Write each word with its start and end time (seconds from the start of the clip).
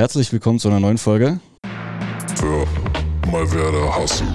Herzlich 0.00 0.32
willkommen 0.32 0.58
zu 0.58 0.68
einer 0.68 0.80
neuen 0.80 0.96
Folge. 0.96 1.40
Für 2.34 2.66
mal 3.30 3.52
werde 3.52 3.94
hassen. 3.94 4.34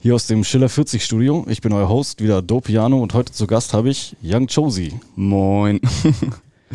Hier 0.00 0.16
aus 0.16 0.26
dem 0.26 0.42
Schiller 0.42 0.68
40 0.68 1.04
Studio. 1.04 1.46
Ich 1.48 1.60
bin 1.60 1.72
euer 1.72 1.88
Host, 1.88 2.20
wieder 2.20 2.42
Dopiano 2.42 3.00
und 3.00 3.14
heute 3.14 3.32
zu 3.32 3.46
Gast 3.46 3.74
habe 3.74 3.90
ich 3.90 4.16
Young 4.24 4.48
Josie. 4.48 4.98
Moin. 5.14 5.80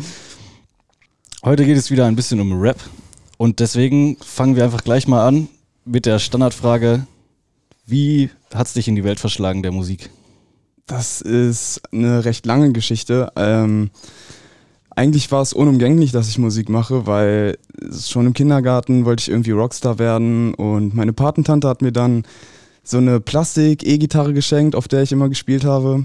Heute 1.44 1.66
geht 1.66 1.76
es 1.76 1.90
wieder 1.90 2.06
ein 2.06 2.16
bisschen 2.16 2.40
um 2.40 2.58
Rap 2.58 2.78
und 3.36 3.60
deswegen 3.60 4.16
fangen 4.24 4.56
wir 4.56 4.64
einfach 4.64 4.84
gleich 4.84 5.06
mal 5.06 5.28
an 5.28 5.48
mit 5.84 6.06
der 6.06 6.18
Standardfrage: 6.18 7.06
Wie 7.84 8.30
hat 8.54 8.68
es 8.68 8.72
dich 8.72 8.88
in 8.88 8.96
die 8.96 9.04
Welt 9.04 9.20
verschlagen, 9.20 9.62
der 9.62 9.72
Musik? 9.72 10.08
Das 10.86 11.20
ist 11.20 11.82
eine 11.92 12.24
recht 12.24 12.46
lange 12.46 12.72
Geschichte. 12.72 13.30
Ähm, 13.36 13.90
eigentlich 14.96 15.30
war 15.32 15.42
es 15.42 15.52
unumgänglich, 15.52 16.12
dass 16.12 16.28
ich 16.28 16.38
Musik 16.38 16.68
mache, 16.68 17.06
weil 17.06 17.58
schon 17.90 18.26
im 18.26 18.32
Kindergarten 18.32 19.04
wollte 19.04 19.22
ich 19.22 19.28
irgendwie 19.28 19.50
Rockstar 19.50 19.98
werden 19.98 20.54
und 20.54 20.94
meine 20.94 21.12
Patentante 21.12 21.68
hat 21.68 21.82
mir 21.82 21.92
dann 21.92 22.24
so 22.82 22.98
eine 22.98 23.20
Plastik-E-Gitarre 23.20 24.34
geschenkt, 24.34 24.76
auf 24.76 24.88
der 24.88 25.02
ich 25.02 25.12
immer 25.12 25.28
gespielt 25.28 25.64
habe. 25.64 26.04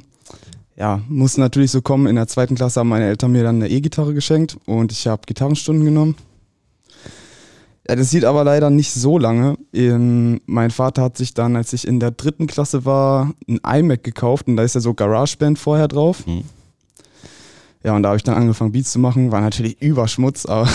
Ja, 0.78 1.02
muss 1.10 1.38
natürlich 1.38 1.72
so 1.72 1.82
kommen. 1.82 2.08
In 2.08 2.16
der 2.16 2.28
zweiten 2.28 2.56
Klasse 2.56 2.80
haben 2.80 2.90
meine 2.90 3.06
Eltern 3.06 3.34
mir 3.34 3.44
dann 3.44 3.58
eine 3.58 3.70
E-Gitarre 3.70 4.14
geschenkt 4.14 4.58
und 4.66 4.92
ich 4.92 5.08
habe 5.08 5.24
Gitarrenstunden 5.26 5.84
genommen. 5.84 6.16
Ja, 7.88 7.96
das 7.96 8.12
sieht 8.12 8.24
aber 8.24 8.44
leider 8.44 8.70
nicht 8.70 8.94
so 8.94 9.18
lange. 9.18 9.58
In, 9.72 10.42
mein 10.46 10.72
Vater 10.72 11.02
hat 11.02 11.18
sich 11.18 11.34
dann, 11.34 11.56
als 11.56 11.74
ich 11.74 11.88
in 11.88 12.00
der 12.00 12.12
dritten 12.12 12.48
Klasse 12.48 12.86
war, 12.86 13.34
ein 13.48 13.60
iMac 13.66 14.04
gekauft 14.04 14.48
und 14.48 14.58
da 14.58 14.64
ist 14.64 14.76
ja 14.76 14.82
so 14.82 14.94
GarageBand 14.94 15.60
vorher 15.60 15.88
drauf. 15.88 16.26
Hm. 16.26 16.44
Ja, 17.84 17.96
und 17.96 18.04
da 18.04 18.10
habe 18.10 18.18
ich 18.18 18.24
dann 18.24 18.36
angefangen, 18.36 18.72
Beats 18.72 18.92
zu 18.92 19.00
machen. 19.00 19.32
War 19.32 19.42
natürlich 19.42 19.82
Überschmutz, 19.82 20.46
aber 20.46 20.68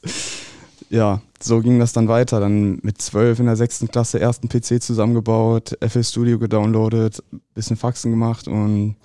ja, 0.90 1.20
so 1.40 1.60
ging 1.60 1.78
das 1.78 1.92
dann 1.92 2.08
weiter. 2.08 2.40
Dann 2.40 2.80
mit 2.82 3.00
zwölf 3.00 3.38
in 3.38 3.46
der 3.46 3.56
sechsten 3.56 3.88
Klasse 3.88 4.18
ersten 4.18 4.48
PC 4.48 4.82
zusammengebaut, 4.82 5.78
FL 5.86 6.02
Studio 6.02 6.38
gedownloadet, 6.38 7.22
bisschen 7.54 7.76
Faxen 7.76 8.10
gemacht 8.10 8.48
und 8.48 8.96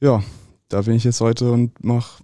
ja, 0.00 0.22
da 0.68 0.82
bin 0.82 0.94
ich 0.94 1.04
jetzt 1.04 1.20
heute 1.20 1.50
und 1.50 1.82
mache 1.82 2.22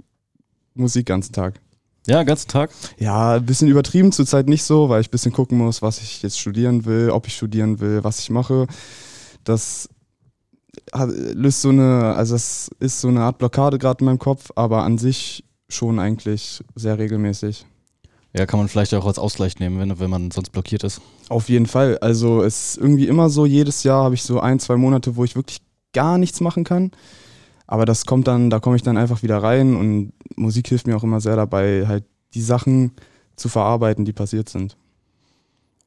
Musik 0.74 1.06
ganzen 1.06 1.32
Tag. 1.32 1.60
Ja, 2.06 2.22
ganzen 2.22 2.48
Tag. 2.48 2.70
Ja, 2.98 3.34
ein 3.34 3.46
bisschen 3.46 3.68
übertrieben 3.68 4.12
zurzeit 4.12 4.48
nicht 4.48 4.64
so, 4.64 4.88
weil 4.88 5.00
ich 5.00 5.08
ein 5.08 5.10
bisschen 5.10 5.32
gucken 5.32 5.58
muss, 5.58 5.82
was 5.82 5.98
ich 5.98 6.22
jetzt 6.22 6.38
studieren 6.38 6.86
will, 6.86 7.10
ob 7.10 7.26
ich 7.26 7.36
studieren 7.36 7.80
will, 7.80 8.02
was 8.02 8.18
ich 8.20 8.30
mache. 8.30 8.66
Das 9.44 9.88
löst 10.92 11.62
so 11.62 11.70
eine, 11.70 12.14
also 12.14 12.34
das 12.34 12.70
ist 12.80 13.00
so 13.00 13.08
eine 13.08 13.22
Art 13.22 13.38
Blockade 13.38 13.78
gerade 13.78 14.00
in 14.00 14.06
meinem 14.06 14.18
Kopf, 14.18 14.50
aber 14.54 14.84
an 14.84 14.98
sich 14.98 15.44
schon 15.68 15.98
eigentlich 15.98 16.62
sehr 16.74 16.98
regelmäßig. 16.98 17.66
Ja, 18.36 18.46
kann 18.46 18.60
man 18.60 18.68
vielleicht 18.68 18.94
auch 18.94 19.06
als 19.06 19.18
Ausgleich 19.18 19.58
nehmen, 19.58 19.78
wenn, 19.78 19.98
wenn 19.98 20.10
man 20.10 20.30
sonst 20.30 20.50
blockiert 20.50 20.84
ist. 20.84 21.00
Auf 21.28 21.48
jeden 21.48 21.66
Fall. 21.66 21.98
Also 21.98 22.42
es 22.42 22.70
ist 22.70 22.78
irgendwie 22.78 23.06
immer 23.06 23.30
so, 23.30 23.46
jedes 23.46 23.82
Jahr 23.82 24.04
habe 24.04 24.14
ich 24.14 24.22
so 24.22 24.40
ein, 24.40 24.60
zwei 24.60 24.76
Monate, 24.76 25.16
wo 25.16 25.24
ich 25.24 25.34
wirklich 25.34 25.60
gar 25.92 26.18
nichts 26.18 26.40
machen 26.40 26.64
kann. 26.64 26.90
Aber 27.66 27.84
das 27.84 28.06
kommt 28.06 28.28
dann, 28.28 28.50
da 28.50 28.60
komme 28.60 28.76
ich 28.76 28.82
dann 28.82 28.96
einfach 28.96 29.22
wieder 29.22 29.42
rein 29.42 29.76
und 29.76 30.12
Musik 30.36 30.68
hilft 30.68 30.86
mir 30.86 30.96
auch 30.96 31.02
immer 31.02 31.20
sehr 31.20 31.36
dabei, 31.36 31.86
halt 31.86 32.04
die 32.34 32.42
Sachen 32.42 32.92
zu 33.36 33.48
verarbeiten, 33.48 34.04
die 34.04 34.12
passiert 34.12 34.48
sind. 34.48 34.76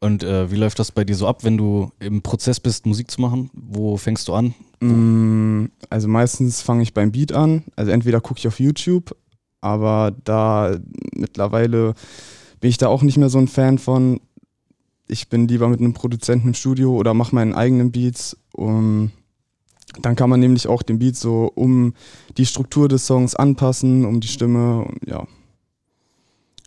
Und 0.03 0.23
äh, 0.23 0.49
wie 0.49 0.55
läuft 0.55 0.79
das 0.79 0.91
bei 0.91 1.03
dir 1.03 1.15
so 1.15 1.27
ab, 1.27 1.43
wenn 1.43 1.57
du 1.57 1.91
im 1.99 2.23
Prozess 2.23 2.59
bist, 2.59 2.87
Musik 2.87 3.11
zu 3.11 3.21
machen? 3.21 3.51
Wo 3.53 3.97
fängst 3.97 4.27
du 4.27 4.33
an? 4.33 4.55
Mm, 4.79 5.65
Also 5.91 6.07
meistens 6.07 6.63
fange 6.63 6.81
ich 6.81 6.95
beim 6.95 7.11
Beat 7.11 7.31
an. 7.33 7.63
Also 7.75 7.91
entweder 7.91 8.19
gucke 8.19 8.39
ich 8.39 8.47
auf 8.47 8.59
YouTube, 8.59 9.15
aber 9.61 10.11
da 10.23 10.75
mittlerweile 11.13 11.93
bin 12.59 12.71
ich 12.71 12.79
da 12.79 12.87
auch 12.87 13.03
nicht 13.03 13.17
mehr 13.17 13.29
so 13.29 13.37
ein 13.37 13.47
Fan 13.47 13.77
von. 13.77 14.19
Ich 15.07 15.29
bin 15.29 15.47
lieber 15.47 15.67
mit 15.69 15.79
einem 15.79 15.93
Produzenten 15.93 16.47
im 16.47 16.53
Studio 16.55 16.95
oder 16.95 17.13
mache 17.13 17.35
meinen 17.35 17.53
eigenen 17.53 17.91
Beats. 17.91 18.35
Um, 18.53 19.11
dann 20.01 20.15
kann 20.15 20.29
man 20.29 20.39
nämlich 20.39 20.67
auch 20.67 20.81
den 20.81 20.97
Beat 20.97 21.15
so 21.15 21.51
um 21.53 21.93
die 22.37 22.45
Struktur 22.47 22.87
des 22.87 23.05
Songs 23.05 23.35
anpassen, 23.35 24.05
um 24.05 24.19
die 24.19 24.27
Stimme. 24.27 24.85
Und 24.85 25.07
ja. 25.07 25.27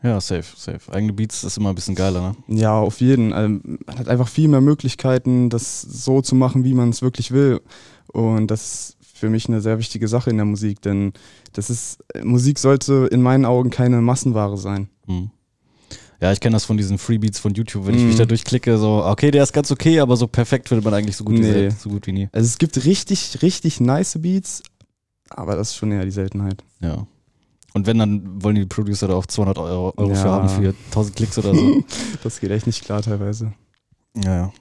Ja, 0.05 0.21
safe, 0.21 0.45
safe. 0.57 0.93
Eigene 0.93 1.13
Beats 1.15 1.43
ist 1.45 1.57
immer 1.57 1.71
ein 1.71 1.75
bisschen 1.75 1.95
geiler, 1.95 2.37
ne? 2.49 2.61
Ja, 2.61 2.79
auf 2.79 3.01
jeden. 3.01 3.33
Also, 3.33 3.49
man 3.65 3.99
hat 3.99 4.07
einfach 4.09 4.29
viel 4.29 4.49
mehr 4.49 4.61
Möglichkeiten, 4.61 5.49
das 5.49 5.81
so 5.81 6.21
zu 6.21 6.35
machen, 6.35 6.63
wie 6.63 6.75
man 6.75 6.91
es 6.91 7.01
wirklich 7.03 7.31
will. 7.33 7.61
Und 8.13 8.49
das 8.51 8.63
ist 8.63 8.97
für 9.19 9.31
mich 9.31 9.49
eine 9.49 9.61
sehr 9.63 9.79
wichtige 9.79 10.07
Sache 10.07 10.29
in 10.31 10.37
der 10.37 10.45
Musik, 10.45 10.83
denn 10.83 11.15
das 11.55 11.71
ist, 11.71 11.99
Musik 12.23 12.59
sollte 12.59 13.09
in 13.11 13.23
meinen 13.23 13.45
Augen 13.47 13.71
keine 13.71 14.01
Massenware 14.03 14.57
sein. 14.59 14.89
Hm. 15.07 15.31
Ja, 16.21 16.33
ich 16.33 16.41
kenne 16.41 16.55
das 16.55 16.65
von 16.65 16.77
diesen 16.77 16.99
Freebeats 16.99 17.39
von 17.39 17.55
YouTube, 17.55 17.87
wenn 17.87 17.95
ich 17.97 18.03
mich 18.03 18.15
Mhm. 18.15 18.19
da 18.19 18.25
durchklicke, 18.27 18.77
so, 18.79 19.05
okay, 19.05 19.31
der 19.31 19.43
ist 19.43 19.53
ganz 19.53 19.71
okay, 19.71 20.01
aber 20.01 20.17
so 20.17 20.27
perfekt 20.27 20.69
findet 20.69 20.85
man 20.85 20.95
eigentlich 20.95 21.17
so 21.17 21.25
gut, 21.25 21.37
wie, 21.37 21.41
Nee. 21.41 21.53
sel- 21.53 21.71
so 21.73 21.89
gut 21.91 22.07
wie 22.07 22.13
nie. 22.13 22.29
Also 22.33 22.47
es 22.47 22.59
gibt 22.59 22.83
richtig, 22.85 23.41
richtig 23.43 23.81
nice 23.81 24.19
Beats, 24.21 24.63
aber 25.31 25.57
das 25.57 25.71
ist 25.71 25.77
schon 25.77 25.93
eher 25.93 26.05
die 26.05 26.11
Seltenheit. 26.11 26.63
Ja. 26.81 27.07
Und 27.75 27.87
wenn, 27.87 27.99
dann 27.99 28.43
wollen 28.43 28.55
die 28.55 28.65
Producer 28.67 29.09
da 29.09 29.15
auch 29.15 29.27
200 29.27 29.59
Euro, 29.59 29.93
Euro 29.97 30.15
für 30.15 30.27
Ja. 30.27 30.33
haben 30.33 30.49
für 30.49 30.75
1000 30.87 31.17
Klicks 31.17 31.39
oder 31.39 31.55
so. 31.55 31.83
Das 32.23 32.41
geht 32.41 32.51
echt 32.51 32.67
nicht 32.67 32.85
klar 32.85 33.03
teilweise. 33.03 33.53
ja, 34.17 34.37
ja. 34.37 34.53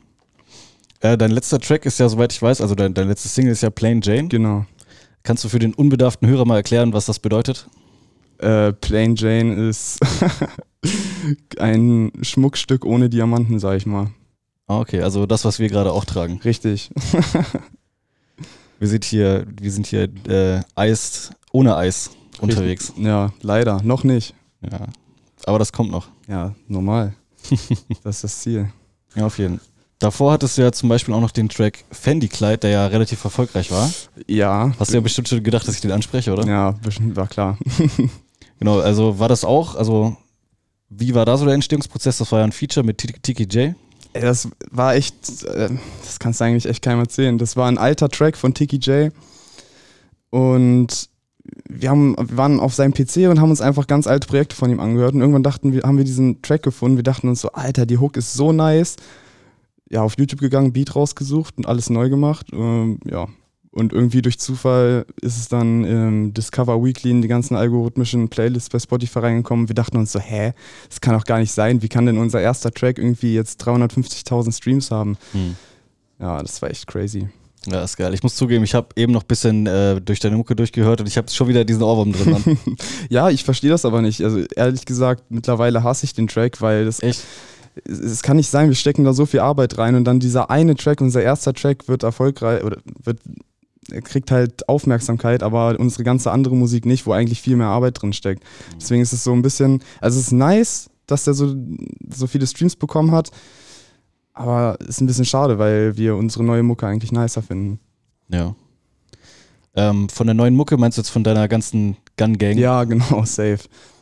Äh, 1.00 1.18
dein 1.18 1.32
letzter 1.32 1.60
Track 1.60 1.86
ist 1.86 2.00
ja, 2.00 2.08
soweit 2.10 2.32
ich 2.34 2.42
weiß, 2.42 2.60
also 2.62 2.76
dein, 2.76 2.94
dein 2.94 3.08
letztes 3.10 3.36
Single 3.36 3.52
ist 3.52 3.62
ja 3.62 3.70
Plain 3.70 4.00
Jane. 4.02 4.30
Genau. 4.30 4.66
Kannst 5.22 5.44
du 5.44 5.50
für 5.50 5.60
den 5.60 5.74
unbedarften 5.74 6.28
Hörer 6.28 6.46
mal 6.46 6.56
erklären, 6.58 6.92
was 6.94 7.06
das 7.06 7.20
bedeutet? 7.20 7.68
Äh, 8.40 8.74
Plain 8.74 9.16
Jane 9.16 9.54
ist 9.70 10.00
ein 11.60 12.12
Schmuckstück 12.22 12.86
ohne 12.86 13.10
Diamanten, 13.10 13.60
sag 13.60 13.78
ich 13.78 13.86
mal. 13.86 14.12
Ah, 14.68 14.80
okay, 14.80 15.02
also 15.02 15.26
das, 15.26 15.44
was 15.46 15.60
wir 15.60 15.68
gerade 15.70 15.92
auch 15.92 16.06
tragen. 16.06 16.40
Richtig. 16.44 16.90
Wir 18.80 18.88
sind 18.90 19.06
hier, 19.06 19.46
wir 19.62 19.72
sind 19.72 19.88
hier 19.88 20.10
äh, 20.28 20.62
Eis, 20.76 21.30
ohne 21.54 21.78
Eis 21.78 22.10
unterwegs. 22.44 22.94
Ja, 22.98 23.32
leider. 23.42 23.82
Noch 23.84 24.04
nicht. 24.04 24.34
Ja. 24.62 24.88
Aber 25.46 25.60
das 25.60 25.72
kommt 25.72 25.92
noch. 25.92 26.08
Ja, 26.28 26.54
normal. 26.68 27.14
das 28.04 28.16
ist 28.18 28.24
das 28.24 28.42
Ziel. 28.42 28.72
Ja, 29.16 29.26
auf 29.26 29.38
jeden 29.38 29.60
Fall. 29.60 29.68
Davor 30.00 30.34
hattest 30.34 30.58
du 30.58 30.64
ja 30.64 30.72
zum 30.72 30.90
Beispiel 30.90 31.14
auch 31.14 31.22
noch 31.22 31.32
den 31.32 31.48
Track 31.48 31.86
Fendi 31.92 32.28
Kleid, 32.28 32.64
der 32.64 32.72
ja 32.72 32.88
relativ 32.88 33.24
erfolgreich 33.24 33.72
war. 33.72 33.90
Ja. 34.28 34.74
Hast 34.78 34.92
du 34.92 34.96
ja 34.96 35.02
bestimmt 35.02 35.30
schon 35.30 35.42
gedacht, 35.42 35.66
dass 35.66 35.76
ich 35.76 35.82
den 35.82 35.92
anspreche, 35.92 36.34
oder? 36.34 36.46
Ja, 36.46 36.72
bestimmt, 36.72 37.16
war 37.16 37.28
klar. 37.28 37.58
Genau, 38.60 38.80
also 38.80 39.20
war 39.20 39.28
das 39.28 39.44
auch, 39.44 39.76
also 39.76 40.16
wie 40.88 41.14
war 41.14 41.26
da 41.26 41.36
so 41.36 41.44
der 41.44 41.54
Entstehungsprozess? 41.54 42.20
Das 42.20 42.32
war 42.32 42.40
ja 42.40 42.46
ein 42.46 42.54
Feature 42.54 42.86
mit 42.86 42.98
Tiki 42.98 43.44
J. 43.44 43.76
Das 44.14 44.48
war 44.72 44.96
echt, 44.96 45.44
äh, 45.44 45.70
das 46.02 46.20
kannst 46.20 46.40
du 46.40 46.46
eigentlich 46.46 46.68
echt 46.68 46.82
keinem 46.82 47.00
erzählen. 47.00 47.38
Das 47.38 47.58
war 47.58 47.68
ein 47.68 47.78
alter 47.78 48.08
Track 48.08 48.38
von 48.38 48.54
Tiki 48.54 48.78
J. 48.78 49.12
Und 50.30 51.10
wir, 51.68 51.90
haben, 51.90 52.16
wir 52.18 52.38
waren 52.38 52.60
auf 52.60 52.74
seinem 52.74 52.94
PC 52.94 53.30
und 53.30 53.40
haben 53.40 53.50
uns 53.50 53.62
einfach 53.62 53.88
ganz 53.88 54.08
alte 54.08 54.28
Projekte 54.28 54.56
von 54.56 54.70
ihm 54.70 54.80
angehört. 54.80 55.14
Und 55.14 55.22
irgendwann 55.22 55.44
dachten 55.44 55.74
wir, 55.74 55.82
haben 55.84 55.98
wir 55.98 56.06
diesen 56.06 56.42
Track 56.42 56.64
gefunden. 56.64 56.98
Wir 56.98 57.04
dachten 57.04 57.28
uns 57.28 57.42
so, 57.42 57.52
Alter, 57.52 57.86
die 57.86 57.98
Hook 57.98 58.18
ist 58.18 58.34
so 58.34 58.52
nice. 58.52 58.96
Ja, 59.90 60.02
auf 60.02 60.18
YouTube 60.18 60.40
gegangen, 60.40 60.74
Beat 60.74 60.96
rausgesucht 60.96 61.58
und 61.58 61.68
alles 61.68 61.90
neu 61.90 62.10
gemacht. 62.10 62.48
Ähm, 62.54 63.00
ja. 63.06 63.28
Und 63.72 63.92
irgendwie 63.92 64.22
durch 64.22 64.40
Zufall 64.40 65.06
ist 65.22 65.38
es 65.38 65.50
dann 65.50 65.84
im 65.84 66.34
Discover 66.34 66.84
Weekly 66.84 67.10
in 67.10 67.24
die 67.24 67.28
ganzen 67.28 67.56
algorithmischen 67.56 68.30
Playlists 68.30 68.70
bei 68.70 68.78
Spotify 68.78 69.20
reingekommen. 69.20 69.68
Wir 69.68 69.74
dachten 69.74 69.98
uns 69.98 70.12
so, 70.12 70.20
hä, 70.20 70.54
das 70.88 71.02
kann 71.02 71.16
doch 71.16 71.26
gar 71.26 71.40
nicht 71.40 71.52
sein. 71.52 71.82
Wie 71.82 71.90
kann 71.90 72.06
denn 72.06 72.20
unser 72.20 72.40
erster 72.40 72.72
Track 72.72 73.00
irgendwie 73.00 73.34
jetzt 73.34 73.66
350.000 73.68 74.56
Streams 74.56 74.92
haben? 74.92 75.18
Hm. 75.32 75.56
Ja, 76.20 76.40
das 76.40 76.62
war 76.62 76.70
echt 76.70 76.86
crazy. 76.86 77.30
Ja, 77.68 77.84
ist 77.84 77.98
geil. 77.98 78.14
Ich 78.14 78.24
muss 78.24 78.36
zugeben, 78.36 78.64
ich 78.64 78.76
habe 78.76 78.88
eben 78.96 79.14
noch 79.14 79.24
ein 79.24 79.28
bisschen 79.28 79.68
äh, 79.68 80.02
durch 80.02 80.20
deine 80.20 80.36
Mucke 80.36 80.56
durchgehört 80.56 81.00
und 81.00 81.08
ich 81.08 81.18
habe 81.18 81.30
schon 81.32 81.48
wieder 81.48 81.64
diesen 81.64 81.84
Ohrwurm 81.84 82.12
drin. 82.12 82.58
Ja, 83.10 83.30
ich 83.30 83.44
verstehe 83.44 83.70
das 83.70 83.86
aber 83.86 84.02
nicht. 84.02 84.22
Also 84.24 84.40
ehrlich 84.56 84.86
gesagt, 84.86 85.24
mittlerweile 85.30 85.84
hasse 85.84 86.06
ich 86.06 86.14
den 86.14 86.28
Track, 86.28 86.62
weil 86.62 86.86
das, 86.86 87.02
Echt? 87.02 87.24
es, 87.86 88.22
kann 88.22 88.38
nicht 88.38 88.50
sein, 88.50 88.70
wir 88.70 88.76
stecken 88.76 89.04
da 89.04 89.14
so 89.14 89.26
viel 89.26 89.40
Arbeit 89.40 89.78
rein 89.78 89.96
und 89.96 90.04
dann 90.06 90.20
dieser 90.20 90.50
eine 90.50 90.76
Track, 90.76 91.00
unser 91.02 91.22
erster 91.22 91.54
Track 91.54 91.88
wird 91.88 92.04
erfolgreich 92.04 92.64
oder 92.64 92.78
wird 93.04 93.20
kriegt 94.04 94.32
halt 94.32 94.68
Aufmerksamkeit, 94.70 95.44
aber 95.44 95.76
unsere 95.78 96.04
ganze 96.04 96.32
andere 96.32 96.56
Musik 96.56 96.86
nicht, 96.86 97.06
wo 97.06 97.12
eigentlich 97.12 97.42
viel 97.42 97.58
mehr 97.58 97.68
Arbeit 97.68 98.02
drin 98.02 98.14
steckt. 98.14 98.44
Deswegen 98.80 99.02
ist 99.02 99.12
es 99.12 99.24
so 99.24 99.34
ein 99.34 99.42
bisschen, 99.42 99.84
also 100.00 100.20
es 100.20 100.28
ist 100.28 100.32
nice, 100.32 100.90
dass 101.06 101.26
der 101.26 101.34
so, 101.34 101.54
so 102.10 102.28
viele 102.28 102.48
Streams 102.48 102.76
bekommen 102.76 103.12
hat, 103.12 103.32
aber 104.34 104.78
ist 104.82 105.02
ein 105.02 105.08
bisschen 105.08 105.26
schade, 105.26 105.60
weil 105.60 105.96
wir 105.98 106.16
unsere 106.16 106.44
neue 106.44 106.64
Mucke 106.64 106.88
eigentlich 106.88 107.12
nicer 107.12 107.42
finden. 107.42 107.80
Ja. 108.30 108.56
Ähm, 109.76 110.10
von 110.10 110.28
der 110.28 110.34
neuen 110.34 110.56
Mucke 110.56 110.78
meinst 110.78 110.98
du 110.98 111.02
jetzt 111.02 111.10
von 111.10 111.24
deiner 111.24 111.48
ganzen 111.48 111.98
Gun 112.18 112.38
Gang? 112.38 112.58
Ja, 112.58 112.84
genau, 112.84 113.24
safe. 113.26 113.60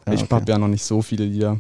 Ja, 0.07 0.13
ich 0.13 0.23
okay. 0.23 0.35
hab 0.35 0.49
ja 0.49 0.57
noch 0.57 0.67
nicht 0.67 0.83
so 0.83 1.01
viele 1.01 1.25
Lieder. 1.25 1.59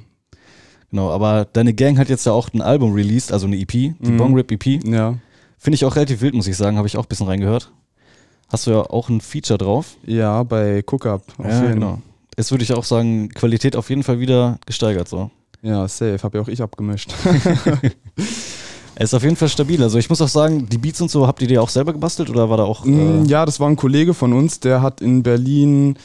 Genau, 0.89 1.09
aber 1.11 1.45
deine 1.45 1.73
Gang 1.73 1.97
hat 1.97 2.09
jetzt 2.09 2.25
ja 2.25 2.33
auch 2.33 2.49
ein 2.53 2.61
Album 2.61 2.93
released, 2.93 3.31
also 3.31 3.47
eine 3.47 3.57
EP, 3.57 3.71
die 3.71 3.95
Mhm. 3.99 4.17
Bong 4.17 4.33
Rip 4.35 4.51
EP. 4.51 4.83
Ja. 4.85 5.15
Finde 5.57 5.75
ich 5.75 5.85
auch 5.85 5.95
relativ 5.95 6.21
wild, 6.21 6.33
muss 6.33 6.47
ich 6.47 6.57
sagen, 6.57 6.75
habe 6.77 6.87
ich 6.87 6.97
auch 6.97 7.05
ein 7.05 7.07
bisschen 7.07 7.27
reingehört. 7.27 7.71
Hast 8.49 8.67
du 8.67 8.71
ja 8.71 8.81
auch 8.81 9.07
ein 9.07 9.21
Feature 9.21 9.57
drauf. 9.57 9.95
Ja, 10.05 10.43
bei 10.43 10.83
Cookup. 10.83 11.23
auf 11.37 11.45
ja, 11.45 11.61
jeden. 11.61 11.75
genau. 11.75 12.01
Jetzt 12.37 12.51
würde 12.51 12.63
ich 12.65 12.73
auch 12.73 12.83
sagen, 12.83 13.29
Qualität 13.29 13.75
auf 13.77 13.89
jeden 13.89 14.03
Fall 14.03 14.19
wieder 14.19 14.59
gesteigert 14.65 15.07
so. 15.07 15.31
Ja, 15.63 15.87
safe. 15.87 16.17
Habe 16.23 16.37
ja 16.37 16.43
auch 16.43 16.47
ich 16.47 16.61
abgemischt. 16.61 17.13
Er 18.93 19.05
ist 19.05 19.13
auf 19.13 19.23
jeden 19.23 19.37
Fall 19.37 19.47
stabil. 19.49 19.81
Also 19.81 19.97
ich 19.97 20.09
muss 20.09 20.21
auch 20.21 20.27
sagen, 20.27 20.67
die 20.69 20.77
Beats 20.77 21.01
und 21.01 21.09
so, 21.09 21.25
habt 21.25 21.41
ihr 21.41 21.47
die 21.47 21.57
auch 21.57 21.69
selber 21.69 21.93
gebastelt 21.93 22.29
oder 22.29 22.49
war 22.49 22.57
da 22.57 22.63
auch. 22.63 22.83
Mm, 22.85 23.23
Äh, 23.23 23.27
ja, 23.27 23.45
das 23.45 23.59
war 23.59 23.67
ein 23.69 23.77
Kollege 23.77 24.13
von 24.13 24.33
uns, 24.33 24.59
der 24.59 24.81
hat 24.81 25.01
in 25.01 25.23
Berlin 25.23 25.95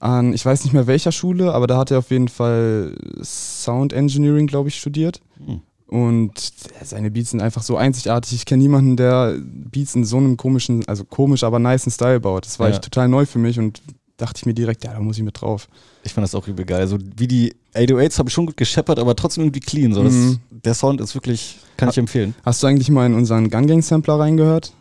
an, 0.00 0.32
ich 0.34 0.44
weiß 0.44 0.64
nicht 0.64 0.72
mehr 0.74 0.86
welcher 0.88 1.12
Schule, 1.12 1.54
aber 1.54 1.66
da 1.68 1.78
hat 1.78 1.90
er 1.92 1.98
auf 2.00 2.10
jeden 2.10 2.28
Fall 2.28 2.94
Sound 3.22 3.92
Engineering, 3.92 4.48
glaube 4.48 4.68
ich, 4.68 4.74
studiert. 4.78 5.20
Hm. 5.38 5.60
Und 5.86 6.52
seine 6.82 7.10
Beats 7.10 7.30
sind 7.30 7.40
einfach 7.40 7.62
so 7.62 7.76
einzigartig. 7.76 8.32
Ich 8.34 8.44
kenne 8.44 8.62
niemanden, 8.62 8.96
der 8.96 9.36
Beats 9.40 9.94
in 9.94 10.04
so 10.04 10.16
einem 10.16 10.36
komischen, 10.36 10.86
also 10.88 11.04
komisch, 11.04 11.44
aber 11.44 11.58
nicen 11.60 11.92
Style 11.92 12.18
baut. 12.20 12.44
Das 12.44 12.58
war 12.58 12.68
Ja. 12.68 12.74
echt 12.74 12.82
total 12.84 13.08
neu 13.08 13.24
für 13.24 13.38
mich 13.38 13.58
und 13.58 13.80
dachte 14.16 14.38
ich 14.38 14.46
mir 14.46 14.54
direkt, 14.54 14.84
ja, 14.84 14.92
da 14.92 15.00
muss 15.00 15.16
ich 15.16 15.22
mit 15.22 15.40
drauf. 15.40 15.68
Ich 16.02 16.12
fand 16.12 16.24
das 16.24 16.34
auch 16.34 16.48
übel 16.48 16.64
geil. 16.66 16.80
Also 16.80 16.98
wie 17.16 17.28
die 17.28 17.54
808s 17.74 18.18
habe 18.18 18.28
ich 18.28 18.34
schon 18.34 18.46
gut 18.46 18.56
gescheppert, 18.56 18.98
aber 18.98 19.16
trotzdem 19.16 19.44
irgendwie 19.44 19.60
clean. 19.60 19.92
So. 19.92 20.02
Das, 20.02 20.12
Mhm. 20.12 20.38
Der 20.50 20.74
Sound 20.74 21.00
ist 21.00 21.14
wirklich, 21.14 21.58
kann 21.76 21.88
ich 21.88 21.98
empfehlen. 21.98 22.34
Hast 22.44 22.62
du 22.62 22.66
eigentlich 22.68 22.88
mal 22.90 23.06
in 23.06 23.14
unseren 23.14 23.50
Gun 23.50 23.66
Gang 23.66 23.82
Sampler 23.82 24.18
reingehört? 24.20 24.72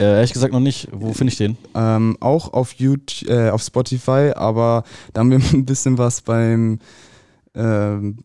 Äh, 0.00 0.04
ehrlich 0.04 0.32
gesagt 0.32 0.52
noch 0.52 0.60
nicht. 0.60 0.88
Wo 0.90 1.12
finde 1.12 1.32
ich 1.32 1.38
den? 1.38 1.56
Ähm, 1.74 2.16
auch 2.18 2.52
auf 2.52 2.72
YouTube, 2.72 3.28
äh, 3.28 3.50
auf 3.50 3.62
Spotify, 3.62 4.32
aber 4.34 4.82
da 5.12 5.20
haben 5.20 5.30
wir 5.30 5.38
ein 5.52 5.64
bisschen 5.64 5.98
was 5.98 6.22
beim 6.22 6.80
ähm, 7.54 8.18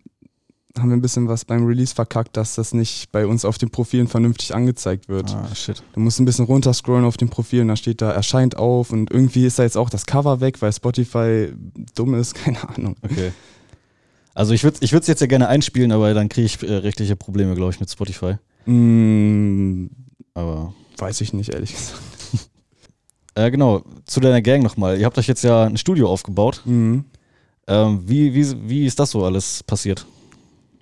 haben 0.79 0.89
wir 0.89 0.97
ein 0.97 1.01
bisschen 1.01 1.27
was 1.27 1.43
beim 1.45 1.65
Release 1.65 1.93
verkackt, 1.93 2.37
dass 2.37 2.55
das 2.55 2.73
nicht 2.73 3.11
bei 3.11 3.25
uns 3.25 3.45
auf 3.45 3.57
den 3.57 3.69
Profilen 3.69 4.07
vernünftig 4.07 4.53
angezeigt 4.53 5.09
wird. 5.09 5.35
Ah, 5.35 5.53
shit. 5.55 5.83
Du 5.93 5.99
musst 5.99 6.19
ein 6.19 6.25
bisschen 6.25 6.45
runterscrollen 6.45 7.05
auf 7.05 7.17
den 7.17 7.29
Profilen, 7.29 7.67
da 7.67 7.75
steht 7.75 8.01
da 8.01 8.11
erscheint 8.11 8.57
auf 8.57 8.91
und 8.91 9.11
irgendwie 9.11 9.45
ist 9.45 9.59
da 9.59 9.63
jetzt 9.63 9.77
auch 9.77 9.89
das 9.89 10.05
Cover 10.05 10.39
weg, 10.39 10.61
weil 10.61 10.71
Spotify 10.71 11.51
dumm 11.95 12.13
ist, 12.13 12.35
keine 12.43 12.67
Ahnung. 12.69 12.95
Okay. 13.01 13.31
Also 14.37 14.53
ich 14.53 14.63
würde 14.63 14.75
es 14.75 14.81
ich 14.83 14.93
würd's 14.93 15.07
jetzt 15.07 15.19
ja 15.19 15.25
gerne 15.25 15.47
einspielen, 15.47 15.91
aber 15.91 16.13
dann 16.13 16.29
kriege 16.29 16.45
ich 16.45 16.61
äh, 16.61 16.71
rechtliche 16.71 17.15
Probleme, 17.15 17.55
glaube 17.55 17.71
ich, 17.71 17.79
mit 17.79 17.89
Spotify. 17.89 18.35
Mm, 18.67 19.87
Aber 20.35 20.75
weiß 20.97 21.21
ich 21.21 21.33
nicht, 21.33 21.49
ehrlich 21.55 21.73
gesagt. 21.73 21.99
äh, 23.35 23.49
genau, 23.49 23.81
zu 24.05 24.19
deiner 24.19 24.43
Gang 24.43 24.61
nochmal. 24.61 24.99
Ihr 24.99 25.07
habt 25.07 25.17
euch 25.17 25.25
jetzt 25.25 25.43
ja 25.43 25.63
ein 25.63 25.75
Studio 25.77 26.07
aufgebaut. 26.07 26.61
Mhm. 26.65 27.05
Ähm, 27.65 28.03
wie, 28.05 28.35
wie, 28.35 28.69
wie 28.69 28.85
ist 28.85 28.99
das 28.99 29.09
so 29.09 29.25
alles 29.25 29.63
passiert? 29.63 30.05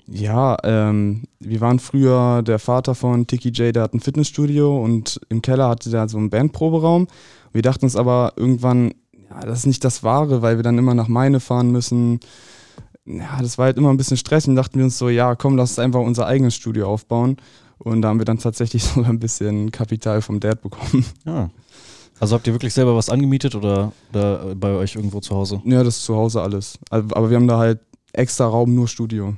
Ja, 0.05 0.57
ähm, 0.65 1.23
wir 1.39 1.61
waren 1.61 1.79
früher, 1.79 2.43
der 2.43 2.59
Vater 2.59 2.93
von 2.93 3.25
Tiki 3.25 3.51
J, 3.51 3.73
der 3.73 3.83
hat 3.83 3.93
ein 3.93 4.01
Fitnessstudio 4.01 4.83
und 4.83 5.21
im 5.29 5.41
Keller 5.41 5.69
hatte 5.69 5.89
der 5.89 6.09
so 6.09 6.17
einen 6.17 6.29
Bandproberaum. 6.29 7.07
Wir 7.53 7.61
dachten 7.61 7.85
uns 7.85 7.95
aber 7.95 8.33
irgendwann, 8.35 8.95
ja, 9.29 9.39
das 9.39 9.59
ist 9.59 9.65
nicht 9.65 9.85
das 9.85 10.03
Wahre, 10.03 10.41
weil 10.41 10.57
wir 10.57 10.63
dann 10.63 10.77
immer 10.77 10.93
nach 10.93 11.07
Meine 11.07 11.39
fahren 11.39 11.71
müssen. 11.71 12.19
Ja, 13.05 13.39
das 13.41 13.57
war 13.57 13.65
halt 13.65 13.77
immer 13.77 13.89
ein 13.89 13.97
bisschen 13.97 14.17
stressig 14.17 14.49
und 14.49 14.55
dachten 14.55 14.77
wir 14.77 14.85
uns 14.85 14.97
so, 14.97 15.09
ja, 15.09 15.35
komm, 15.35 15.57
lass 15.57 15.71
uns 15.71 15.79
einfach 15.79 15.99
unser 16.01 16.25
eigenes 16.25 16.55
Studio 16.55 16.87
aufbauen. 16.87 17.37
Und 17.77 18.01
da 18.01 18.09
haben 18.09 18.19
wir 18.19 18.25
dann 18.25 18.39
tatsächlich 18.39 18.83
sogar 18.95 19.09
ein 19.09 19.19
bisschen 19.19 19.71
Kapital 19.71 20.21
vom 20.21 20.39
Dad 20.39 20.61
bekommen. 20.61 21.05
Ja. 21.25 21.49
Also 22.19 22.35
habt 22.35 22.47
ihr 22.47 22.53
wirklich 22.53 22.73
selber 22.73 22.95
was 22.95 23.09
angemietet 23.09 23.55
oder 23.55 23.91
da 24.11 24.53
bei 24.55 24.71
euch 24.71 24.95
irgendwo 24.95 25.19
zu 25.19 25.35
Hause? 25.35 25.61
Ja, 25.65 25.83
das 25.83 25.97
ist 25.97 26.05
zu 26.05 26.15
Hause 26.15 26.41
alles. 26.41 26.79
Also, 26.89 27.09
Aber 27.13 27.29
wir 27.29 27.35
haben 27.35 27.47
da 27.47 27.57
halt 27.57 27.79
extra 28.13 28.47
Raum, 28.47 28.73
nur 28.73 28.87
Studio. 28.87 29.35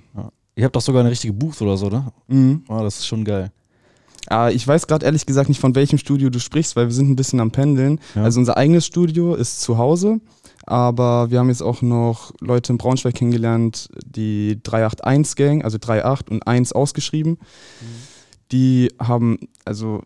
Ihr 0.56 0.64
habt 0.64 0.76
doch 0.76 0.82
sogar 0.82 1.02
eine 1.02 1.10
richtige 1.10 1.34
Booth 1.34 1.62
oder 1.62 1.76
so, 1.76 1.90
ne? 1.90 2.12
Mhm. 2.28 2.64
Ah, 2.68 2.84
das 2.84 3.00
ist 3.00 3.08
schon 3.08 3.26
geil. 3.26 3.52
Ah, 4.30 4.50
ich 4.50 4.68
weiß 4.68 4.88
gerade 4.88 5.06
ehrlich 5.06 5.26
gesagt 5.26 5.50
nicht, 5.50 5.60
von 5.62 5.74
welchem 5.74 5.98
Studio 5.98 6.30
du 6.30 6.40
sprichst, 6.40 6.76
weil 6.76 6.88
wir 6.88 6.94
sind 6.94 7.10
ein 7.10 7.16
bisschen 7.16 7.40
am 7.40 7.52
Pendeln. 7.52 8.00
Ja. 8.14 8.24
Also 8.24 8.40
unser 8.40 8.58
eigenes 8.58 8.86
Studio 8.86 9.36
ist 9.36 9.62
zu 9.62 9.78
Hause, 9.78 10.20
aber 10.68 11.32
wir 11.32 11.40
haben 11.40 11.48
jetzt 11.48 11.64
auch 11.64 11.82
noch 11.82 12.34
Leute 12.42 12.74
in 12.74 12.78
Braunschweig 12.78 13.16
kennengelernt, 13.16 13.90
die 14.06 14.60
381 14.62 15.36
Gang, 15.36 15.64
also 15.64 15.78
38 15.78 16.30
und 16.30 16.46
1 16.46 16.74
ausgeschrieben. 16.74 17.38
Die 18.52 18.92
haben, 19.00 19.40
also 19.64 20.04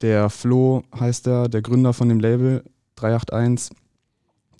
der 0.00 0.30
Flo 0.30 0.82
heißt 0.98 1.28
er, 1.28 1.48
der 1.48 1.62
Gründer 1.62 1.92
von 1.92 2.08
dem 2.08 2.18
Label 2.18 2.64
381, 2.96 3.76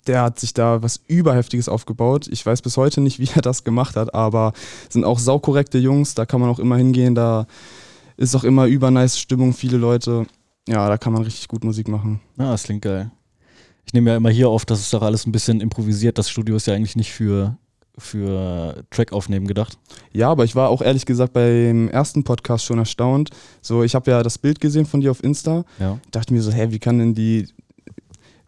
der 0.07 0.23
hat 0.23 0.39
sich 0.39 0.53
da 0.53 0.81
was 0.81 1.01
Überheftiges 1.07 1.67
aufgebaut. 1.67 2.29
Ich 2.31 2.45
weiß 2.45 2.61
bis 2.61 2.77
heute 2.77 3.01
nicht, 3.01 3.19
wie 3.19 3.29
er 3.35 3.41
das 3.41 3.65
gemacht 3.65 3.97
hat, 3.97 4.13
aber 4.13 4.53
sind 4.89 5.03
auch 5.03 5.19
saukorrekte 5.19 5.77
Jungs, 5.79 6.15
da 6.15 6.25
kann 6.25 6.39
man 6.39 6.49
auch 6.49 6.59
immer 6.59 6.77
hingehen, 6.77 7.13
da 7.13 7.45
ist 8.15 8.35
auch 8.35 8.45
immer 8.45 8.67
übernice 8.67 9.17
Stimmung, 9.17 9.53
viele 9.53 9.77
Leute. 9.77 10.25
Ja, 10.67 10.87
da 10.87 10.97
kann 10.97 11.13
man 11.13 11.23
richtig 11.23 11.47
gut 11.49 11.63
Musik 11.63 11.87
machen. 11.89 12.21
Ja, 12.37 12.51
das 12.51 12.63
klingt 12.63 12.83
geil. 12.83 13.11
Ich 13.89 13.93
nehme 13.93 14.11
ja 14.11 14.17
immer 14.17 14.29
hier 14.29 14.49
auf, 14.49 14.65
das 14.65 14.81
ist 14.81 14.93
doch 14.93 15.01
alles 15.01 15.25
ein 15.25 15.31
bisschen 15.31 15.61
improvisiert. 15.61 16.19
Das 16.19 16.29
Studio 16.29 16.55
ist 16.55 16.67
ja 16.67 16.75
eigentlich 16.75 16.95
nicht 16.95 17.11
für, 17.11 17.57
für 17.97 18.83
Track 18.91 19.13
aufnehmen 19.13 19.47
gedacht. 19.47 19.79
Ja, 20.13 20.29
aber 20.29 20.43
ich 20.43 20.55
war 20.55 20.69
auch 20.69 20.83
ehrlich 20.83 21.07
gesagt 21.07 21.33
beim 21.33 21.87
ersten 21.87 22.23
Podcast 22.23 22.65
schon 22.65 22.77
erstaunt. 22.77 23.31
So, 23.63 23.81
ich 23.81 23.95
habe 23.95 24.11
ja 24.11 24.21
das 24.21 24.37
Bild 24.37 24.61
gesehen 24.61 24.85
von 24.85 25.01
dir 25.01 25.09
auf 25.09 25.23
Insta. 25.23 25.65
Ja. 25.79 25.97
Dachte 26.11 26.35
mir 26.35 26.43
so, 26.43 26.51
hä, 26.51 26.67
wie 26.69 26.77
kann 26.77 26.99
denn 26.99 27.15
die, 27.15 27.47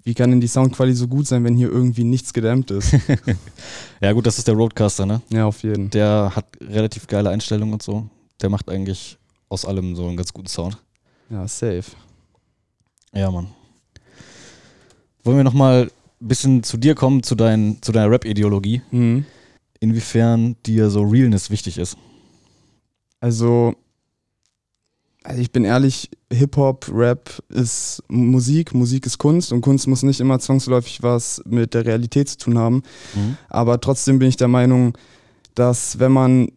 wie 0.03 0.13
kann 0.13 0.29
denn 0.29 0.41
die 0.41 0.47
Soundqualität 0.47 0.99
so 0.99 1.07
gut 1.07 1.25
sein, 1.25 1.43
wenn 1.43 1.55
hier 1.55 1.71
irgendwie 1.71 2.03
nichts 2.03 2.33
gedämmt 2.33 2.69
ist? 2.69 2.93
Ja, 3.99 4.11
gut, 4.13 4.27
das 4.27 4.37
ist 4.37 4.47
der 4.47 4.53
Roadcaster, 4.53 5.07
ne? 5.07 5.23
ja, 5.31 5.47
auf 5.47 5.63
jeden. 5.63 5.89
Der 5.89 6.33
hat 6.35 6.45
relativ 6.61 7.07
geile 7.07 7.31
Einstellungen 7.31 7.73
und 7.73 7.81
so. 7.81 8.07
Der 8.43 8.51
macht 8.51 8.69
eigentlich 8.69 9.17
aus 9.49 9.65
allem 9.65 9.95
so 9.95 10.07
einen 10.07 10.17
ganz 10.17 10.33
guten 10.33 10.49
Sound. 10.49 10.77
Ja, 11.31 11.47
safe. 11.47 11.85
Ja, 13.11 13.31
Mann. 13.31 13.47
Wollen 15.23 15.37
wir 15.37 15.43
nochmal 15.43 15.91
ein 16.21 16.27
bisschen 16.27 16.63
zu 16.63 16.77
dir 16.77 16.95
kommen, 16.95 17.23
zu, 17.23 17.35
dein, 17.35 17.77
zu 17.81 17.91
deiner 17.91 18.11
Rap-Ideologie? 18.11 18.81
Mhm. 18.91 19.25
Inwiefern 19.79 20.55
dir 20.65 20.89
so 20.89 21.01
Realness 21.03 21.49
wichtig 21.49 21.77
ist? 21.77 21.97
Also, 23.19 23.75
also 25.23 25.41
ich 25.41 25.51
bin 25.51 25.63
ehrlich, 25.63 26.09
Hip-Hop, 26.31 26.89
Rap 26.93 27.29
ist 27.49 28.03
Musik, 28.07 28.73
Musik 28.73 29.05
ist 29.05 29.17
Kunst 29.17 29.51
und 29.51 29.61
Kunst 29.61 29.87
muss 29.87 30.03
nicht 30.03 30.19
immer 30.19 30.39
zwangsläufig 30.39 31.03
was 31.03 31.41
mit 31.45 31.73
der 31.73 31.85
Realität 31.85 32.29
zu 32.29 32.37
tun 32.37 32.57
haben. 32.57 32.83
Mhm. 33.13 33.37
Aber 33.49 33.79
trotzdem 33.79 34.19
bin 34.19 34.29
ich 34.29 34.37
der 34.37 34.47
Meinung, 34.47 34.97
dass 35.55 35.99
wenn 35.99 36.11
man 36.11 36.51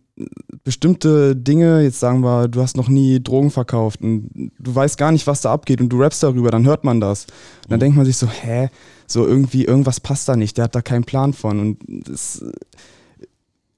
bestimmte 0.62 1.34
Dinge, 1.34 1.82
jetzt 1.82 1.98
sagen 2.00 2.20
wir, 2.20 2.46
du 2.48 2.60
hast 2.62 2.76
noch 2.76 2.88
nie 2.88 3.22
Drogen 3.22 3.50
verkauft 3.50 4.00
und 4.00 4.50
du 4.58 4.74
weißt 4.74 4.96
gar 4.96 5.10
nicht, 5.12 5.26
was 5.26 5.40
da 5.40 5.52
abgeht 5.52 5.80
und 5.80 5.88
du 5.88 5.98
rappst 6.00 6.22
darüber, 6.22 6.50
dann 6.50 6.64
hört 6.66 6.84
man 6.84 7.00
das. 7.00 7.24
Und 7.24 7.70
dann 7.72 7.78
Mhm. 7.78 7.80
denkt 7.80 7.96
man 7.96 8.06
sich 8.06 8.16
so, 8.16 8.28
hä, 8.28 8.68
so 9.06 9.26
irgendwie, 9.26 9.64
irgendwas 9.64 10.00
passt 10.00 10.28
da 10.28 10.36
nicht, 10.36 10.56
der 10.56 10.64
hat 10.64 10.74
da 10.74 10.82
keinen 10.82 11.04
Plan 11.04 11.32
von. 11.32 11.58
Und 11.60 11.78
das, 11.88 12.44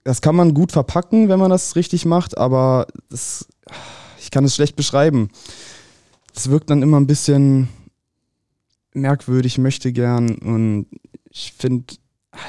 das 0.05 0.21
kann 0.21 0.37
man 0.37 0.53
gut 0.55 0.73
verpacken, 0.73 1.29
wenn 1.29 1.39
man 1.41 1.51
das 1.51 1.75
richtig 1.75 2.05
macht, 2.05 2.37
aber 2.37 2.87
das, 3.09 3.49
ich 4.21 4.31
kann 4.31 4.45
es 4.45 4.55
schlecht 4.55 4.77
beschreiben. 4.77 5.31
Es 6.35 6.51
wirkt 6.51 6.69
dann 6.71 6.83
immer 6.83 7.01
ein 7.01 7.07
bisschen 7.07 7.69
merkwürdig, 8.93 9.59
möchte 9.59 9.93
gern 9.93 10.37
und 10.37 10.87
ich 11.31 11.53
finde, 11.59 11.85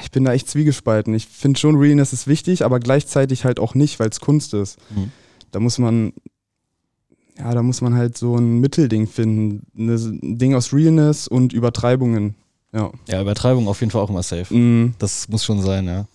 ich 0.02 0.10
bin 0.10 0.24
da 0.24 0.32
echt 0.32 0.48
zwiegespalten. 0.48 1.14
Ich 1.14 1.26
finde 1.26 1.58
schon, 1.58 1.76
Realness 1.76 2.12
ist 2.12 2.26
wichtig, 2.26 2.64
aber 2.64 2.80
gleichzeitig 2.80 3.44
halt 3.44 3.58
auch 3.60 3.74
nicht, 3.74 3.98
weil 4.00 4.08
es 4.08 4.20
Kunst 4.20 4.54
ist. 4.54 4.78
Mhm. 4.90 5.10
Da 5.50 5.60
muss 5.60 5.78
man, 5.78 6.12
ja, 7.38 7.52
da 7.54 7.62
muss 7.62 7.80
man 7.80 7.94
halt 7.94 8.16
so 8.18 8.36
ein 8.36 8.58
Mittelding 8.60 9.06
finden. 9.06 9.66
Ne, 9.74 9.94
ein 9.94 10.38
Ding 10.38 10.54
aus 10.54 10.72
Realness 10.72 11.28
und 11.28 11.52
Übertreibungen. 11.52 12.34
Ja. 12.72 12.90
Ja, 13.08 13.22
Übertreibung 13.22 13.68
auf 13.68 13.80
jeden 13.80 13.90
Fall 13.90 14.02
auch 14.02 14.10
immer 14.10 14.22
safe. 14.22 14.52
Mhm. 14.54 14.94
Das 14.98 15.28
muss 15.28 15.44
schon 15.44 15.62
sein, 15.62 15.86
ja. 15.86 16.06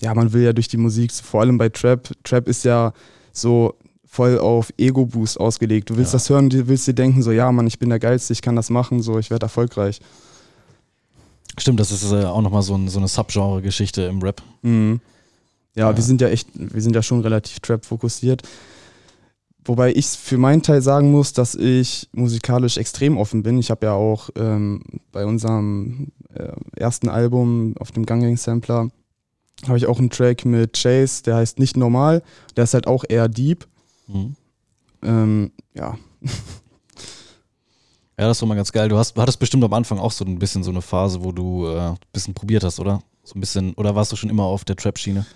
ja, 0.00 0.14
man 0.14 0.32
will 0.32 0.42
ja 0.42 0.52
durch 0.52 0.68
die 0.68 0.76
Musik, 0.76 1.12
vor 1.12 1.40
allem 1.40 1.58
bei 1.58 1.68
Trap, 1.68 2.10
Trap 2.22 2.48
ist 2.48 2.64
ja 2.64 2.92
so 3.32 3.74
voll 4.04 4.38
auf 4.38 4.72
Ego-Boost 4.78 5.38
ausgelegt. 5.40 5.90
Du 5.90 5.96
willst 5.96 6.12
Ja. 6.12 6.18
das 6.18 6.30
hören, 6.30 6.48
du 6.48 6.68
willst 6.68 6.86
dir 6.86 6.94
denken, 6.94 7.22
so, 7.22 7.32
ja, 7.32 7.50
Mann, 7.50 7.66
ich 7.66 7.78
bin 7.78 7.88
der 7.90 7.98
Geilste, 7.98 8.32
ich 8.32 8.40
kann 8.42 8.56
das 8.56 8.70
machen, 8.70 9.02
so, 9.02 9.18
ich 9.18 9.30
werde 9.30 9.44
erfolgreich. 9.46 10.00
Stimmt, 11.58 11.80
das 11.80 11.90
ist 11.90 12.10
äh, 12.12 12.24
auch 12.24 12.42
nochmal 12.42 12.62
so, 12.62 12.74
ein, 12.74 12.88
so 12.88 12.98
eine 12.98 13.08
Subgenre-Geschichte 13.08 14.02
im 14.02 14.20
Rap. 14.22 14.42
Mhm. 14.62 15.00
Ja, 15.74 15.90
Ja. 15.90 15.96
wir 15.96 16.02
sind 16.02 16.20
ja 16.20 16.28
echt, 16.28 16.48
wir 16.54 16.80
sind 16.82 16.94
ja 16.94 17.02
schon 17.02 17.20
relativ 17.20 17.60
Trap 17.60 17.84
fokussiert. 17.84 18.42
Wobei 19.64 19.92
ich 19.92 20.06
für 20.06 20.38
meinen 20.38 20.62
Teil 20.62 20.80
sagen 20.80 21.10
muss, 21.10 21.32
dass 21.32 21.54
ich 21.56 22.08
musikalisch 22.12 22.76
extrem 22.76 23.18
offen 23.18 23.42
bin. 23.42 23.58
Ich 23.58 23.70
habe 23.70 23.86
ja 23.86 23.92
auch 23.94 24.30
ähm, 24.36 24.80
bei 25.10 25.26
unserem 25.26 26.12
äh, 26.32 26.52
ersten 26.76 27.08
Album 27.08 27.74
auf 27.80 27.90
dem 27.90 28.06
Gangang 28.06 28.36
Sampler 28.36 28.88
habe 29.66 29.78
ich 29.78 29.86
auch 29.86 29.98
einen 29.98 30.10
Track 30.10 30.44
mit 30.44 30.74
Chase, 30.80 31.22
der 31.22 31.36
heißt 31.36 31.58
Nicht 31.58 31.76
Normal. 31.78 32.22
Der 32.56 32.64
ist 32.64 32.74
halt 32.74 32.86
auch 32.86 33.04
eher 33.08 33.26
deep. 33.28 33.66
Mhm. 34.06 34.36
Ähm, 35.02 35.50
ja, 35.74 35.96
Ja, 38.18 38.26
das 38.26 38.38
ist 38.38 38.42
doch 38.42 38.48
mal 38.48 38.54
ganz 38.54 38.72
geil. 38.72 38.88
Du, 38.88 38.96
hast, 38.96 39.16
du 39.16 39.20
hattest 39.20 39.38
bestimmt 39.38 39.64
am 39.64 39.72
Anfang 39.72 39.98
auch 39.98 40.12
so 40.12 40.24
ein 40.24 40.38
bisschen 40.38 40.62
so 40.62 40.70
eine 40.70 40.82
Phase, 40.82 41.22
wo 41.22 41.32
du 41.32 41.66
äh, 41.66 41.88
ein 41.88 41.96
bisschen 42.12 42.34
probiert 42.34 42.64
hast, 42.64 42.80
oder? 42.80 43.00
So 43.24 43.34
ein 43.36 43.40
bisschen, 43.40 43.74
oder 43.74 43.94
warst 43.94 44.12
du 44.12 44.16
schon 44.16 44.30
immer 44.30 44.44
auf 44.44 44.64
der 44.64 44.76
Trap-Schiene? 44.76 45.26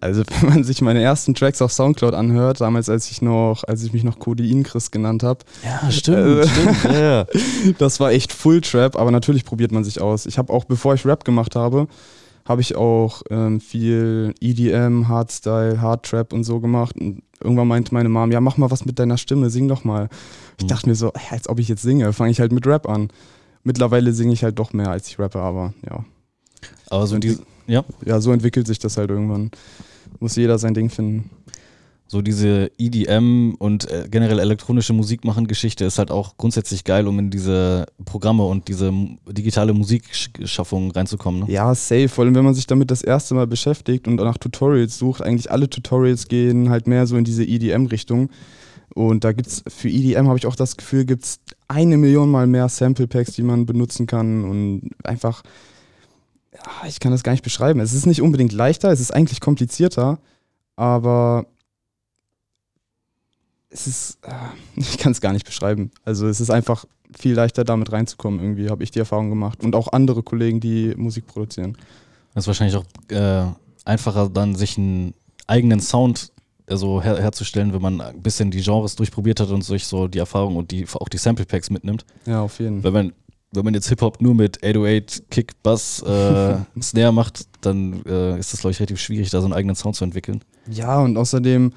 also 0.00 0.22
wenn 0.40 0.48
man 0.48 0.64
sich 0.64 0.80
meine 0.80 1.02
ersten 1.02 1.34
Tracks 1.34 1.62
auf 1.62 1.72
Soundcloud 1.72 2.14
anhört, 2.14 2.60
damals 2.60 2.88
als 2.88 3.10
ich 3.10 3.22
noch, 3.22 3.64
als 3.64 3.82
ich 3.82 3.92
mich 3.92 4.04
noch 4.04 4.18
Codein 4.18 4.62
Chris 4.62 4.90
genannt 4.90 5.22
habe, 5.22 5.40
Ja, 5.64 5.90
stimmt, 5.90 6.46
stimmt. 6.46 6.84
Ja, 6.84 7.00
ja. 7.00 7.26
Das 7.78 8.00
war 8.00 8.12
echt 8.12 8.32
Full 8.32 8.60
Trap, 8.60 8.96
aber 8.96 9.10
natürlich 9.10 9.44
probiert 9.44 9.72
man 9.72 9.84
sich 9.84 10.00
aus. 10.00 10.26
Ich 10.26 10.38
habe 10.38 10.52
auch, 10.52 10.64
bevor 10.64 10.94
ich 10.94 11.04
Rap 11.04 11.24
gemacht 11.24 11.56
habe, 11.56 11.88
habe 12.48 12.62
ich 12.62 12.74
auch 12.76 13.22
ähm, 13.30 13.60
viel 13.60 14.34
EDM, 14.40 15.06
Hardstyle, 15.08 15.80
Hardtrap 15.82 16.32
und 16.32 16.44
so 16.44 16.60
gemacht. 16.60 16.96
Und 16.98 17.22
irgendwann 17.42 17.68
meinte 17.68 17.92
meine 17.92 18.08
Mom, 18.08 18.32
ja, 18.32 18.40
mach 18.40 18.56
mal 18.56 18.70
was 18.70 18.86
mit 18.86 18.98
deiner 18.98 19.18
Stimme, 19.18 19.50
sing 19.50 19.68
doch 19.68 19.84
mal. 19.84 20.08
Ich 20.56 20.64
Mhm. 20.64 20.68
dachte 20.68 20.88
mir 20.88 20.94
so, 20.94 21.12
als 21.30 21.48
ob 21.48 21.58
ich 21.58 21.68
jetzt 21.68 21.82
singe, 21.82 22.12
fange 22.14 22.30
ich 22.30 22.40
halt 22.40 22.52
mit 22.52 22.66
Rap 22.66 22.88
an. 22.88 23.08
Mittlerweile 23.64 24.12
singe 24.12 24.32
ich 24.32 24.42
halt 24.44 24.58
doch 24.58 24.72
mehr, 24.72 24.90
als 24.90 25.08
ich 25.08 25.18
rappe, 25.18 25.38
aber 25.40 25.74
ja. 25.88 26.04
Aber 26.88 27.06
so 27.06 27.18
ja, 27.66 27.84
Ja, 28.04 28.20
so 28.20 28.32
entwickelt 28.32 28.66
sich 28.66 28.78
das 28.78 28.96
halt 28.96 29.10
irgendwann. 29.10 29.50
Muss 30.20 30.36
jeder 30.36 30.58
sein 30.58 30.72
Ding 30.72 30.88
finden. 30.88 31.28
So 32.10 32.22
diese 32.22 32.70
EDM 32.78 33.54
und 33.58 33.90
äh, 33.90 34.08
generell 34.10 34.38
elektronische 34.38 34.94
Musik 34.94 35.26
machen 35.26 35.46
Geschichte 35.46 35.84
ist 35.84 35.98
halt 35.98 36.10
auch 36.10 36.38
grundsätzlich 36.38 36.84
geil, 36.84 37.06
um 37.06 37.18
in 37.18 37.30
diese 37.30 37.84
Programme 38.06 38.44
und 38.44 38.68
diese 38.68 38.90
digitale 39.28 39.74
Musikschaffung 39.74 40.90
reinzukommen. 40.90 41.42
Ne? 41.42 41.52
Ja, 41.52 41.74
safe. 41.74 42.08
Vor 42.08 42.24
allem, 42.24 42.34
wenn 42.34 42.46
man 42.46 42.54
sich 42.54 42.66
damit 42.66 42.90
das 42.90 43.02
erste 43.02 43.34
Mal 43.34 43.46
beschäftigt 43.46 44.08
und 44.08 44.16
nach 44.16 44.38
Tutorials 44.38 44.96
sucht. 44.96 45.20
Eigentlich 45.20 45.50
alle 45.50 45.68
Tutorials 45.68 46.28
gehen 46.28 46.70
halt 46.70 46.86
mehr 46.86 47.06
so 47.06 47.14
in 47.18 47.24
diese 47.24 47.44
EDM-Richtung. 47.44 48.30
Und 48.94 49.24
da 49.24 49.32
gibt's 49.32 49.62
für 49.68 49.90
EDM 49.90 50.28
habe 50.28 50.38
ich 50.38 50.46
auch 50.46 50.56
das 50.56 50.78
Gefühl, 50.78 51.04
gibt's 51.04 51.40
eine 51.68 51.98
Million 51.98 52.30
mal 52.30 52.46
mehr 52.46 52.70
Sample 52.70 53.06
Packs, 53.06 53.32
die 53.32 53.42
man 53.42 53.66
benutzen 53.66 54.06
kann 54.06 54.44
und 54.44 54.90
einfach, 55.04 55.42
ich 56.86 56.98
kann 57.00 57.12
das 57.12 57.22
gar 57.22 57.32
nicht 57.32 57.44
beschreiben. 57.44 57.80
Es 57.80 57.92
ist 57.92 58.06
nicht 58.06 58.22
unbedingt 58.22 58.54
leichter, 58.54 58.90
es 58.90 59.00
ist 59.00 59.12
eigentlich 59.12 59.42
komplizierter, 59.42 60.18
aber 60.74 61.46
es 63.70 63.86
ist, 63.86 64.18
äh, 64.22 64.32
ich 64.76 64.98
kann 64.98 65.12
es 65.12 65.20
gar 65.20 65.32
nicht 65.32 65.46
beschreiben. 65.46 65.90
Also 66.04 66.26
es 66.26 66.40
ist 66.40 66.50
einfach 66.50 66.84
viel 67.16 67.34
leichter 67.34 67.64
damit 67.64 67.92
reinzukommen 67.92 68.40
irgendwie, 68.40 68.68
habe 68.68 68.82
ich 68.82 68.90
die 68.90 68.98
Erfahrung 68.98 69.30
gemacht. 69.30 69.62
Und 69.62 69.74
auch 69.74 69.92
andere 69.92 70.22
Kollegen, 70.22 70.60
die 70.60 70.94
Musik 70.96 71.26
produzieren. 71.26 71.76
Das 72.34 72.44
ist 72.44 72.48
wahrscheinlich 72.48 72.76
auch 72.76 72.84
äh, 73.10 73.46
einfacher, 73.84 74.28
dann 74.28 74.54
sich 74.54 74.78
einen 74.78 75.14
eigenen 75.46 75.80
Sound 75.80 76.32
äh, 76.66 76.76
so 76.76 77.02
her 77.02 77.18
herzustellen, 77.18 77.72
wenn 77.72 77.82
man 77.82 78.00
ein 78.00 78.22
bisschen 78.22 78.50
die 78.50 78.60
Genres 78.60 78.96
durchprobiert 78.96 79.40
hat 79.40 79.50
und 79.50 79.64
sich 79.64 79.86
so 79.86 80.08
die 80.08 80.18
Erfahrung 80.18 80.56
und 80.56 80.70
die, 80.70 80.86
auch 80.94 81.08
die 81.08 81.18
Sample 81.18 81.46
Packs 81.46 81.70
mitnimmt. 81.70 82.04
Ja, 82.26 82.42
auf 82.42 82.58
jeden 82.60 82.82
Fall. 82.82 82.92
Wenn 82.92 83.06
man, 83.06 83.12
wenn 83.52 83.64
man 83.64 83.74
jetzt 83.74 83.88
Hip-Hop 83.88 84.20
nur 84.20 84.34
mit 84.34 84.62
808, 84.62 85.30
Kick, 85.30 85.62
Bass, 85.62 86.02
äh, 86.02 86.56
Snare 86.82 87.12
macht, 87.12 87.46
dann 87.62 88.04
äh, 88.04 88.38
ist 88.38 88.52
das, 88.52 88.60
glaube 88.60 88.72
ich, 88.72 88.80
relativ 88.80 89.00
schwierig, 89.00 89.30
da 89.30 89.40
so 89.40 89.46
einen 89.46 89.54
eigenen 89.54 89.76
Sound 89.76 89.96
zu 89.96 90.04
entwickeln. 90.04 90.44
Ja, 90.70 91.00
und 91.00 91.16
außerdem 91.16 91.72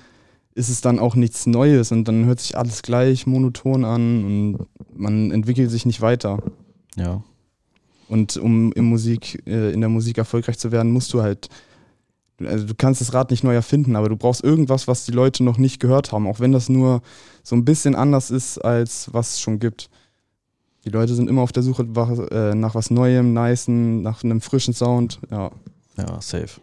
ist 0.54 0.70
es 0.70 0.82
dann 0.82 1.00
auch 1.00 1.16
nichts 1.16 1.46
Neues 1.46 1.92
und 1.92 2.08
dann 2.08 2.26
hört 2.26 2.40
sich 2.40 2.58
alles 2.58 2.82
gleich 2.82 3.26
monoton 3.26 3.86
an 3.86 4.26
und 4.26 4.68
man 4.94 5.32
entwickelt 5.32 5.72
sich 5.72 5.86
nicht 5.86 6.02
weiter. 6.02 6.40
Ja. 6.96 7.24
Und 8.10 8.36
um 8.38 8.74
in, 8.74 8.86
Musik, 8.86 9.42
äh, 9.48 9.72
in 9.72 9.80
der 9.80 9.90
Musik 9.90 10.18
erfolgreich 10.18 10.60
zu 10.60 10.72
werden, 10.72 10.92
musst 10.92 11.14
du 11.14 11.22
halt, 11.22 11.48
also 12.44 12.66
du 12.66 12.76
kannst 12.76 13.00
das 13.00 13.14
Rad 13.14 13.32
nicht 13.32 13.44
neu 13.44 13.54
erfinden, 13.54 13.96
aber 13.96 14.10
du 14.10 14.18
brauchst 14.18 14.44
irgendwas, 14.44 14.88
was 14.88 15.06
die 15.06 15.14
Leute 15.14 15.44
noch 15.44 15.58
nicht 15.58 15.80
gehört 15.80 16.12
haben, 16.12 16.28
auch 16.28 16.42
wenn 16.42 16.52
das 16.52 16.68
nur 16.68 17.02
so 17.44 17.56
ein 17.56 17.64
bisschen 17.64 17.96
anders 17.96 18.30
ist, 18.30 18.58
als 18.58 19.14
was 19.14 19.36
es 19.36 19.40
schon 19.40 19.60
gibt. 19.60 19.90
Die 20.84 20.90
Leute 20.90 21.14
sind 21.16 21.30
immer 21.30 21.44
auf 21.44 21.52
der 21.52 21.64
Suche 21.64 21.86
nach, 21.86 22.10
äh, 22.32 22.56
nach 22.56 22.76
was 22.76 22.92
Neuem, 22.92 23.34
Nicen, 23.34 24.02
nach 24.02 24.24
einem 24.24 24.42
frischen 24.42 24.74
Sound. 24.74 25.20
Ja, 25.30 25.52
Ja, 25.98 26.22
safe. 26.22 26.60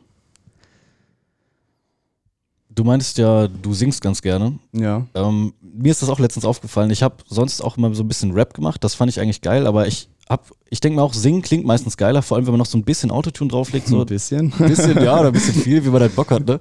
Du 2.78 2.84
meintest 2.84 3.18
ja, 3.18 3.48
du 3.48 3.74
singst 3.74 4.00
ganz 4.00 4.22
gerne. 4.22 4.56
ja. 4.72 5.04
Ähm, 5.14 5.52
mir 5.60 5.90
ist 5.90 6.00
das 6.00 6.08
auch 6.08 6.20
letztens 6.20 6.44
aufgefallen. 6.44 6.90
Ich 6.90 7.02
habe 7.02 7.16
sonst 7.28 7.60
auch 7.60 7.76
immer 7.76 7.92
so 7.92 8.04
ein 8.04 8.08
bisschen 8.08 8.30
Rap 8.32 8.54
gemacht. 8.54 8.84
Das 8.84 8.94
fand 8.94 9.10
ich 9.10 9.20
eigentlich 9.20 9.40
geil, 9.40 9.66
aber 9.66 9.88
ich 9.88 10.08
hab, 10.28 10.52
ich 10.70 10.78
denke 10.78 10.96
mir 10.96 11.02
auch, 11.02 11.12
singen 11.12 11.42
klingt 11.42 11.64
meistens 11.64 11.96
geiler, 11.96 12.22
vor 12.22 12.36
allem 12.36 12.46
wenn 12.46 12.52
man 12.52 12.58
noch 12.58 12.66
so 12.66 12.78
ein 12.78 12.84
bisschen 12.84 13.10
Autotune 13.10 13.50
drauflegt. 13.50 13.88
So 13.88 14.00
ein 14.02 14.06
bisschen. 14.06 14.52
ein 14.58 14.68
bisschen, 14.68 15.02
ja, 15.02 15.18
oder 15.18 15.30
ein 15.30 15.32
bisschen 15.32 15.54
viel, 15.54 15.84
wie 15.84 15.88
man 15.88 16.02
halt 16.02 16.14
Bock 16.14 16.30
hat, 16.30 16.46
ne? 16.46 16.60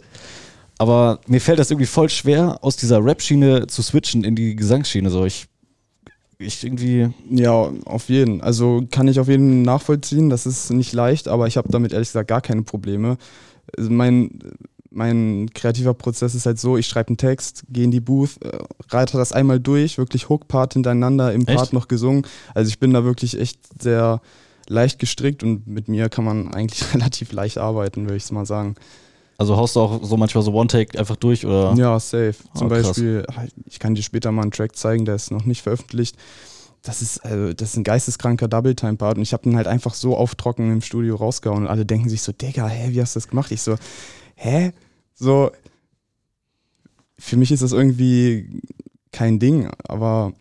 Aber 0.79 1.19
mir 1.27 1.39
fällt 1.39 1.59
das 1.59 1.69
irgendwie 1.69 1.85
voll 1.85 2.09
schwer, 2.09 2.57
aus 2.63 2.77
dieser 2.77 3.03
Rap-Schiene 3.03 3.67
zu 3.67 3.83
switchen 3.83 4.23
in 4.23 4.35
die 4.35 4.55
Gesangsschiene. 4.55 5.11
So, 5.11 5.23
ich, 5.23 5.45
ich 6.39 6.63
irgendwie, 6.63 7.09
Ja, 7.29 7.71
auf 7.85 8.09
jeden. 8.09 8.41
Also 8.41 8.83
kann 8.89 9.07
ich 9.07 9.19
auf 9.19 9.27
jeden 9.27 9.61
nachvollziehen. 9.61 10.31
Das 10.31 10.47
ist 10.47 10.71
nicht 10.71 10.93
leicht, 10.93 11.27
aber 11.27 11.45
ich 11.45 11.57
habe 11.57 11.69
damit 11.69 11.93
ehrlich 11.93 12.09
gesagt 12.09 12.27
gar 12.27 12.41
keine 12.41 12.63
Probleme. 12.63 13.17
Also 13.75 13.91
mein, 13.91 14.39
mein 14.89 15.49
kreativer 15.53 15.93
Prozess 15.93 16.33
ist 16.35 16.45
halt 16.45 16.59
so, 16.59 16.77
ich 16.77 16.87
schreibe 16.87 17.09
einen 17.09 17.17
Text, 17.17 17.63
gehe 17.69 17.83
in 17.83 17.91
die 17.91 17.99
Booth, 17.99 18.41
äh, 18.43 18.57
reite 18.89 19.17
das 19.17 19.31
einmal 19.31 19.59
durch, 19.59 19.97
wirklich 19.97 20.29
Hook-Part 20.29 20.73
hintereinander, 20.73 21.33
im 21.33 21.45
Echt? 21.45 21.55
Part 21.57 21.73
noch 21.73 21.87
gesungen. 21.87 22.25
Also 22.53 22.69
ich 22.69 22.79
bin 22.79 22.93
da 22.93 23.03
wirklich 23.03 23.39
echt 23.39 23.59
sehr 23.81 24.21
leicht 24.69 24.99
gestrickt 24.99 25.43
und 25.43 25.67
mit 25.67 25.87
mir 25.87 26.09
kann 26.09 26.25
man 26.25 26.53
eigentlich 26.53 26.83
relativ 26.93 27.31
leicht 27.31 27.57
arbeiten, 27.57 28.03
würde 28.05 28.17
ich 28.17 28.23
es 28.23 28.31
mal 28.31 28.45
sagen. 28.45 28.75
also 29.37 29.55
haust 29.57 29.75
du 29.75 29.79
auch 29.81 30.03
so 30.03 30.17
manchmal 30.17 30.43
so 30.43 30.51
One-Take 30.53 30.97
einfach 30.99 31.15
durch 31.15 31.45
oder? 31.45 31.73
Ja, 31.77 31.99
safe. 31.99 32.33
Zum 32.55 32.67
Ah, 32.67 32.75
krass. 32.75 32.87
Beispiel, 32.87 33.25
ich 33.65 33.79
kann 33.79 33.95
dir 33.95 34.01
später 34.03 34.31
mal 34.31 34.41
einen 34.41 34.51
Track 34.51 34.75
zeigen, 34.75 35.05
der 35.05 35.15
ist 35.15 35.31
noch 35.31 35.45
nicht 35.45 35.61
veröffentlicht. 35.61 36.15
Das 36.83 37.01
ist, 37.01 37.19
also, 37.25 37.53
das 37.53 37.71
ist 37.71 37.77
ein 37.77 37.83
geisteskranker 37.83 38.47
Double-Time-Part 38.47 39.17
und 39.17 39.23
ich 39.23 39.33
habe 39.33 39.43
den 39.43 39.57
halt 39.57 39.67
einfach 39.67 39.93
so 39.93 40.15
auf 40.15 40.35
Trocken 40.35 40.71
im 40.71 40.81
Studio 40.81 41.15
rausgehauen 41.15 41.63
und 41.63 41.67
alle 41.67 41.85
denken 41.85 42.07
sich 42.07 42.21
so, 42.21 42.31
Digga, 42.31 42.67
hä, 42.67 42.89
wie 42.91 43.01
hast 43.01 43.15
du 43.15 43.19
das 43.19 43.27
gemacht? 43.27 43.51
Ich 43.51 43.61
so, 43.61 43.75
hä? 44.37 44.71
So, 45.13 45.51
für 47.19 47.37
mich 47.37 47.51
ist 47.51 47.63
das 47.63 47.73
irgendwie 47.73 48.61
kein 49.11 49.39
Ding, 49.39 49.69
aber 49.87 50.33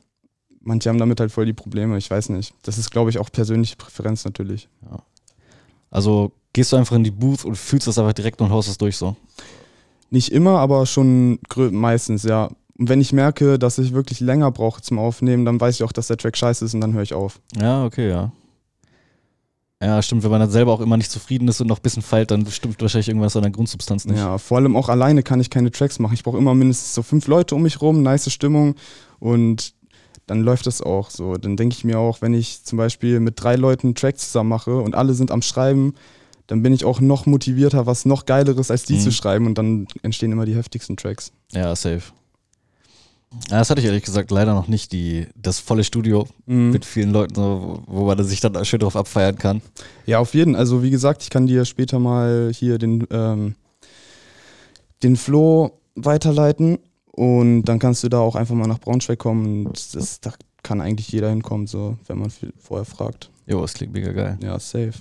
manche 0.60 0.88
haben 0.88 0.98
damit 0.98 1.20
halt 1.20 1.32
voll 1.32 1.46
die 1.46 1.52
Probleme, 1.52 1.96
ich 1.96 2.10
weiß 2.10 2.28
nicht. 2.28 2.54
Das 2.62 2.78
ist, 2.78 2.90
glaube 2.90 3.10
ich, 3.10 3.18
auch 3.18 3.30
persönliche 3.32 3.76
Präferenz 3.76 4.24
natürlich. 4.24 4.68
Also 5.90 6.32
gehst 6.52 6.72
du 6.72 6.76
einfach 6.76 6.96
in 6.96 7.04
die 7.04 7.10
Booth 7.10 7.44
und 7.44 7.56
fühlst 7.56 7.86
das 7.86 7.98
einfach 7.98 8.12
direkt 8.12 8.40
und 8.40 8.50
haust 8.50 8.68
es 8.68 8.78
durch 8.78 8.96
so. 8.96 9.16
Nicht 10.10 10.30
immer, 10.30 10.58
aber 10.58 10.86
schon 10.86 11.38
meistens, 11.56 12.22
ja. 12.22 12.50
Und 12.78 12.88
wenn 12.90 13.00
ich 13.00 13.12
merke, 13.12 13.58
dass 13.58 13.78
ich 13.78 13.94
wirklich 13.94 14.20
länger 14.20 14.50
brauche 14.50 14.82
zum 14.82 14.98
Aufnehmen, 14.98 15.44
dann 15.46 15.60
weiß 15.60 15.76
ich 15.76 15.82
auch, 15.82 15.92
dass 15.92 16.08
der 16.08 16.18
Track 16.18 16.36
scheiße 16.36 16.64
ist 16.64 16.74
und 16.74 16.82
dann 16.82 16.92
höre 16.92 17.02
ich 17.02 17.14
auf. 17.14 17.40
Ja, 17.58 17.84
okay, 17.84 18.10
ja. 18.10 18.32
Ja, 19.82 20.00
stimmt, 20.00 20.22
wenn 20.24 20.30
man 20.30 20.40
dann 20.40 20.50
selber 20.50 20.72
auch 20.72 20.80
immer 20.80 20.96
nicht 20.96 21.10
zufrieden 21.10 21.48
ist 21.48 21.60
und 21.60 21.66
noch 21.66 21.78
ein 21.78 21.82
bisschen 21.82 22.02
feilt, 22.02 22.30
dann 22.30 22.46
stimmt 22.46 22.80
wahrscheinlich 22.80 23.08
irgendwas 23.08 23.36
an 23.36 23.42
der 23.42 23.50
Grundsubstanz 23.50 24.06
nicht. 24.06 24.16
Ja, 24.16 24.38
vor 24.38 24.56
allem 24.56 24.74
auch 24.74 24.88
alleine 24.88 25.22
kann 25.22 25.38
ich 25.38 25.50
keine 25.50 25.70
Tracks 25.70 25.98
machen. 25.98 26.14
Ich 26.14 26.22
brauche 26.22 26.38
immer 26.38 26.54
mindestens 26.54 26.94
so 26.94 27.02
fünf 27.02 27.26
Leute 27.26 27.54
um 27.54 27.62
mich 27.62 27.82
rum, 27.82 28.02
nice 28.02 28.32
Stimmung 28.32 28.74
und 29.18 29.74
dann 30.26 30.40
läuft 30.40 30.66
das 30.66 30.80
auch 30.80 31.10
so. 31.10 31.34
Dann 31.36 31.56
denke 31.58 31.74
ich 31.76 31.84
mir 31.84 31.98
auch, 31.98 32.22
wenn 32.22 32.32
ich 32.32 32.64
zum 32.64 32.78
Beispiel 32.78 33.20
mit 33.20 33.34
drei 33.42 33.56
Leuten 33.56 33.88
einen 33.88 33.94
Track 33.94 34.18
zusammen 34.18 34.48
mache 34.48 34.76
und 34.76 34.94
alle 34.94 35.12
sind 35.12 35.30
am 35.30 35.42
Schreiben, 35.42 35.92
dann 36.46 36.62
bin 36.62 36.72
ich 36.72 36.84
auch 36.86 37.00
noch 37.00 37.26
motivierter, 37.26 37.84
was 37.86 38.06
noch 38.06 38.24
geileres 38.24 38.70
als 38.70 38.84
die 38.84 38.94
Mhm. 38.94 39.00
zu 39.00 39.12
schreiben 39.12 39.46
und 39.46 39.58
dann 39.58 39.88
entstehen 40.02 40.32
immer 40.32 40.46
die 40.46 40.54
heftigsten 40.56 40.96
Tracks. 40.96 41.32
Ja, 41.52 41.76
safe. 41.76 42.02
Ja, 43.50 43.58
das 43.58 43.70
hatte 43.70 43.80
ich 43.80 43.86
ehrlich 43.86 44.02
gesagt 44.02 44.30
leider 44.30 44.54
noch 44.54 44.66
nicht, 44.68 44.92
die, 44.92 45.26
das 45.36 45.60
volle 45.60 45.84
Studio 45.84 46.26
Mhm. 46.46 46.70
mit 46.70 46.84
vielen 46.84 47.10
Leuten, 47.10 47.34
so, 47.36 47.82
wo 47.86 48.04
man 48.04 48.22
sich 48.24 48.40
dann 48.40 48.64
schön 48.64 48.80
drauf 48.80 48.96
abfeiern 48.96 49.36
kann. 49.36 49.62
Ja, 50.04 50.18
auf 50.18 50.34
jeden. 50.34 50.56
Also 50.56 50.82
wie 50.82 50.90
gesagt, 50.90 51.22
ich 51.22 51.30
kann 51.30 51.46
dir 51.46 51.64
später 51.64 51.98
mal 51.98 52.50
hier 52.52 52.78
den, 52.78 53.06
ähm, 53.10 53.54
den 55.02 55.16
Flow 55.16 55.78
weiterleiten 55.94 56.78
und 57.12 57.64
dann 57.64 57.78
kannst 57.78 58.02
du 58.04 58.08
da 58.08 58.18
auch 58.18 58.34
einfach 58.34 58.54
mal 58.54 58.66
nach 58.66 58.80
Braunschweig 58.80 59.18
kommen. 59.18 59.66
Und 59.66 59.94
das, 59.94 60.20
da 60.20 60.32
kann 60.62 60.80
eigentlich 60.80 61.08
jeder 61.08 61.30
hinkommen, 61.30 61.66
so 61.68 61.96
wenn 62.08 62.18
man 62.18 62.30
vorher 62.58 62.84
fragt. 62.84 63.30
Jo, 63.46 63.60
das 63.60 63.74
klingt 63.74 63.92
mega 63.92 64.10
geil. 64.12 64.38
Ja, 64.42 64.58
safe. 64.58 64.92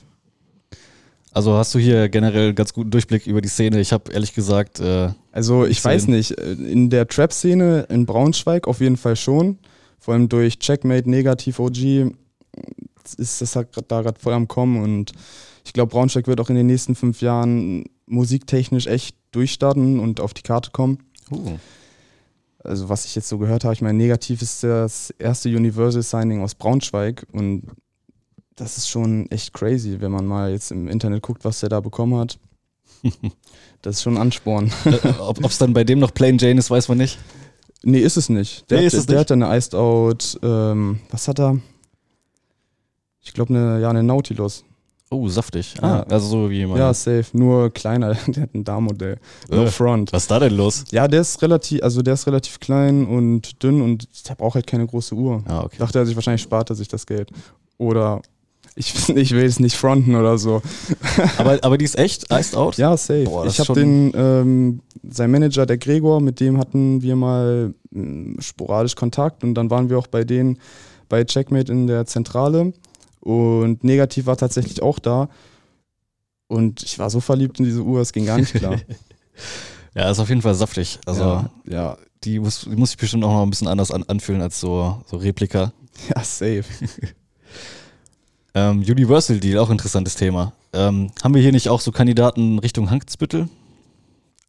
Also 1.35 1.55
hast 1.55 1.75
du 1.75 1.79
hier 1.79 2.07
generell 2.07 2.47
einen 2.47 2.55
ganz 2.55 2.71
guten 2.71 2.91
Durchblick 2.91 3.27
über 3.27 3.41
die 3.41 3.49
Szene. 3.49 3.81
Ich 3.81 3.91
habe 3.91 4.09
ehrlich 4.13 4.33
gesagt, 4.33 4.79
äh, 4.79 5.09
Also 5.33 5.65
ich 5.65 5.83
weiß 5.83 6.07
nicht, 6.07 6.31
äh, 6.31 6.53
in 6.53 6.89
der 6.89 7.09
Trap-Szene 7.09 7.87
in 7.89 8.05
Braunschweig 8.05 8.69
auf 8.69 8.79
jeden 8.79 8.95
Fall 8.95 9.17
schon. 9.17 9.59
Vor 9.99 10.13
allem 10.13 10.29
durch 10.29 10.59
Checkmate, 10.59 11.09
Negativ 11.09 11.59
OG 11.59 12.13
ist 13.17 13.41
das 13.41 13.57
halt 13.57 13.67
da 13.89 14.01
gerade 14.01 14.17
voll 14.17 14.31
am 14.31 14.47
Kommen 14.47 14.81
und 14.81 15.11
ich 15.65 15.73
glaube, 15.73 15.89
Braunschweig 15.89 16.27
wird 16.27 16.39
auch 16.39 16.49
in 16.49 16.55
den 16.55 16.67
nächsten 16.67 16.95
fünf 16.95 17.19
Jahren 17.19 17.83
musiktechnisch 18.05 18.87
echt 18.87 19.17
durchstarten 19.31 19.99
und 19.99 20.21
auf 20.21 20.33
die 20.33 20.41
Karte 20.41 20.71
kommen. 20.71 20.99
uh, 21.31 21.57
Also 22.59 22.87
was 22.87 23.03
ich 23.03 23.13
jetzt 23.13 23.27
so 23.27 23.39
gehört 23.39 23.65
habe, 23.65 23.73
ich 23.73 23.81
meine, 23.81 23.97
Negativ 23.97 24.41
ist 24.41 24.63
das 24.63 25.09
erste 25.19 25.49
Universal 25.49 26.01
Signing 26.01 26.41
aus 26.41 26.55
Braunschweig 26.55 27.25
und 27.33 27.63
das 28.55 28.77
ist 28.77 28.87
schon 28.89 29.29
echt 29.31 29.53
crazy, 29.53 29.97
wenn 29.99 30.11
man 30.11 30.25
mal 30.25 30.51
jetzt 30.51 30.71
im 30.71 30.87
Internet 30.87 31.21
guckt, 31.23 31.43
was 31.45 31.59
der 31.59 31.69
da 31.69 31.79
bekommen 31.79 32.17
hat. 32.19 32.37
Das 33.81 33.97
ist 33.97 34.01
schon 34.01 34.15
ein 34.15 34.21
Ansporn. 34.21 34.71
äh, 34.85 35.09
ob 35.19 35.43
es 35.45 35.59
dann 35.59 35.73
bei 35.73 35.83
dem 35.83 35.99
noch 35.99 36.11
Plain 36.11 36.39
Jane 36.39 36.57
ist, 36.57 36.71
weiß 36.71 36.87
man 36.89 36.97
nicht. 36.97 37.19
Nee, 37.83 37.99
ist 37.99 38.17
es 38.17 38.29
nicht. 38.29 38.67
Der, 38.71 38.79
Nee, 38.79 38.85
hat, 38.87 38.93
der 38.93 38.99
nicht? 39.01 39.15
hat 39.17 39.31
eine 39.31 39.55
Iced 39.55 39.75
Out, 39.75 40.39
ähm, 40.41 40.99
was 41.11 41.27
hat 41.27 41.39
er? 41.39 41.59
Ich 43.23 43.31
glaube, 43.33 43.53
eine, 43.53 43.79
ja, 43.79 43.91
eine 43.91 44.01
Nautilus. 44.01 44.63
Oh, 45.11 45.27
saftig. 45.29 45.75
Ja. 45.79 45.99
Ah, 46.01 46.05
also 46.09 46.27
so 46.27 46.49
wie 46.49 46.55
jemand. 46.55 46.79
Ja, 46.79 46.91
safe. 46.95 47.25
Nur 47.33 47.69
kleiner. 47.71 48.15
Der 48.27 48.43
hat 48.43 48.55
ein 48.55 48.63
Darmmodell. 48.63 49.17
No 49.49 49.65
Äh. 49.65 49.67
front. 49.67 50.11
Was 50.13 50.23
ist 50.23 50.31
da 50.31 50.39
denn 50.39 50.55
los? 50.55 50.83
Ja, 50.89 51.07
der 51.07 51.21
ist 51.21 51.39
relativ, 51.43 51.83
also 51.83 52.01
der 52.01 52.15
ist 52.15 52.25
relativ 52.25 52.59
klein 52.59 53.05
und 53.05 53.61
dünn 53.61 53.83
und 53.83 54.27
der 54.27 54.33
braucht 54.33 54.55
halt 54.55 54.65
keine 54.65 54.87
große 54.87 55.13
Uhr. 55.13 55.43
Ah, 55.45 55.61
okay. 55.63 55.75
Dachte 55.77 55.99
er 55.99 56.07
sich, 56.07 56.15
wahrscheinlich 56.15 56.41
spart 56.41 56.71
er 56.71 56.75
sich 56.75 56.87
das 56.87 57.05
Geld. 57.05 57.29
Oder 57.77 58.23
Ich, 58.75 59.09
ich 59.15 59.31
will 59.31 59.45
es 59.45 59.59
nicht 59.59 59.75
fronten 59.75 60.15
oder 60.15 60.37
so. 60.37 60.61
aber, 61.37 61.59
aber 61.61 61.77
die 61.77 61.85
ist 61.85 61.97
echt, 61.97 62.31
Iced 62.31 62.55
Out? 62.55 62.77
Ja, 62.77 62.95
safe. 62.97 63.23
Boah, 63.23 63.45
ich 63.45 63.59
habe 63.59 63.73
den, 63.73 64.11
ähm, 64.15 64.81
sein 65.09 65.31
Manager, 65.31 65.65
der 65.65 65.77
Gregor, 65.77 66.21
mit 66.21 66.39
dem 66.39 66.57
hatten 66.57 67.01
wir 67.01 67.15
mal 67.15 67.73
mh, 67.91 68.41
sporadisch 68.41 68.95
Kontakt 68.95 69.43
und 69.43 69.55
dann 69.55 69.69
waren 69.69 69.89
wir 69.89 69.97
auch 69.97 70.07
bei 70.07 70.23
denen 70.23 70.59
bei 71.07 71.23
Checkmate 71.23 71.71
in 71.71 71.87
der 71.87 72.05
Zentrale 72.05 72.73
und 73.21 73.83
Negativ 73.83 74.25
war 74.25 74.37
tatsächlich 74.37 74.81
auch 74.81 74.99
da 74.99 75.29
und 76.47 76.83
ich 76.83 76.99
war 76.99 77.09
so 77.09 77.19
verliebt 77.19 77.59
in 77.59 77.65
diese 77.65 77.81
Uhr, 77.81 78.01
es 78.01 78.11
ging 78.11 78.25
gar 78.25 78.37
nicht 78.37 78.53
klar. 78.53 78.75
Ja, 79.97 80.11
ist 80.11 80.19
auf 80.19 80.27
jeden 80.27 80.41
Fall 80.41 80.55
saftig. 80.55 80.99
Also 81.05 81.23
ja, 81.23 81.49
ja, 81.65 81.97
die, 82.25 82.39
muss, 82.39 82.65
die 82.69 82.75
muss 82.75 82.89
sich 82.89 82.97
bestimmt 82.97 83.23
auch 83.23 83.31
noch 83.31 83.43
ein 83.43 83.49
bisschen 83.49 83.69
anders 83.69 83.91
an, 83.91 84.03
anfühlen 84.03 84.41
als 84.41 84.59
so, 84.59 85.01
so 85.05 85.15
Replika. 85.15 85.71
ja, 86.13 86.21
safe. 86.21 86.65
Ähm, 88.55 88.79
Universal 88.79 89.37
Deal, 89.39 89.59
auch 89.59 89.69
interessantes 89.69 90.15
Thema. 90.15 90.53
Ähm, 90.73 91.11
haben 91.23 91.33
wir 91.35 91.41
hier 91.41 91.51
nicht 91.51 91.67
auch 91.69 91.81
so 91.81 91.91
Kandidaten 91.91 92.57
Richtung 92.59 92.89
Hangsbüttel? 92.89 93.49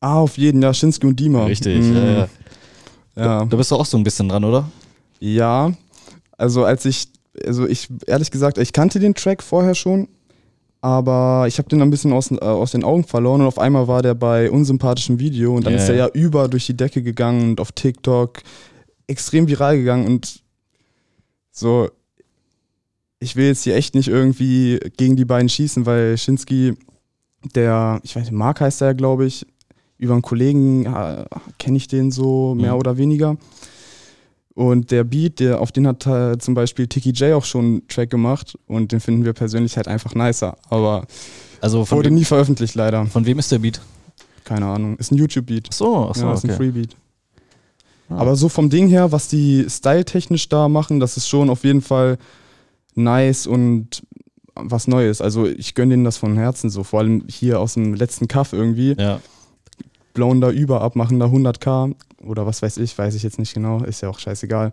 Ah, 0.00 0.18
auf 0.20 0.38
jeden, 0.38 0.62
ja, 0.62 0.72
Shinsuke 0.72 1.08
und 1.08 1.18
Dima. 1.18 1.44
Richtig, 1.46 1.82
Mhm. 1.84 1.96
ja, 1.96 2.04
ja. 2.12 2.28
ja. 3.16 3.44
Da 3.44 3.56
bist 3.56 3.70
du 3.70 3.74
auch 3.76 3.86
so 3.86 3.96
ein 3.96 4.04
bisschen 4.04 4.28
dran, 4.28 4.44
oder? 4.44 4.70
Ja, 5.18 5.72
also 6.38 6.64
als 6.64 6.84
ich, 6.84 7.08
also 7.44 7.66
ich, 7.66 7.88
ehrlich 8.06 8.30
gesagt, 8.30 8.58
ich 8.58 8.72
kannte 8.72 9.00
den 9.00 9.14
Track 9.14 9.42
vorher 9.42 9.74
schon, 9.74 10.08
aber 10.82 11.46
ich 11.48 11.58
habe 11.58 11.68
den 11.68 11.82
ein 11.82 11.90
bisschen 11.90 12.12
aus, 12.12 12.30
äh, 12.30 12.36
aus 12.36 12.72
den 12.72 12.84
Augen 12.84 13.02
verloren 13.04 13.40
und 13.40 13.46
auf 13.48 13.58
einmal 13.58 13.88
war 13.88 14.02
der 14.02 14.14
bei 14.14 14.50
unsympathischem 14.50 15.18
Video 15.18 15.56
und 15.56 15.64
dann 15.66 15.72
Ja, 15.72 15.80
ist 15.80 15.88
er 15.88 15.96
ja 15.96 16.06
über 16.08 16.46
durch 16.48 16.66
die 16.66 16.76
Decke 16.76 17.02
gegangen 17.02 17.50
und 17.50 17.60
auf 17.60 17.72
TikTok 17.72 18.40
extrem 19.08 19.48
viral 19.48 19.78
gegangen 19.78 20.06
und 20.06 20.42
so, 21.50 21.88
ich 23.18 23.36
will 23.36 23.46
jetzt 23.46 23.64
hier 23.64 23.76
echt 23.76 23.94
nicht 23.94 24.08
irgendwie 24.08 24.78
gegen 24.96 25.16
die 25.16 25.24
beiden 25.24 25.48
schießen, 25.48 25.86
weil 25.86 26.16
Shinski, 26.18 26.74
der, 27.54 28.00
ich 28.02 28.14
weiß 28.16 28.24
nicht, 28.24 28.32
Mark 28.32 28.60
heißt 28.60 28.82
er, 28.82 28.94
glaube 28.94 29.26
ich, 29.26 29.46
über 29.98 30.12
einen 30.12 30.22
Kollegen 30.22 30.84
äh, 30.86 31.24
kenne 31.58 31.76
ich 31.78 31.88
den 31.88 32.10
so 32.10 32.54
mehr 32.54 32.72
Mhm. 32.74 32.78
oder 32.78 32.96
weniger. 32.98 33.36
Und 34.54 34.90
der 34.90 35.04
Beat, 35.04 35.40
der, 35.40 35.60
auf 35.60 35.70
den 35.72 35.86
hat 35.86 36.06
äh, 36.06 36.38
zum 36.38 36.54
Beispiel 36.54 36.86
Tiki 36.86 37.10
J 37.10 37.34
auch 37.34 37.44
schon 37.44 37.64
einen 37.64 37.88
Track 37.88 38.08
gemacht 38.10 38.58
und 38.66 38.90
den 38.92 39.00
finden 39.00 39.24
wir 39.24 39.32
persönlich 39.34 39.76
halt 39.76 39.86
einfach 39.88 40.14
nicer. 40.14 40.56
Aber 40.70 41.06
Also 41.60 41.90
wurde 41.90 42.10
nie 42.10 42.24
veröffentlicht 42.24 42.74
leider. 42.74 43.04
von 43.06 43.26
wem 43.26 43.38
ist 43.38 43.52
der 43.52 43.58
Beat? 43.58 43.80
Keine 44.44 44.66
Ahnung. 44.66 44.96
Ist 44.96 45.10
ein 45.12 45.16
YouTube-Beat. 45.16 45.68
Ach 45.70 45.74
so, 45.74 46.08
ach 46.10 46.14
so 46.14 46.24
ja, 46.26 46.32
ist 46.34 46.44
ein 46.44 46.50
okay. 46.50 46.56
Free-Beat. 46.56 46.96
Ah. 48.08 48.16
Aber 48.18 48.36
so 48.36 48.48
vom 48.48 48.70
Ding 48.70 48.88
her, 48.88 49.10
was 49.12 49.28
die 49.28 49.66
styletechnisch 49.68 50.48
da 50.48 50.68
machen, 50.68 51.00
das 51.00 51.16
ist 51.16 51.28
schon 51.28 51.50
auf 51.50 51.64
jeden 51.64 51.80
Fall 51.82 52.16
nice 52.96 53.46
und 53.46 54.02
was 54.54 54.88
Neues. 54.88 55.20
Also 55.20 55.46
ich 55.46 55.74
gönne 55.74 55.92
denen 55.94 56.04
das 56.04 56.16
von 56.16 56.36
Herzen 56.36 56.70
so. 56.70 56.82
Vor 56.82 57.00
allem 57.00 57.24
hier 57.28 57.60
aus 57.60 57.74
dem 57.74 57.94
letzten 57.94 58.28
Kaff 58.28 58.52
irgendwie. 58.52 58.94
Ja. 58.98 59.20
Blauen 60.14 60.40
da 60.40 60.50
über 60.50 60.80
ab, 60.80 60.96
machen 60.96 61.20
da 61.20 61.26
100k 61.26 61.94
oder 62.24 62.46
was 62.46 62.62
weiß 62.62 62.78
ich, 62.78 62.96
weiß 62.96 63.14
ich 63.14 63.22
jetzt 63.22 63.38
nicht 63.38 63.54
genau. 63.54 63.82
Ist 63.84 64.00
ja 64.00 64.08
auch 64.08 64.18
scheißegal. 64.18 64.72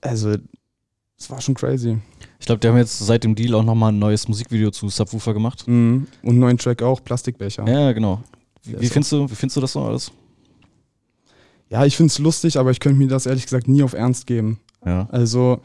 Also, 0.00 0.36
es 1.18 1.30
war 1.30 1.40
schon 1.40 1.54
crazy. 1.54 1.98
Ich 2.40 2.46
glaube, 2.46 2.60
die 2.60 2.68
haben 2.68 2.76
jetzt 2.76 2.98
seit 2.98 3.24
dem 3.24 3.34
Deal 3.34 3.54
auch 3.54 3.62
nochmal 3.62 3.92
ein 3.92 3.98
neues 3.98 4.28
Musikvideo 4.28 4.70
zu 4.70 4.88
Subwoofer 4.88 5.34
gemacht. 5.34 5.66
Mhm. 5.66 6.06
Und 6.22 6.30
einen 6.30 6.38
neuen 6.38 6.58
Track 6.58 6.82
auch, 6.82 7.02
Plastikbecher. 7.02 7.66
Ja, 7.68 7.92
genau. 7.92 8.22
Wie, 8.62 8.80
wie, 8.80 8.86
findest 8.86 9.12
du, 9.12 9.30
wie 9.30 9.34
findest 9.34 9.56
du 9.56 9.60
das 9.60 9.72
so 9.72 9.82
alles? 9.82 10.12
Ja, 11.70 11.84
ich 11.84 11.96
finde 11.96 12.10
es 12.10 12.18
lustig, 12.18 12.58
aber 12.58 12.70
ich 12.70 12.80
könnte 12.80 12.98
mir 12.98 13.08
das 13.08 13.26
ehrlich 13.26 13.44
gesagt 13.44 13.68
nie 13.68 13.82
auf 13.82 13.92
Ernst 13.92 14.26
geben. 14.26 14.60
Ja. 14.84 15.08
Also, 15.10 15.60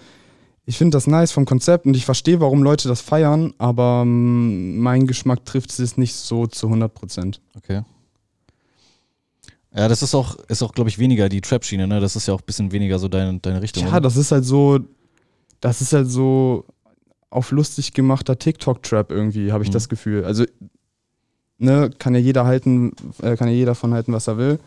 ich 0.65 0.77
finde 0.77 0.95
das 0.95 1.07
nice 1.07 1.31
vom 1.31 1.45
Konzept 1.45 1.85
und 1.85 1.95
ich 1.95 2.05
verstehe, 2.05 2.39
warum 2.39 2.63
Leute 2.63 2.87
das 2.87 3.01
feiern, 3.01 3.53
aber 3.57 4.05
mm, 4.05 4.77
mein 4.77 5.07
Geschmack 5.07 5.45
trifft 5.45 5.77
es 5.77 5.97
nicht 5.97 6.15
so 6.15 6.47
zu 6.47 6.67
100 6.67 6.93
Prozent. 6.93 7.41
Okay. 7.55 7.81
Ja, 9.75 9.87
das 9.87 10.03
ist 10.03 10.13
auch, 10.13 10.35
ist 10.47 10.61
auch 10.61 10.71
glaube 10.73 10.89
ich, 10.89 10.99
weniger 10.99 11.29
die 11.29 11.41
Trap-Schiene, 11.41 11.87
ne? 11.87 11.99
Das 11.99 12.15
ist 12.15 12.27
ja 12.27 12.33
auch 12.33 12.41
ein 12.41 12.45
bisschen 12.45 12.71
weniger 12.71 12.99
so 12.99 13.07
deine, 13.07 13.39
deine 13.39 13.61
Richtung. 13.61 13.83
Ja, 13.83 13.89
oder? 13.89 14.01
das 14.01 14.15
ist 14.17 14.31
halt 14.31 14.45
so, 14.45 14.79
das 15.61 15.81
ist 15.81 15.93
halt 15.93 16.09
so 16.09 16.65
auf 17.29 17.49
lustig 17.51 17.93
gemachter 17.93 18.37
TikTok-Trap 18.37 19.11
irgendwie, 19.11 19.51
habe 19.51 19.63
ich 19.63 19.69
Mhm. 19.69 19.73
das 19.73 19.89
Gefühl. 19.89 20.23
Also, 20.25 20.45
ne, 21.57 21.89
kann 21.97 22.13
ja 22.13 22.21
jeder 22.21 22.45
halten, 22.45 22.93
äh, 23.21 23.35
kann 23.35 23.47
ja 23.47 23.53
jeder 23.55 23.73
von 23.73 23.93
halten, 23.93 24.13
was 24.13 24.27
er 24.27 24.37
will. 24.37 24.59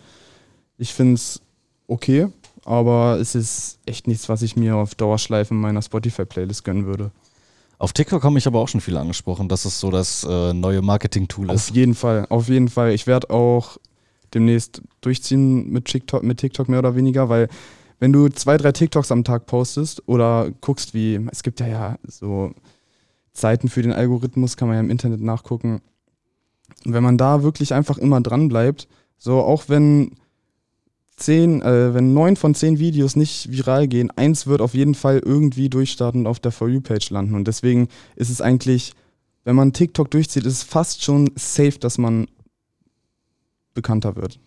Ich 0.76 0.92
finde 0.92 1.14
es 1.14 1.40
okay, 1.86 2.26
aber 2.66 3.18
es 3.20 3.36
ist 3.36 3.78
echt 3.86 4.08
nichts, 4.08 4.28
was 4.28 4.42
ich 4.42 4.56
mir 4.56 4.76
auf 4.76 4.96
Dauerschleife 4.96 5.54
in 5.54 5.60
meiner 5.60 5.82
Spotify-Playlist 5.82 6.64
gönnen 6.64 6.84
würde. 6.84 7.12
Auf 7.78 7.92
TikTok 7.92 8.24
haben 8.24 8.34
mich 8.34 8.46
aber 8.46 8.58
auch 8.58 8.68
schon 8.68 8.80
viele 8.80 8.98
angesprochen, 8.98 9.48
dass 9.48 9.66
es 9.66 9.78
so 9.78 9.90
das 9.90 10.24
äh, 10.24 10.52
neue 10.52 10.82
Marketing-Tool 10.82 11.50
Auf 11.50 11.68
ist. 11.68 11.76
jeden 11.76 11.94
Fall, 11.94 12.26
auf 12.28 12.48
jeden 12.48 12.68
Fall. 12.68 12.92
Ich 12.92 13.06
werde 13.06 13.30
auch 13.30 13.76
demnächst 14.34 14.82
durchziehen 15.00 15.70
mit 15.70 15.84
TikTok, 15.84 16.24
mit 16.24 16.38
TikTok 16.38 16.68
mehr 16.68 16.80
oder 16.80 16.96
weniger, 16.96 17.28
weil 17.28 17.48
wenn 18.00 18.12
du 18.12 18.28
zwei, 18.30 18.56
drei 18.56 18.72
TikToks 18.72 19.12
am 19.12 19.22
Tag 19.22 19.46
postest 19.46 20.02
oder 20.08 20.50
guckst, 20.60 20.92
wie, 20.92 21.20
es 21.30 21.44
gibt 21.44 21.60
ja, 21.60 21.68
ja 21.68 21.98
so 22.02 22.52
Zeiten 23.32 23.68
für 23.68 23.82
den 23.82 23.92
Algorithmus, 23.92 24.56
kann 24.56 24.66
man 24.68 24.76
ja 24.76 24.80
im 24.80 24.90
Internet 24.90 25.20
nachgucken. 25.20 25.82
Und 26.84 26.92
wenn 26.92 27.04
man 27.04 27.16
da 27.16 27.44
wirklich 27.44 27.72
einfach 27.72 27.98
immer 27.98 28.20
dran 28.20 28.48
bleibt, 28.48 28.88
so 29.18 29.40
auch 29.40 29.68
wenn 29.68 30.16
zehn, 31.16 31.62
äh, 31.62 31.94
wenn 31.94 32.14
neun 32.14 32.36
von 32.36 32.54
zehn 32.54 32.78
Videos 32.78 33.16
nicht 33.16 33.50
viral 33.50 33.88
gehen, 33.88 34.10
eins 34.10 34.46
wird 34.46 34.60
auf 34.60 34.74
jeden 34.74 34.94
Fall 34.94 35.20
irgendwie 35.24 35.68
durchstarten 35.68 36.22
und 36.22 36.26
auf 36.26 36.40
der 36.40 36.52
For 36.52 36.68
You-Page 36.68 37.10
landen. 37.10 37.34
Und 37.34 37.48
deswegen 37.48 37.88
ist 38.16 38.30
es 38.30 38.40
eigentlich, 38.40 38.92
wenn 39.44 39.56
man 39.56 39.72
TikTok 39.72 40.10
durchzieht, 40.10 40.44
ist 40.44 40.52
es 40.52 40.62
fast 40.62 41.02
schon 41.02 41.30
safe, 41.36 41.78
dass 41.78 41.98
man 41.98 42.28
bekannter 43.74 44.16
wird. 44.16 44.38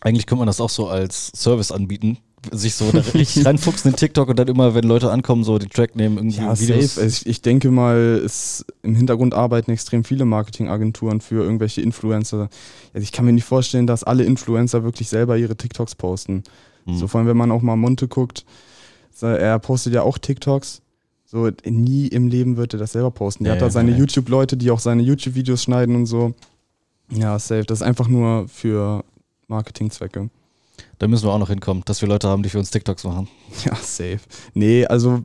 Eigentlich 0.00 0.26
könnte 0.26 0.40
man 0.40 0.46
das 0.46 0.60
auch 0.60 0.70
so 0.70 0.88
als 0.88 1.32
Service 1.34 1.72
anbieten. 1.72 2.18
Sich 2.52 2.74
so 2.74 2.90
da 2.92 3.00
richtig 3.14 3.44
reinfuchsen 3.46 3.90
in 3.90 3.96
TikTok 3.96 4.28
und 4.28 4.38
dann 4.38 4.48
immer, 4.48 4.74
wenn 4.74 4.84
Leute 4.84 5.10
ankommen, 5.10 5.44
so 5.44 5.58
die 5.58 5.68
Track 5.68 5.96
nehmen, 5.96 6.16
irgendwie 6.18 6.38
Ja, 6.38 6.58
Videos. 6.58 6.94
safe. 6.96 7.06
Ich, 7.06 7.26
ich 7.26 7.42
denke 7.42 7.70
mal, 7.70 7.96
es, 8.24 8.64
im 8.82 8.94
Hintergrund 8.94 9.34
arbeiten 9.34 9.70
extrem 9.70 10.04
viele 10.04 10.24
Marketingagenturen 10.24 11.20
für 11.20 11.42
irgendwelche 11.42 11.80
Influencer. 11.82 12.48
Also 12.94 13.02
ich 13.02 13.12
kann 13.12 13.24
mir 13.24 13.32
nicht 13.32 13.44
vorstellen, 13.44 13.86
dass 13.86 14.04
alle 14.04 14.24
Influencer 14.24 14.84
wirklich 14.84 15.08
selber 15.08 15.36
ihre 15.36 15.56
TikToks 15.56 15.94
posten. 15.94 16.42
Hm. 16.84 16.96
So 16.96 17.08
vor 17.08 17.18
allem, 17.20 17.28
wenn 17.28 17.36
man 17.36 17.50
auch 17.50 17.62
mal 17.62 17.76
Monte 17.76 18.08
guckt, 18.08 18.44
so, 19.12 19.26
er 19.26 19.58
postet 19.58 19.94
ja 19.94 20.02
auch 20.02 20.18
TikToks. 20.18 20.82
So, 21.24 21.50
nie 21.64 22.06
im 22.06 22.28
Leben 22.28 22.56
wird 22.56 22.74
er 22.74 22.78
das 22.78 22.92
selber 22.92 23.10
posten. 23.10 23.44
Der 23.44 23.54
Ja, 23.54 23.56
hat 23.56 23.62
da 23.62 23.66
ja, 23.66 23.70
seine 23.70 23.90
ja. 23.92 23.96
YouTube-Leute, 23.96 24.56
die 24.56 24.70
auch 24.70 24.78
seine 24.78 25.02
YouTube-Videos 25.02 25.62
schneiden 25.62 25.96
und 25.96 26.06
so. 26.06 26.34
Ja, 27.10 27.38
safe. 27.38 27.64
Das 27.64 27.80
ist 27.80 27.86
einfach 27.86 28.08
nur 28.08 28.46
für 28.48 29.04
Marketingzwecke. 29.48 30.30
Da 30.98 31.08
müssen 31.08 31.26
wir 31.26 31.32
auch 31.32 31.38
noch 31.38 31.50
hinkommen, 31.50 31.82
dass 31.84 32.00
wir 32.00 32.08
Leute 32.08 32.28
haben, 32.28 32.42
die 32.42 32.48
für 32.48 32.58
uns 32.58 32.70
TikToks 32.70 33.04
machen. 33.04 33.28
Ja, 33.64 33.74
safe. 33.76 34.20
Nee, 34.54 34.86
also 34.86 35.24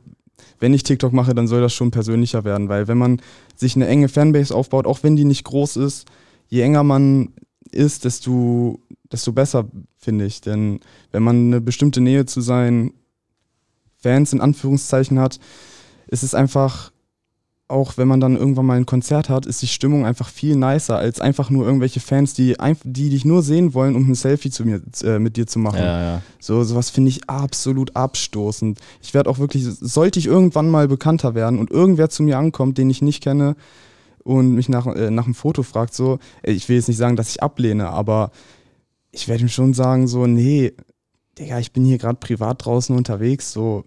wenn 0.58 0.74
ich 0.74 0.82
TikTok 0.82 1.12
mache, 1.12 1.34
dann 1.34 1.48
soll 1.48 1.60
das 1.60 1.72
schon 1.72 1.90
persönlicher 1.90 2.44
werden, 2.44 2.68
weil 2.68 2.88
wenn 2.88 2.98
man 2.98 3.20
sich 3.56 3.74
eine 3.74 3.88
enge 3.88 4.08
Fanbase 4.08 4.54
aufbaut, 4.54 4.86
auch 4.86 5.02
wenn 5.02 5.16
die 5.16 5.24
nicht 5.24 5.44
groß 5.44 5.76
ist, 5.76 6.06
je 6.48 6.60
enger 6.60 6.84
man 6.84 7.32
ist, 7.70 8.04
desto, 8.04 8.78
desto 9.10 9.32
besser, 9.32 9.66
finde 9.96 10.26
ich. 10.26 10.40
Denn 10.40 10.80
wenn 11.10 11.22
man 11.22 11.46
eine 11.46 11.60
bestimmte 11.60 12.00
Nähe 12.00 12.26
zu 12.26 12.40
seinen 12.40 12.92
Fans 13.98 14.32
in 14.32 14.40
Anführungszeichen 14.40 15.18
hat, 15.18 15.40
ist 16.08 16.22
es 16.22 16.34
einfach, 16.34 16.91
auch 17.68 17.96
wenn 17.96 18.06
man 18.06 18.20
dann 18.20 18.36
irgendwann 18.36 18.66
mal 18.66 18.76
ein 18.76 18.86
Konzert 18.86 19.28
hat, 19.28 19.46
ist 19.46 19.62
die 19.62 19.66
Stimmung 19.66 20.04
einfach 20.04 20.28
viel 20.28 20.56
nicer 20.56 20.98
als 20.98 21.20
einfach 21.20 21.48
nur 21.48 21.64
irgendwelche 21.64 22.00
Fans, 22.00 22.34
die, 22.34 22.54
die 22.84 23.08
dich 23.08 23.24
nur 23.24 23.42
sehen 23.42 23.72
wollen, 23.72 23.96
um 23.96 24.10
ein 24.10 24.14
Selfie 24.14 24.50
zu 24.50 24.64
mir, 24.64 24.82
äh, 25.02 25.18
mit 25.18 25.36
dir 25.36 25.46
zu 25.46 25.58
machen. 25.58 25.78
Ja, 25.78 26.02
ja. 26.02 26.22
So, 26.38 26.64
sowas 26.64 26.90
finde 26.90 27.08
ich 27.08 27.28
absolut 27.30 27.96
abstoßend. 27.96 28.78
Ich 29.00 29.14
werde 29.14 29.30
auch 29.30 29.38
wirklich, 29.38 29.64
sollte 29.64 30.18
ich 30.18 30.26
irgendwann 30.26 30.68
mal 30.68 30.86
bekannter 30.86 31.34
werden 31.34 31.58
und 31.58 31.70
irgendwer 31.70 32.10
zu 32.10 32.22
mir 32.22 32.36
ankommt, 32.38 32.76
den 32.76 32.90
ich 32.90 33.00
nicht 33.00 33.22
kenne 33.22 33.56
und 34.22 34.52
mich 34.52 34.68
nach, 34.68 34.86
äh, 34.86 35.10
nach 35.10 35.24
einem 35.24 35.34
Foto 35.34 35.62
fragt, 35.62 35.94
so, 35.94 36.18
ich 36.42 36.68
will 36.68 36.76
jetzt 36.76 36.88
nicht 36.88 36.98
sagen, 36.98 37.16
dass 37.16 37.30
ich 37.30 37.42
ablehne, 37.42 37.88
aber 37.88 38.32
ich 39.12 39.28
werde 39.28 39.42
ihm 39.42 39.48
schon 39.48 39.74
sagen, 39.74 40.08
so, 40.08 40.26
nee, 40.26 40.72
Digga, 41.38 41.58
ich 41.58 41.72
bin 41.72 41.84
hier 41.84 41.98
gerade 41.98 42.18
privat 42.18 42.64
draußen 42.64 42.96
unterwegs, 42.96 43.52
so, 43.52 43.84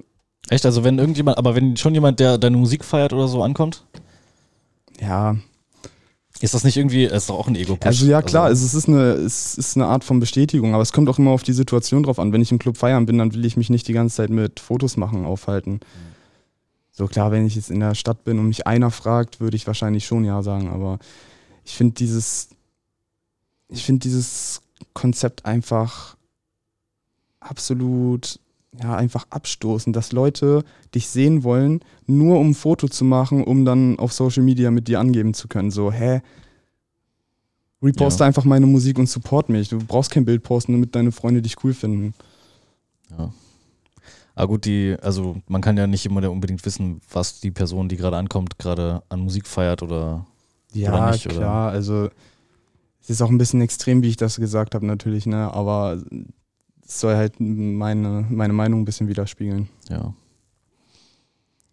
Echt? 0.49 0.65
Also 0.65 0.83
wenn 0.83 0.99
irgendjemand, 0.99 1.37
aber 1.37 1.55
wenn 1.55 1.75
schon 1.77 1.93
jemand, 1.93 2.19
der 2.19 2.37
deine 2.37 2.57
Musik 2.57 2.83
feiert 2.85 3.13
oder 3.13 3.27
so, 3.27 3.41
ankommt, 3.43 3.83
ja. 5.01 5.35
ist 6.39 6.53
das 6.53 6.63
nicht 6.63 6.77
irgendwie, 6.77 7.05
ist 7.05 7.29
doch 7.29 7.39
auch 7.39 7.47
ein 7.47 7.55
Ego-Push. 7.55 7.85
Also 7.85 8.05
ja, 8.05 8.21
klar, 8.21 8.51
es, 8.51 8.61
es, 8.61 8.73
ist 8.73 8.87
eine, 8.87 9.13
es 9.13 9.55
ist 9.55 9.75
eine 9.75 9.87
Art 9.87 10.03
von 10.03 10.19
Bestätigung, 10.19 10.73
aber 10.73 10.83
es 10.83 10.93
kommt 10.93 11.09
auch 11.09 11.17
immer 11.17 11.31
auf 11.31 11.43
die 11.43 11.53
Situation 11.53 12.03
drauf 12.03 12.19
an. 12.19 12.31
Wenn 12.31 12.41
ich 12.41 12.51
im 12.51 12.59
Club 12.59 12.77
feiern 12.77 13.05
bin, 13.05 13.17
dann 13.17 13.33
will 13.33 13.45
ich 13.45 13.57
mich 13.57 13.69
nicht 13.69 13.87
die 13.87 13.93
ganze 13.93 14.17
Zeit 14.17 14.29
mit 14.29 14.59
Fotos 14.59 14.97
machen 14.97 15.25
aufhalten. 15.25 15.79
So 16.91 17.07
klar, 17.07 17.31
wenn 17.31 17.45
ich 17.45 17.55
jetzt 17.55 17.71
in 17.71 17.79
der 17.79 17.95
Stadt 17.95 18.23
bin 18.23 18.39
und 18.39 18.47
mich 18.47 18.67
einer 18.67 18.91
fragt, 18.91 19.41
würde 19.41 19.57
ich 19.57 19.67
wahrscheinlich 19.67 20.05
schon 20.05 20.23
ja 20.23 20.41
sagen, 20.43 20.69
aber 20.69 20.99
ich 21.65 21.73
finde 21.73 21.95
dieses, 21.95 22.49
ich 23.67 23.83
finde 23.83 23.99
dieses 24.01 24.61
Konzept 24.93 25.45
einfach 25.45 26.15
absolut 27.41 28.39
ja, 28.81 28.95
einfach 28.95 29.25
abstoßend, 29.29 29.95
dass 29.95 30.11
Leute 30.11 30.63
dich 30.93 31.07
sehen 31.07 31.43
wollen, 31.43 31.79
nur 32.07 32.39
um 32.39 32.49
ein 32.49 32.53
Foto 32.53 32.87
zu 32.87 33.05
machen, 33.05 33.43
um 33.43 33.65
dann 33.65 33.97
auf 33.99 34.11
Social 34.13 34.43
Media 34.43 34.71
mit 34.71 34.87
dir 34.87 34.99
angeben 34.99 35.33
zu 35.33 35.47
können. 35.47 35.71
So, 35.71 35.91
hä? 35.91 36.21
Reposte 37.81 38.23
Ja. 38.23 38.27
einfach 38.27 38.45
meine 38.45 38.65
Musik 38.65 38.97
und 38.97 39.07
support 39.09 39.49
mich. 39.49 39.69
Du 39.69 39.77
brauchst 39.79 40.11
kein 40.11 40.25
Bild 40.25 40.43
posten, 40.43 40.71
damit 40.73 40.95
deine 40.95 41.11
Freunde 41.11 41.41
dich 41.41 41.55
cool 41.63 41.73
finden. 41.73 42.13
Ja. 43.17 43.31
Aber 44.33 44.47
gut, 44.47 44.65
die, 44.65 44.95
also 45.01 45.37
man 45.47 45.61
kann 45.61 45.77
ja 45.77 45.87
nicht 45.87 46.05
immer 46.05 46.29
unbedingt 46.29 46.65
wissen, 46.65 46.99
was 47.11 47.39
die 47.39 47.51
Person, 47.51 47.87
die 47.87 47.95
gerade 47.95 48.17
ankommt, 48.17 48.57
gerade 48.59 49.01
an 49.07 49.21
Musik 49.21 49.47
feiert 49.47 49.81
oder 49.81 50.25
Ja, 50.73 50.89
Oder 50.91 51.11
nicht, 51.11 51.25
oder? 51.27 51.35
klar. 51.35 51.71
Also, 51.71 52.09
es 53.01 53.09
ist 53.09 53.21
auch 53.21 53.29
ein 53.29 53.37
bisschen 53.37 53.61
extrem, 53.61 54.01
wie 54.01 54.09
ich 54.09 54.17
das 54.17 54.35
gesagt 54.37 54.75
habe, 54.75 54.85
natürlich, 54.85 55.25
ne? 55.25 55.53
Aber 55.53 56.01
soll 56.85 57.15
halt 57.15 57.33
meine, 57.39 58.25
meine 58.29 58.53
Meinung 58.53 58.81
ein 58.81 58.85
bisschen 58.85 59.07
widerspiegeln. 59.07 59.69
ja. 59.89 60.13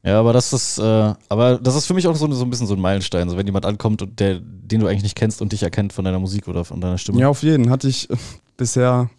Ja, 0.04 0.18
aber 0.18 0.32
das 0.32 0.52
ist, 0.52 0.78
äh, 0.78 1.14
aber 1.28 1.58
das 1.60 1.76
ist 1.76 1.86
für 1.86 1.94
mich 1.94 2.08
auch 2.08 2.16
so, 2.16 2.28
so 2.32 2.42
ein 2.44 2.50
bisschen 2.50 2.66
so 2.66 2.74
ein 2.74 2.80
Meilenstein. 2.80 3.30
So, 3.30 3.36
wenn 3.36 3.46
jemand 3.46 3.64
ankommt 3.64 4.02
und 4.02 4.18
der, 4.18 4.40
den 4.40 4.80
du 4.80 4.88
eigentlich 4.88 5.04
nicht 5.04 5.14
kennst 5.14 5.40
und 5.40 5.52
dich 5.52 5.62
erkennt 5.62 5.92
von 5.92 6.04
deiner 6.04 6.18
Musik 6.18 6.48
oder 6.48 6.64
von 6.64 6.80
deiner 6.80 6.98
Stimme. 6.98 7.20
Ja, 7.20 7.28
auf 7.28 7.44
jeden. 7.44 7.70
Hatte 7.70 7.86
ich 7.86 8.10
äh, 8.10 8.16
bisher 8.56 9.10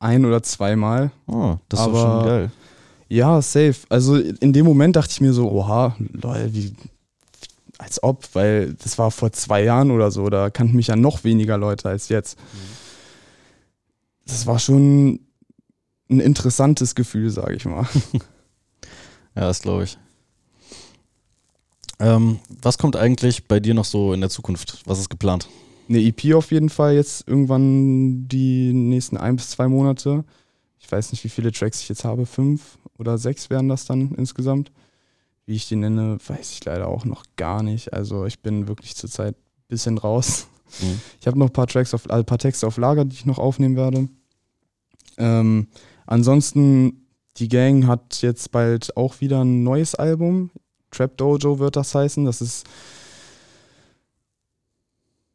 ein 0.00 0.24
oder 0.24 0.42
zweimal. 0.42 1.12
Oh, 1.28 1.58
das 1.68 1.78
ist 1.78 1.86
Aber- 1.86 2.00
schon 2.00 2.24
geil. 2.26 2.50
Ja, 3.08 3.40
safe. 3.40 3.76
Also 3.88 4.16
in 4.16 4.52
dem 4.52 4.66
Moment 4.66 4.96
dachte 4.96 5.12
ich 5.12 5.20
mir 5.20 5.32
so, 5.32 5.48
oha, 5.48 5.94
lol, 6.12 6.48
wie, 6.50 6.74
als 7.78 8.02
ob, 8.02 8.24
weil 8.34 8.74
das 8.82 8.98
war 8.98 9.12
vor 9.12 9.30
zwei 9.30 9.62
Jahren 9.62 9.92
oder 9.92 10.10
so, 10.10 10.28
da 10.28 10.50
kannten 10.50 10.74
mich 10.74 10.88
ja 10.88 10.96
noch 10.96 11.22
weniger 11.22 11.56
Leute 11.56 11.88
als 11.88 12.08
jetzt. 12.08 12.36
Das 14.26 14.46
war 14.46 14.58
schon 14.58 15.20
ein 16.10 16.20
interessantes 16.20 16.94
Gefühl, 16.94 17.30
sage 17.30 17.54
ich 17.54 17.64
mal. 17.64 17.86
Ja, 19.36 19.48
das 19.48 19.62
glaube 19.62 19.82
ich. 19.82 19.98
Ähm, 21.98 22.38
was 22.62 22.78
kommt 22.78 22.94
eigentlich 22.94 23.48
bei 23.48 23.60
dir 23.60 23.74
noch 23.74 23.84
so 23.84 24.12
in 24.12 24.20
der 24.20 24.30
Zukunft? 24.30 24.82
Was 24.86 24.98
ist 24.98 25.10
geplant? 25.10 25.48
Eine 25.88 25.98
EP 26.00 26.34
auf 26.34 26.50
jeden 26.50 26.70
Fall 26.70 26.94
jetzt 26.94 27.26
irgendwann 27.28 28.26
die 28.28 28.72
nächsten 28.72 29.16
ein 29.16 29.36
bis 29.36 29.50
zwei 29.50 29.68
Monate. 29.68 30.24
Ich 30.78 30.90
weiß 30.90 31.12
nicht, 31.12 31.24
wie 31.24 31.28
viele 31.28 31.52
Tracks 31.52 31.80
ich 31.82 31.88
jetzt 31.88 32.04
habe. 32.04 32.26
Fünf 32.26 32.78
oder 32.98 33.18
sechs 33.18 33.50
wären 33.50 33.68
das 33.68 33.84
dann 33.86 34.12
insgesamt. 34.12 34.70
Wie 35.46 35.54
ich 35.56 35.68
die 35.68 35.76
nenne, 35.76 36.18
weiß 36.26 36.52
ich 36.52 36.64
leider 36.64 36.88
auch 36.88 37.04
noch 37.04 37.24
gar 37.36 37.62
nicht. 37.62 37.92
Also 37.92 38.24
ich 38.24 38.40
bin 38.40 38.66
wirklich 38.68 38.96
zurzeit 38.96 39.34
ein 39.34 39.68
bisschen 39.68 39.98
raus. 39.98 40.46
Mhm. 40.80 41.00
Ich 41.20 41.26
habe 41.26 41.38
noch 41.38 41.46
ein 41.46 41.52
paar 41.52 41.66
Tracks 41.66 41.94
auf, 41.94 42.08
also 42.10 42.22
ein 42.22 42.26
paar 42.26 42.38
Texte 42.38 42.66
auf 42.66 42.76
Lager, 42.76 43.04
die 43.04 43.14
ich 43.14 43.26
noch 43.26 43.38
aufnehmen 43.38 43.76
werde. 43.76 44.08
Ähm, 45.18 45.68
ansonsten, 46.06 47.06
die 47.36 47.48
Gang 47.48 47.86
hat 47.86 48.22
jetzt 48.22 48.50
bald 48.50 48.96
auch 48.96 49.20
wieder 49.20 49.42
ein 49.44 49.62
neues 49.62 49.94
Album. 49.94 50.50
Trap 50.90 51.16
Dojo 51.16 51.58
wird 51.58 51.76
das 51.76 51.94
heißen. 51.94 52.24
Das 52.24 52.40
ist 52.40 52.64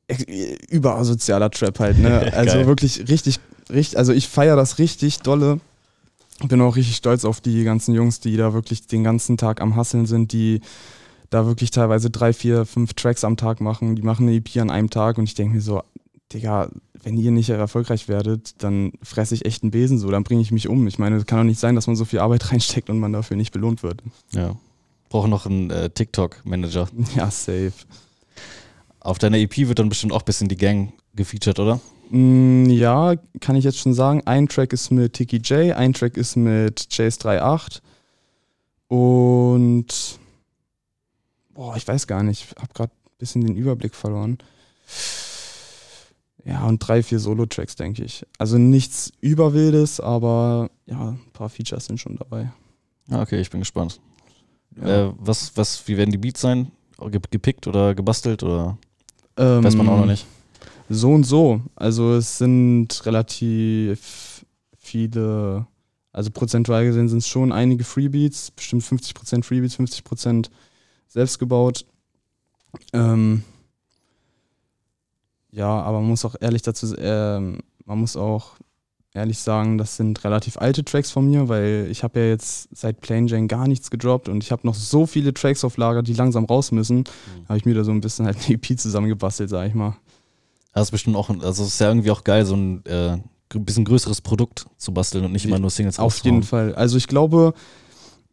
ex- 0.07 0.25
überasozialer 0.69 1.51
Trap 1.51 1.79
halt, 1.79 1.99
ne? 1.99 2.31
Also 2.35 2.65
wirklich 2.65 3.07
richtig, 3.09 3.39
richtig, 3.69 3.97
also 3.97 4.13
ich 4.13 4.27
feiere 4.27 4.55
das 4.55 4.77
richtig 4.79 5.19
dolle. 5.19 5.59
Bin 6.47 6.61
auch 6.61 6.77
richtig 6.77 6.95
stolz 6.95 7.25
auf 7.25 7.41
die 7.41 7.63
ganzen 7.65 7.93
Jungs, 7.93 8.21
die 8.21 8.37
da 8.37 8.53
wirklich 8.53 8.87
den 8.87 9.03
ganzen 9.03 9.35
Tag 9.35 9.59
am 9.61 9.75
Hasseln 9.75 10.05
sind, 10.05 10.31
die 10.31 10.61
da 11.29 11.45
wirklich 11.45 11.71
teilweise 11.71 12.09
drei, 12.09 12.33
vier, 12.33 12.65
fünf 12.65 12.93
Tracks 12.93 13.23
am 13.23 13.37
Tag 13.37 13.61
machen. 13.61 13.95
Die 13.95 14.01
machen 14.01 14.27
eine 14.27 14.37
EP 14.37 14.57
an 14.57 14.69
einem 14.69 14.89
Tag 14.89 15.17
und 15.17 15.25
ich 15.25 15.35
denke 15.35 15.55
mir 15.55 15.61
so, 15.61 15.81
Digga, 16.33 16.69
wenn 17.03 17.17
ihr 17.17 17.31
nicht 17.31 17.49
erfolgreich 17.49 18.07
werdet, 18.07 18.61
dann 18.61 18.91
fresse 19.01 19.35
ich 19.35 19.45
echt 19.45 19.63
einen 19.63 19.71
Besen 19.71 19.97
so, 19.97 20.11
dann 20.11 20.23
bringe 20.23 20.41
ich 20.41 20.51
mich 20.51 20.67
um. 20.67 20.87
Ich 20.87 20.99
meine, 20.99 21.15
es 21.15 21.25
kann 21.25 21.39
doch 21.39 21.45
nicht 21.45 21.59
sein, 21.59 21.75
dass 21.75 21.87
man 21.87 21.95
so 21.95 22.05
viel 22.05 22.19
Arbeit 22.19 22.51
reinsteckt 22.51 22.89
und 22.89 22.99
man 22.99 23.13
dafür 23.13 23.37
nicht 23.37 23.51
belohnt 23.51 23.83
wird. 23.83 24.01
Ja. 24.31 24.55
Brauche 25.09 25.27
noch 25.27 25.45
einen 25.45 25.71
äh, 25.71 25.89
TikTok-Manager. 25.89 26.87
Ja, 27.15 27.31
safe. 27.31 27.73
Auf 28.99 29.17
deiner 29.17 29.37
EP 29.37 29.57
wird 29.57 29.79
dann 29.79 29.89
bestimmt 29.89 30.13
auch 30.13 30.21
ein 30.21 30.25
bisschen 30.25 30.49
die 30.49 30.57
Gang 30.57 30.93
gefeatured, 31.15 31.59
oder? 31.59 31.79
Mm, 32.11 32.65
ja, 32.65 33.15
kann 33.39 33.55
ich 33.55 33.63
jetzt 33.63 33.79
schon 33.79 33.93
sagen. 33.93 34.21
Ein 34.25 34.47
Track 34.47 34.73
ist 34.73 34.91
mit 34.91 35.13
Tiki 35.13 35.37
J, 35.37 35.75
ein 35.75 35.93
Track 35.93 36.17
ist 36.17 36.35
mit 36.35 36.79
Chase38 36.91 37.79
und 38.87 40.18
boah, 41.59 41.75
ich 41.75 41.85
weiß 41.85 42.07
gar 42.07 42.23
nicht, 42.23 42.45
ich 42.45 42.61
habe 42.61 42.73
gerade 42.73 42.93
ein 42.93 43.17
bisschen 43.17 43.45
den 43.45 43.57
Überblick 43.57 43.93
verloren. 43.93 44.37
Ja, 46.45 46.65
und 46.65 46.79
drei, 46.79 47.03
vier 47.03 47.19
Solo-Tracks, 47.19 47.75
denke 47.75 48.01
ich. 48.05 48.25
Also 48.37 48.57
nichts 48.57 49.11
Überwildes, 49.19 49.99
aber 49.99 50.69
ja, 50.85 51.09
ein 51.09 51.31
paar 51.33 51.49
Features 51.49 51.87
sind 51.87 51.99
schon 51.99 52.15
dabei. 52.15 52.53
Ah, 53.09 53.21
okay, 53.21 53.41
ich 53.41 53.49
bin 53.49 53.59
gespannt. 53.59 53.99
Ja. 54.77 55.07
Äh, 55.09 55.13
was, 55.17 55.51
was, 55.57 55.85
wie 55.85 55.97
werden 55.97 56.11
die 56.11 56.17
Beats 56.17 56.39
sein? 56.39 56.71
Ge 56.97 57.19
gepickt 57.29 57.67
oder 57.67 57.93
gebastelt 57.93 58.41
oder 58.41 58.77
Ähm, 59.35 59.61
weiß 59.61 59.75
man 59.75 59.89
auch 59.89 59.97
noch 59.97 60.05
nicht? 60.05 60.25
So 60.87 61.11
und 61.11 61.25
so. 61.25 61.59
Also 61.75 62.13
es 62.13 62.37
sind 62.37 63.05
relativ 63.05 64.45
viele, 64.77 65.67
also 66.13 66.31
prozentual 66.31 66.85
gesehen 66.85 67.09
sind 67.09 67.17
es 67.17 67.27
schon 67.27 67.51
einige 67.51 67.83
Freebeats, 67.83 68.49
bestimmt 68.51 68.83
50% 68.83 69.43
Freebeats, 69.43 69.77
50% 69.77 70.49
selbst 71.09 71.39
gebaut. 71.39 71.85
Ähm, 72.93 73.43
ja, 75.51 75.81
aber 75.81 75.99
man 75.99 76.09
muss 76.09 76.23
auch 76.23 76.35
ehrlich 76.39 76.61
dazu, 76.61 76.95
ähm, 76.97 77.59
man 77.85 77.99
muss 77.99 78.15
auch 78.15 78.55
ehrlich 79.13 79.39
sagen, 79.39 79.77
das 79.77 79.97
sind 79.97 80.23
relativ 80.23 80.57
alte 80.57 80.85
Tracks 80.85 81.11
von 81.11 81.27
mir, 81.27 81.49
weil 81.49 81.87
ich 81.89 82.03
habe 82.03 82.19
ja 82.19 82.27
jetzt 82.27 82.69
seit 82.71 83.01
Plain 83.01 83.27
Jane 83.27 83.47
gar 83.47 83.67
nichts 83.67 83.89
gedroppt 83.89 84.29
und 84.29 84.43
ich 84.43 84.51
habe 84.51 84.65
noch 84.65 84.75
so 84.75 85.07
viele 85.07 85.33
Tracks 85.33 85.63
auf 85.63 85.77
Lager, 85.77 86.03
die 86.03 86.13
langsam 86.13 86.45
raus 86.45 86.71
müssen. 86.71 87.05
Habe 87.47 87.57
ich 87.57 87.65
mir 87.65 87.73
da 87.73 87.83
so 87.83 87.91
ein 87.91 88.01
bisschen 88.01 88.25
halt 88.25 88.37
eine 88.37 88.55
EP 88.55 88.79
zusammengebastelt, 88.79 89.49
sag 89.49 89.67
ich 89.67 89.73
mal. 89.73 89.97
Das 90.73 90.83
ist 90.87 90.91
bestimmt 90.91 91.15
auch, 91.15 91.29
also 91.29 91.63
es 91.63 91.73
ist 91.73 91.79
ja 91.79 91.87
irgendwie 91.87 92.11
auch 92.11 92.23
geil, 92.23 92.45
so 92.45 92.55
ein 92.55 92.85
äh, 92.85 93.17
bisschen 93.49 93.85
größeres 93.85 94.21
Produkt 94.21 94.67
zu 94.77 94.93
basteln 94.93 95.25
und 95.25 95.31
nicht 95.31 95.45
immer 95.45 95.57
nur 95.57 95.71
Singles 95.71 95.97
Auf 95.97 96.19
jeden 96.19 96.43
Fall. 96.43 96.75
Also 96.75 96.97
ich 96.97 97.07
glaube, 97.07 97.53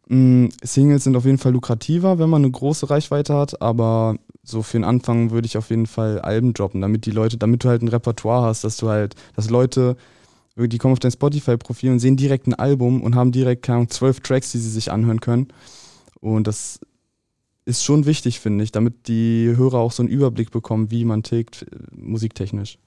Singles 0.09 1.03
sind 1.03 1.15
auf 1.17 1.25
jeden 1.25 1.37
Fall 1.37 1.51
lukrativer, 1.51 2.17
wenn 2.17 2.29
man 2.29 2.43
eine 2.43 2.51
große 2.51 2.89
Reichweite 2.89 3.33
hat, 3.33 3.61
aber 3.61 4.15
so 4.43 4.61
für 4.61 4.77
den 4.77 4.85
Anfang 4.85 5.31
würde 5.31 5.45
ich 5.45 5.57
auf 5.57 5.69
jeden 5.69 5.85
Fall 5.85 6.19
Alben 6.21 6.53
droppen, 6.53 6.79
damit 6.81 7.05
die 7.05 7.11
Leute, 7.11 7.37
damit 7.37 7.63
du 7.65 7.69
halt 7.69 7.81
ein 7.81 7.89
Repertoire 7.89 8.43
hast, 8.45 8.63
dass 8.63 8.77
du 8.77 8.87
halt, 8.87 9.15
dass 9.35 9.49
Leute, 9.49 9.97
die 10.55 10.77
kommen 10.77 10.93
auf 10.93 10.99
dein 10.99 11.11
Spotify-Profil 11.11 11.91
und 11.91 11.99
sehen 11.99 12.15
direkt 12.15 12.47
ein 12.47 12.53
Album 12.53 13.01
und 13.03 13.15
haben 13.15 13.33
direkt, 13.33 13.63
keine 13.63 13.77
Ahnung, 13.79 13.89
zwölf 13.89 14.21
Tracks, 14.21 14.51
die 14.53 14.59
sie 14.59 14.69
sich 14.69 14.91
anhören 14.91 15.19
können. 15.19 15.47
Und 16.21 16.47
das 16.47 16.79
ist 17.65 17.83
schon 17.83 18.05
wichtig, 18.05 18.39
finde 18.39 18.63
ich, 18.63 18.71
damit 18.71 19.09
die 19.09 19.53
Hörer 19.57 19.79
auch 19.79 19.91
so 19.91 20.01
einen 20.01 20.09
Überblick 20.09 20.51
bekommen, 20.51 20.89
wie 20.89 21.03
man 21.03 21.21
tickt, 21.23 21.63
äh, 21.63 21.75
musiktechnisch. 21.91 22.79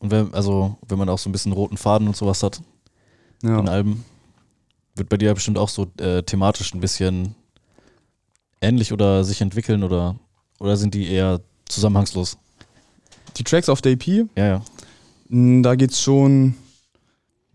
Und 0.00 0.10
wenn, 0.10 0.32
also, 0.32 0.78
wenn 0.88 0.96
man 0.98 1.08
auch 1.10 1.18
so 1.18 1.28
ein 1.28 1.32
bisschen 1.32 1.52
roten 1.52 1.76
Faden 1.76 2.08
und 2.08 2.16
sowas 2.16 2.42
hat 2.42 2.62
Ja. 3.42 3.58
in 3.60 3.68
Alben, 3.68 4.04
wird 4.98 5.08
bei 5.08 5.16
dir 5.16 5.34
bestimmt 5.34 5.58
auch 5.58 5.68
so 5.68 5.86
äh, 5.98 6.22
thematisch 6.22 6.74
ein 6.74 6.80
bisschen 6.80 7.34
ähnlich 8.60 8.92
oder 8.92 9.24
sich 9.24 9.40
entwickeln 9.40 9.82
oder, 9.84 10.16
oder 10.58 10.76
sind 10.76 10.94
die 10.94 11.08
eher 11.08 11.40
zusammenhangslos? 11.66 12.38
Die 13.36 13.44
Tracks 13.44 13.68
auf 13.68 13.80
der 13.82 13.92
EP, 13.92 14.06
Ja, 14.36 14.46
ja. 14.46 14.62
Mm, 15.28 15.62
Da 15.62 15.74
geht's 15.76 16.00
schon, 16.00 16.54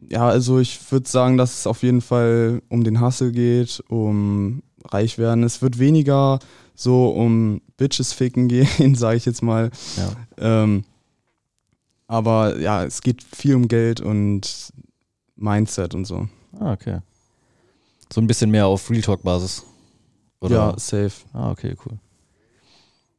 ja, 0.10 0.28
also 0.28 0.60
ich 0.60 0.80
würde 0.92 1.10
sagen, 1.10 1.38
dass 1.38 1.60
es 1.60 1.68
auf 1.68 1.84
jeden 1.84 2.02
Fall 2.02 2.62
um 2.70 2.84
den 2.84 3.02
Hustle 3.02 3.32
geht, 3.32 3.84
um 3.90 4.64
reich 4.86 5.18
werden. 5.18 5.44
Es 5.44 5.62
wird 5.62 5.80
weniger 5.80 6.40
so 6.76 7.10
um 7.10 7.62
Bitches 7.78 8.14
ficken 8.14 8.48
gehen, 8.50 8.96
sage 8.96 9.18
ich 9.18 9.26
jetzt 9.26 9.42
mal. 9.44 9.72
ja. 9.98 10.12
Ähm, 10.64 10.84
aber 12.08 12.60
ja, 12.60 12.84
es 12.84 13.02
geht 13.02 13.24
viel 13.24 13.56
um 13.56 13.68
Geld 13.68 14.00
und 14.02 14.72
Mindset 15.36 15.96
und 15.96 16.06
so. 16.06 16.28
Ah, 16.60 16.74
okay. 16.74 17.00
So 18.14 18.22
ein 18.22 18.28
bisschen 18.28 18.52
mehr 18.52 18.68
auf 18.68 18.92
Real 18.92 19.02
Talk-Basis. 19.02 19.64
Oder? 20.40 20.56
Ja, 20.56 20.74
safe. 20.78 21.14
Ah, 21.34 21.50
okay, 21.50 21.76
cool. 21.84 21.98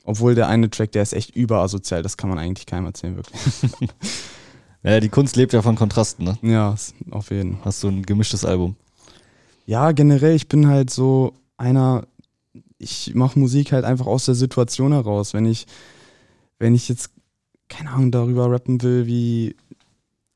Obwohl 0.04 0.36
der 0.36 0.46
eine 0.46 0.70
Track, 0.70 0.92
der 0.92 1.02
ist 1.02 1.14
echt 1.14 1.34
überasozial, 1.34 2.00
das 2.00 2.16
kann 2.16 2.30
man 2.30 2.38
eigentlich 2.38 2.64
keinem 2.64 2.86
erzählen, 2.86 3.16
wirklich. 3.16 3.42
Ja, 4.84 5.00
die 5.00 5.08
Kunst 5.08 5.34
lebt 5.34 5.54
ja 5.54 5.62
von 5.62 5.76
Kontrasten, 5.76 6.26
ne? 6.26 6.38
Ja, 6.42 6.76
auf 7.10 7.30
jeden. 7.30 7.56
Hast 7.64 7.82
du 7.82 7.88
ein 7.88 8.02
gemischtes 8.02 8.44
Album. 8.44 8.76
Ja, 9.64 9.92
generell, 9.92 10.36
ich 10.36 10.46
bin 10.46 10.68
halt 10.68 10.90
so 10.90 11.32
einer, 11.56 12.06
ich 12.76 13.14
mache 13.14 13.38
Musik 13.38 13.72
halt 13.72 13.86
einfach 13.86 14.04
aus 14.04 14.26
der 14.26 14.34
Situation 14.34 14.92
heraus. 14.92 15.32
Wenn 15.32 15.46
ich, 15.46 15.66
wenn 16.58 16.74
ich 16.74 16.90
jetzt, 16.90 17.10
keine 17.70 17.90
Ahnung, 17.92 18.10
darüber 18.12 18.50
rappen 18.50 18.82
will, 18.82 19.06
wie, 19.06 19.56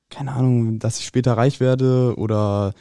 keine 0.08 0.32
Ahnung, 0.32 0.78
dass 0.78 0.98
ich 0.98 1.04
später 1.04 1.34
reich 1.36 1.60
werde 1.60 2.14
oder 2.16 2.72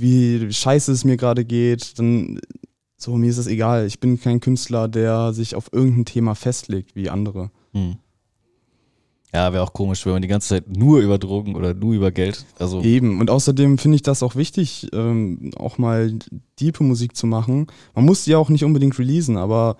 wie 0.00 0.52
scheiße 0.52 0.92
es 0.92 1.04
mir 1.04 1.16
gerade 1.16 1.44
geht, 1.44 1.98
dann 1.98 2.40
so, 2.96 3.16
mir 3.16 3.30
ist 3.30 3.38
es 3.38 3.46
egal. 3.46 3.86
Ich 3.86 3.98
bin 3.98 4.20
kein 4.20 4.40
Künstler, 4.40 4.86
der 4.86 5.32
sich 5.32 5.54
auf 5.54 5.72
irgendein 5.72 6.04
Thema 6.04 6.34
festlegt 6.34 6.94
wie 6.94 7.08
andere. 7.08 7.50
Hm. 7.72 7.96
Ja, 9.32 9.52
wäre 9.52 9.62
auch 9.62 9.72
komisch, 9.72 10.04
wenn 10.04 10.12
man 10.12 10.22
die 10.22 10.28
ganze 10.28 10.48
Zeit 10.48 10.68
nur 10.68 11.00
über 11.00 11.16
Drogen 11.16 11.54
oder 11.54 11.72
nur 11.72 11.94
über 11.94 12.10
Geld. 12.10 12.44
Also 12.58 12.82
Eben. 12.82 13.20
Und 13.20 13.30
außerdem 13.30 13.78
finde 13.78 13.94
ich 13.96 14.02
das 14.02 14.22
auch 14.22 14.34
wichtig, 14.34 14.88
ähm, 14.92 15.52
auch 15.56 15.78
mal 15.78 16.12
diepe 16.58 16.82
Musik 16.82 17.16
zu 17.16 17.26
machen. 17.26 17.68
Man 17.94 18.04
muss 18.04 18.24
die 18.24 18.34
auch 18.34 18.48
nicht 18.50 18.64
unbedingt 18.64 18.98
releasen, 18.98 19.36
aber 19.36 19.76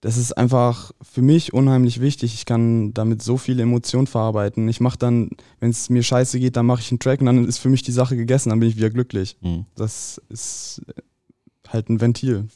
das 0.00 0.16
ist 0.16 0.32
einfach 0.32 0.92
für 1.02 1.20
mich 1.22 1.52
unheimlich 1.52 2.00
wichtig. 2.00 2.32
Ich 2.34 2.46
kann 2.46 2.94
damit 2.94 3.22
so 3.22 3.36
viele 3.36 3.62
Emotionen 3.62 4.06
verarbeiten. 4.06 4.68
Ich 4.68 4.80
mache 4.80 4.96
dann, 4.98 5.30
wenn 5.58 5.70
es 5.70 5.90
mir 5.90 6.02
scheiße 6.02 6.40
geht, 6.40 6.56
dann 6.56 6.66
mache 6.66 6.80
ich 6.80 6.90
einen 6.90 7.00
Track 7.00 7.20
und 7.20 7.26
dann 7.26 7.44
ist 7.46 7.58
für 7.58 7.68
mich 7.68 7.82
die 7.82 7.92
Sache 7.92 8.16
gegessen, 8.16 8.48
dann 8.50 8.60
bin 8.60 8.68
ich 8.70 8.76
wieder 8.76 8.90
glücklich. 8.90 9.36
hm. 9.42 9.66
Das 9.76 10.20
ist 10.30 10.80
halt 11.68 11.88
ein 11.90 12.00
Ventil. 12.00 12.46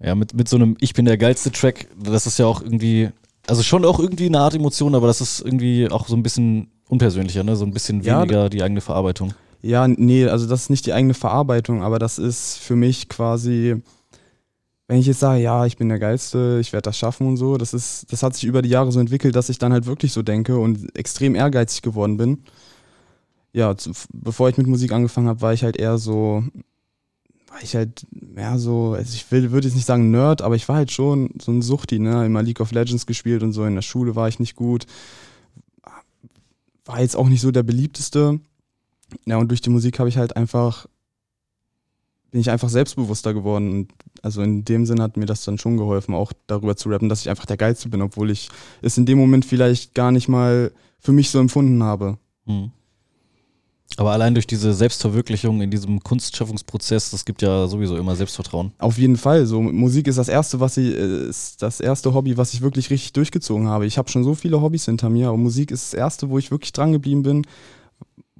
ja, 0.00 0.14
mit, 0.14 0.34
mit 0.34 0.48
so 0.48 0.56
einem 0.56 0.76
Ich 0.80 0.94
bin 0.94 1.04
der 1.04 1.18
geilste 1.18 1.50
Track, 1.50 1.88
das 2.00 2.26
ist 2.26 2.38
ja 2.38 2.46
auch 2.46 2.62
irgendwie, 2.62 3.10
also 3.46 3.62
schon 3.62 3.84
auch 3.84 3.98
irgendwie 3.98 4.26
eine 4.26 4.40
Art 4.40 4.54
Emotion, 4.54 4.94
aber 4.94 5.08
das 5.08 5.20
ist 5.20 5.40
irgendwie 5.40 5.90
auch 5.90 6.06
so 6.08 6.14
ein 6.16 6.22
bisschen 6.22 6.68
unpersönlicher, 6.88 7.42
ne? 7.42 7.56
So 7.56 7.64
ein 7.64 7.72
bisschen 7.72 8.02
Ja, 8.02 8.20
weniger 8.20 8.48
die 8.48 8.62
eigene 8.62 8.80
Verarbeitung. 8.80 9.34
Ja, 9.60 9.86
nee, 9.88 10.26
also 10.26 10.48
das 10.48 10.62
ist 10.62 10.70
nicht 10.70 10.86
die 10.86 10.92
eigene 10.92 11.14
Verarbeitung, 11.14 11.82
aber 11.82 11.98
das 11.98 12.18
ist 12.18 12.58
für 12.58 12.74
mich 12.76 13.08
quasi, 13.08 13.76
wenn 14.88 14.98
ich 14.98 15.06
jetzt 15.06 15.20
sage, 15.20 15.42
ja, 15.42 15.64
ich 15.64 15.76
bin 15.76 15.88
der 15.88 15.98
Geilste, 15.98 16.58
ich 16.60 16.72
werde 16.72 16.86
das 16.86 16.98
schaffen 16.98 17.26
und 17.26 17.36
so, 17.36 17.56
das 17.56 17.72
ist, 17.72 18.12
das 18.12 18.22
hat 18.22 18.34
sich 18.34 18.44
über 18.44 18.62
die 18.62 18.68
Jahre 18.68 18.92
so 18.92 19.00
entwickelt, 19.00 19.36
dass 19.36 19.48
ich 19.48 19.58
dann 19.58 19.72
halt 19.72 19.86
wirklich 19.86 20.12
so 20.12 20.22
denke 20.22 20.58
und 20.58 20.96
extrem 20.96 21.34
ehrgeizig 21.34 21.82
geworden 21.82 22.16
bin. 22.16 22.44
Ja, 23.52 23.76
zu, 23.76 23.92
bevor 24.12 24.48
ich 24.48 24.56
mit 24.56 24.66
Musik 24.66 24.92
angefangen 24.92 25.28
habe, 25.28 25.40
war 25.40 25.52
ich 25.52 25.62
halt 25.62 25.76
eher 25.76 25.98
so, 25.98 26.44
war 27.48 27.62
ich 27.62 27.74
halt 27.74 28.06
mehr 28.10 28.58
so, 28.58 28.94
also 28.94 29.14
ich 29.14 29.30
will, 29.30 29.52
würde 29.52 29.68
jetzt 29.68 29.74
nicht 29.76 29.86
sagen 29.86 30.10
Nerd, 30.10 30.42
aber 30.42 30.56
ich 30.56 30.68
war 30.68 30.76
halt 30.76 30.90
schon 30.90 31.30
so 31.40 31.52
ein 31.52 31.62
Suchti, 31.62 31.98
ne, 31.98 32.24
immer 32.24 32.42
League 32.42 32.60
of 32.60 32.72
Legends 32.72 33.06
gespielt 33.06 33.42
und 33.42 33.52
so, 33.52 33.64
in 33.64 33.74
der 33.74 33.82
Schule 33.82 34.16
war 34.16 34.28
ich 34.28 34.40
nicht 34.40 34.56
gut, 34.56 34.86
war 36.84 37.00
jetzt 37.00 37.16
auch 37.16 37.28
nicht 37.28 37.40
so 37.40 37.50
der 37.50 37.62
beliebteste. 37.62 38.40
Ja, 39.26 39.36
und 39.36 39.48
durch 39.48 39.60
die 39.60 39.70
Musik 39.70 39.98
habe 39.98 40.08
ich 40.08 40.16
halt 40.16 40.36
einfach, 40.36 40.86
bin 42.32 42.40
ich 42.40 42.50
einfach 42.50 42.70
selbstbewusster 42.70 43.34
geworden. 43.34 43.70
Und 43.70 43.88
also 44.22 44.42
in 44.42 44.64
dem 44.64 44.86
Sinn 44.86 45.00
hat 45.00 45.16
mir 45.16 45.26
das 45.26 45.44
dann 45.44 45.58
schon 45.58 45.76
geholfen, 45.76 46.14
auch 46.14 46.32
darüber 46.46 46.76
zu 46.76 46.88
rappen, 46.88 47.08
dass 47.08 47.20
ich 47.20 47.30
einfach 47.30 47.46
der 47.46 47.58
Geilste 47.58 47.88
bin, 47.88 48.02
obwohl 48.02 48.30
ich 48.30 48.48
es 48.80 48.98
in 48.98 49.06
dem 49.06 49.18
Moment 49.18 49.44
vielleicht 49.44 49.94
gar 49.94 50.10
nicht 50.10 50.28
mal 50.28 50.72
für 50.98 51.12
mich 51.12 51.30
so 51.30 51.38
empfunden 51.38 51.82
habe. 51.82 52.18
Hm. 52.46 52.72
Aber 53.98 54.12
allein 54.12 54.32
durch 54.32 54.46
diese 54.46 54.72
Selbstverwirklichung 54.72 55.60
in 55.60 55.70
diesem 55.70 56.00
Kunstschaffungsprozess, 56.00 57.10
das 57.10 57.26
gibt 57.26 57.42
ja 57.42 57.68
sowieso 57.68 57.98
immer 57.98 58.16
Selbstvertrauen. 58.16 58.72
Auf 58.78 58.96
jeden 58.96 59.18
Fall. 59.18 59.44
So 59.44 59.60
Musik 59.60 60.06
ist 60.06 60.16
das 60.16 60.28
erste, 60.28 60.60
was 60.60 60.78
ich, 60.78 60.94
ist 60.94 61.60
das 61.60 61.80
erste 61.80 62.14
Hobby, 62.14 62.38
was 62.38 62.54
ich 62.54 62.62
wirklich 62.62 62.88
richtig 62.88 63.12
durchgezogen 63.12 63.68
habe. 63.68 63.84
Ich 63.84 63.98
habe 63.98 64.08
schon 64.08 64.24
so 64.24 64.34
viele 64.34 64.62
Hobbys 64.62 64.86
hinter 64.86 65.10
mir, 65.10 65.28
aber 65.28 65.36
Musik 65.36 65.70
ist 65.70 65.92
das 65.92 65.98
erste, 65.98 66.30
wo 66.30 66.38
ich 66.38 66.50
wirklich 66.50 66.72
dran 66.72 66.92
geblieben 66.92 67.22
bin, 67.22 67.46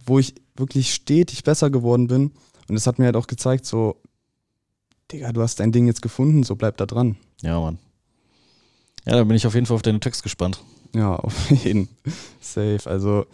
wo 0.07 0.19
ich 0.19 0.35
wirklich 0.57 0.95
stetig 0.95 1.45
besser 1.45 1.69
geworden 1.69 2.07
bin. 2.07 2.31
Und 2.73 2.77
es 2.79 2.87
hat 2.87 2.99
mir 2.99 3.05
halt 3.05 3.17
auch 3.17 3.27
gezeigt, 3.27 3.67
so, 3.67 3.97
Digga, 5.11 5.31
du 5.35 5.43
hast 5.43 5.61
dein 5.61 5.73
Ding 5.73 5.87
jetzt 5.87 6.01
gefunden, 6.01 6.43
so 6.43 6.57
bleib 6.57 6.79
da 6.79 6.87
dran. 6.87 7.17
Ja, 7.43 7.61
Mann. 7.61 7.77
Ja, 9.05 9.17
da 9.17 9.25
bin 9.25 9.37
ich 9.37 9.47
auf 9.47 9.53
jeden 9.53 9.67
Fall 9.67 9.75
auf 9.75 9.83
deine 9.83 10.01
Text 10.01 10.23
gespannt. 10.23 10.63
Ja, 10.95 11.17
auf 11.17 11.51
jeden. 11.51 11.91
Safe. 12.41 12.81
Also, 12.87 13.27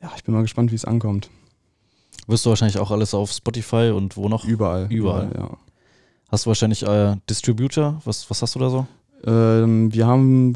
ja, 0.00 0.12
ich 0.16 0.22
bin 0.22 0.32
mal 0.32 0.42
gespannt, 0.42 0.70
wie 0.70 0.76
es 0.76 0.84
ankommt. 0.84 1.28
Wirst 2.28 2.46
du 2.46 2.50
wahrscheinlich 2.50 2.78
auch 2.78 2.92
alles 2.92 3.14
auf 3.14 3.32
Spotify 3.32 3.90
und 3.92 4.16
wo 4.16 4.28
noch? 4.28 4.44
Überall. 4.44 4.86
Überall. 4.92 5.32
ja. 5.36 5.56
Hast 6.28 6.46
du 6.46 6.50
wahrscheinlich 6.50 6.84
äh, 6.84 7.16
Distributor? 7.28 8.00
Was, 8.04 8.30
was 8.30 8.40
hast 8.42 8.54
du 8.54 8.60
da 8.60 8.70
so? 8.70 8.86
Ähm, 9.24 9.92
wir 9.92 10.06
haben 10.06 10.52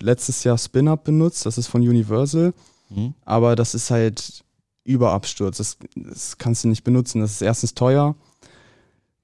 letztes 0.00 0.42
Jahr 0.44 0.56
Spin-Up 0.56 1.04
benutzt, 1.04 1.44
das 1.44 1.58
ist 1.58 1.66
von 1.66 1.82
Universal, 1.82 2.54
Hm? 2.88 3.12
aber 3.26 3.56
das 3.56 3.74
ist 3.74 3.90
halt 3.90 4.42
Überabsturz. 4.84 5.58
Das, 5.58 5.78
das 5.94 6.38
kannst 6.38 6.64
du 6.64 6.68
nicht 6.68 6.84
benutzen. 6.84 7.20
Das 7.20 7.32
ist 7.32 7.42
erstens 7.42 7.74
teuer. 7.74 8.14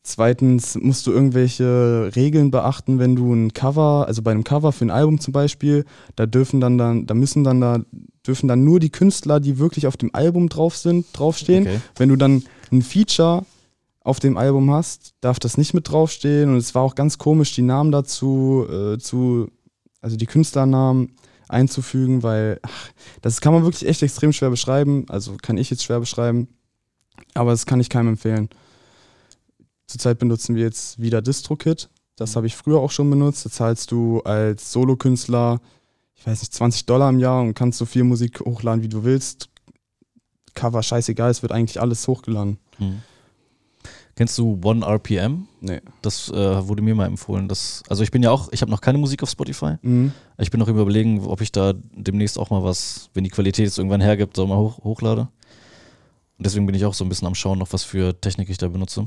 Zweitens 0.03 0.77
musst 0.77 1.07
du 1.09 1.11
irgendwelche 1.11 2.13
Regeln 2.15 2.53
beachten, 2.53 3.01
wenn 3.01 3.17
du 3.17 3.35
ein 3.35 3.53
Cover, 3.53 4.05
also 4.07 4.23
bei 4.23 4.31
einem 4.31 4.45
Cover 4.45 4.71
für 4.71 4.85
ein 4.85 4.91
Album 4.93 5.19
zum 5.19 5.33
Beispiel, 5.33 5.85
da 6.15 6.27
dürfen 6.27 6.61
dann, 6.61 6.79
dann 6.79 7.07
da 7.07 7.15
müssen 7.15 7.43
dann 7.43 7.61
da 7.61 7.81
dürfen 8.25 8.47
dann 8.47 8.63
nur 8.63 8.79
die 8.79 8.91
Künstler, 8.91 9.41
die 9.41 9.59
wirklich 9.59 9.89
auf 9.89 9.97
dem 9.97 10.15
Album 10.15 10.49
drauf 10.49 10.77
sind, 10.77 11.07
draufstehen. 11.13 11.67
Okay. 11.67 11.81
Wenn 11.97 12.09
du 12.09 12.17
dann 12.17 12.45
ein 12.71 12.83
Feature 12.83 13.45
auf 14.01 14.21
dem 14.21 14.37
Album 14.37 14.71
hast, 14.71 15.15
darf 15.21 15.41
das 15.41 15.59
nicht 15.59 15.75
mit 15.75 15.89
draufstehen. 15.91 16.51
Und 16.51 16.57
es 16.57 16.75
war 16.75 16.83
auch 16.83 16.95
ganz 16.95 17.19
komisch, 17.19 17.55
die 17.55 17.63
Namen 17.63 17.91
dazu 17.91 18.65
äh, 18.71 18.99
zu, 18.99 19.49
also 20.01 20.17
die 20.17 20.27
Künstlernamen 20.27 21.17
einzufügen, 21.49 22.23
weil 22.23 22.59
ach, 22.63 22.91
das 23.23 23.41
kann 23.41 23.53
man 23.53 23.63
wirklich 23.63 23.89
echt 23.89 24.03
extrem 24.03 24.33
schwer 24.33 24.51
beschreiben. 24.51 25.07
Also 25.09 25.37
kann 25.41 25.59
ich 25.59 25.71
jetzt 25.71 25.85
schwer 25.85 26.01
beschreiben, 26.01 26.49
aber 27.35 27.51
das 27.51 27.67
kann 27.67 27.81
ich 27.81 27.89
keinem 27.89 28.09
empfehlen. 28.09 28.49
Zurzeit 29.87 30.19
benutzen 30.19 30.57
wir 30.57 30.65
jetzt 30.65 31.01
wieder 31.01 31.23
DistroKit. 31.23 31.89
Das 32.17 32.35
habe 32.35 32.47
ich 32.47 32.57
früher 32.57 32.81
auch 32.81 32.91
schon 32.91 33.11
benutzt. 33.11 33.45
Da 33.45 33.51
zahlst 33.51 33.93
du 33.93 34.21
als 34.23 34.73
Solokünstler, 34.73 35.61
ich 36.15 36.27
weiß 36.27 36.41
nicht, 36.41 36.55
20 36.55 36.87
Dollar 36.87 37.11
im 37.11 37.21
Jahr 37.21 37.43
und 37.43 37.55
kannst 37.55 37.79
so 37.79 37.85
viel 37.85 38.05
Musik 38.05 38.41
hochladen, 38.41 38.83
wie 38.83 38.89
du 38.89 39.05
willst. 39.05 39.49
Cover, 40.55 40.83
scheißegal, 40.83 41.31
es 41.31 41.43
wird 41.43 41.53
eigentlich 41.53 41.81
alles 41.81 42.09
hochgeladen. 42.09 42.59
Hm. 42.79 43.03
Kennst 44.17 44.39
du 44.39 44.59
One 44.65 44.85
RPM? 44.85 45.47
Nee. 45.61 45.83
Das 46.01 46.31
äh, 46.31 46.67
wurde 46.67 46.81
mir 46.81 46.95
mal 46.95 47.05
empfohlen. 47.05 47.49
Das, 47.49 47.83
also 47.87 48.03
ich 48.03 48.11
bin 48.11 48.23
ja 48.23 48.31
auch, 48.31 48.51
ich 48.51 48.63
habe 48.63 48.71
noch 48.71 48.81
keine 48.81 48.97
Musik 48.97 49.23
auf 49.23 49.29
Spotify. 49.29 49.75
Mhm. 49.83 50.13
Ich 50.39 50.51
bin 50.51 50.59
noch 50.59 50.69
überlegen, 50.69 51.21
ob 51.27 51.43
ich 51.43 51.53
da 51.53 51.75
demnächst 51.93 52.39
auch 52.39 52.49
mal 52.49 52.65
was, 52.65 53.11
wenn 53.13 53.25
die 53.25 53.31
Qualität 53.31 53.67
es 53.67 53.77
irgendwann 53.77 54.01
hergibt, 54.01 54.35
so 54.35 54.47
mal 54.47 54.57
hoch, 54.57 54.79
hochlade. 54.83 55.29
Und 56.39 56.47
deswegen 56.47 56.65
bin 56.65 56.75
ich 56.75 56.87
auch 56.87 56.95
so 56.95 57.05
ein 57.05 57.11
bisschen 57.11 57.29
am 57.29 57.35
Schauen, 57.35 57.59
noch 57.59 57.75
was 57.75 57.85
für 57.85 58.19
Technik 58.19 58.49
ich 58.49 58.57
da 58.57 58.69
benutze. 58.69 59.07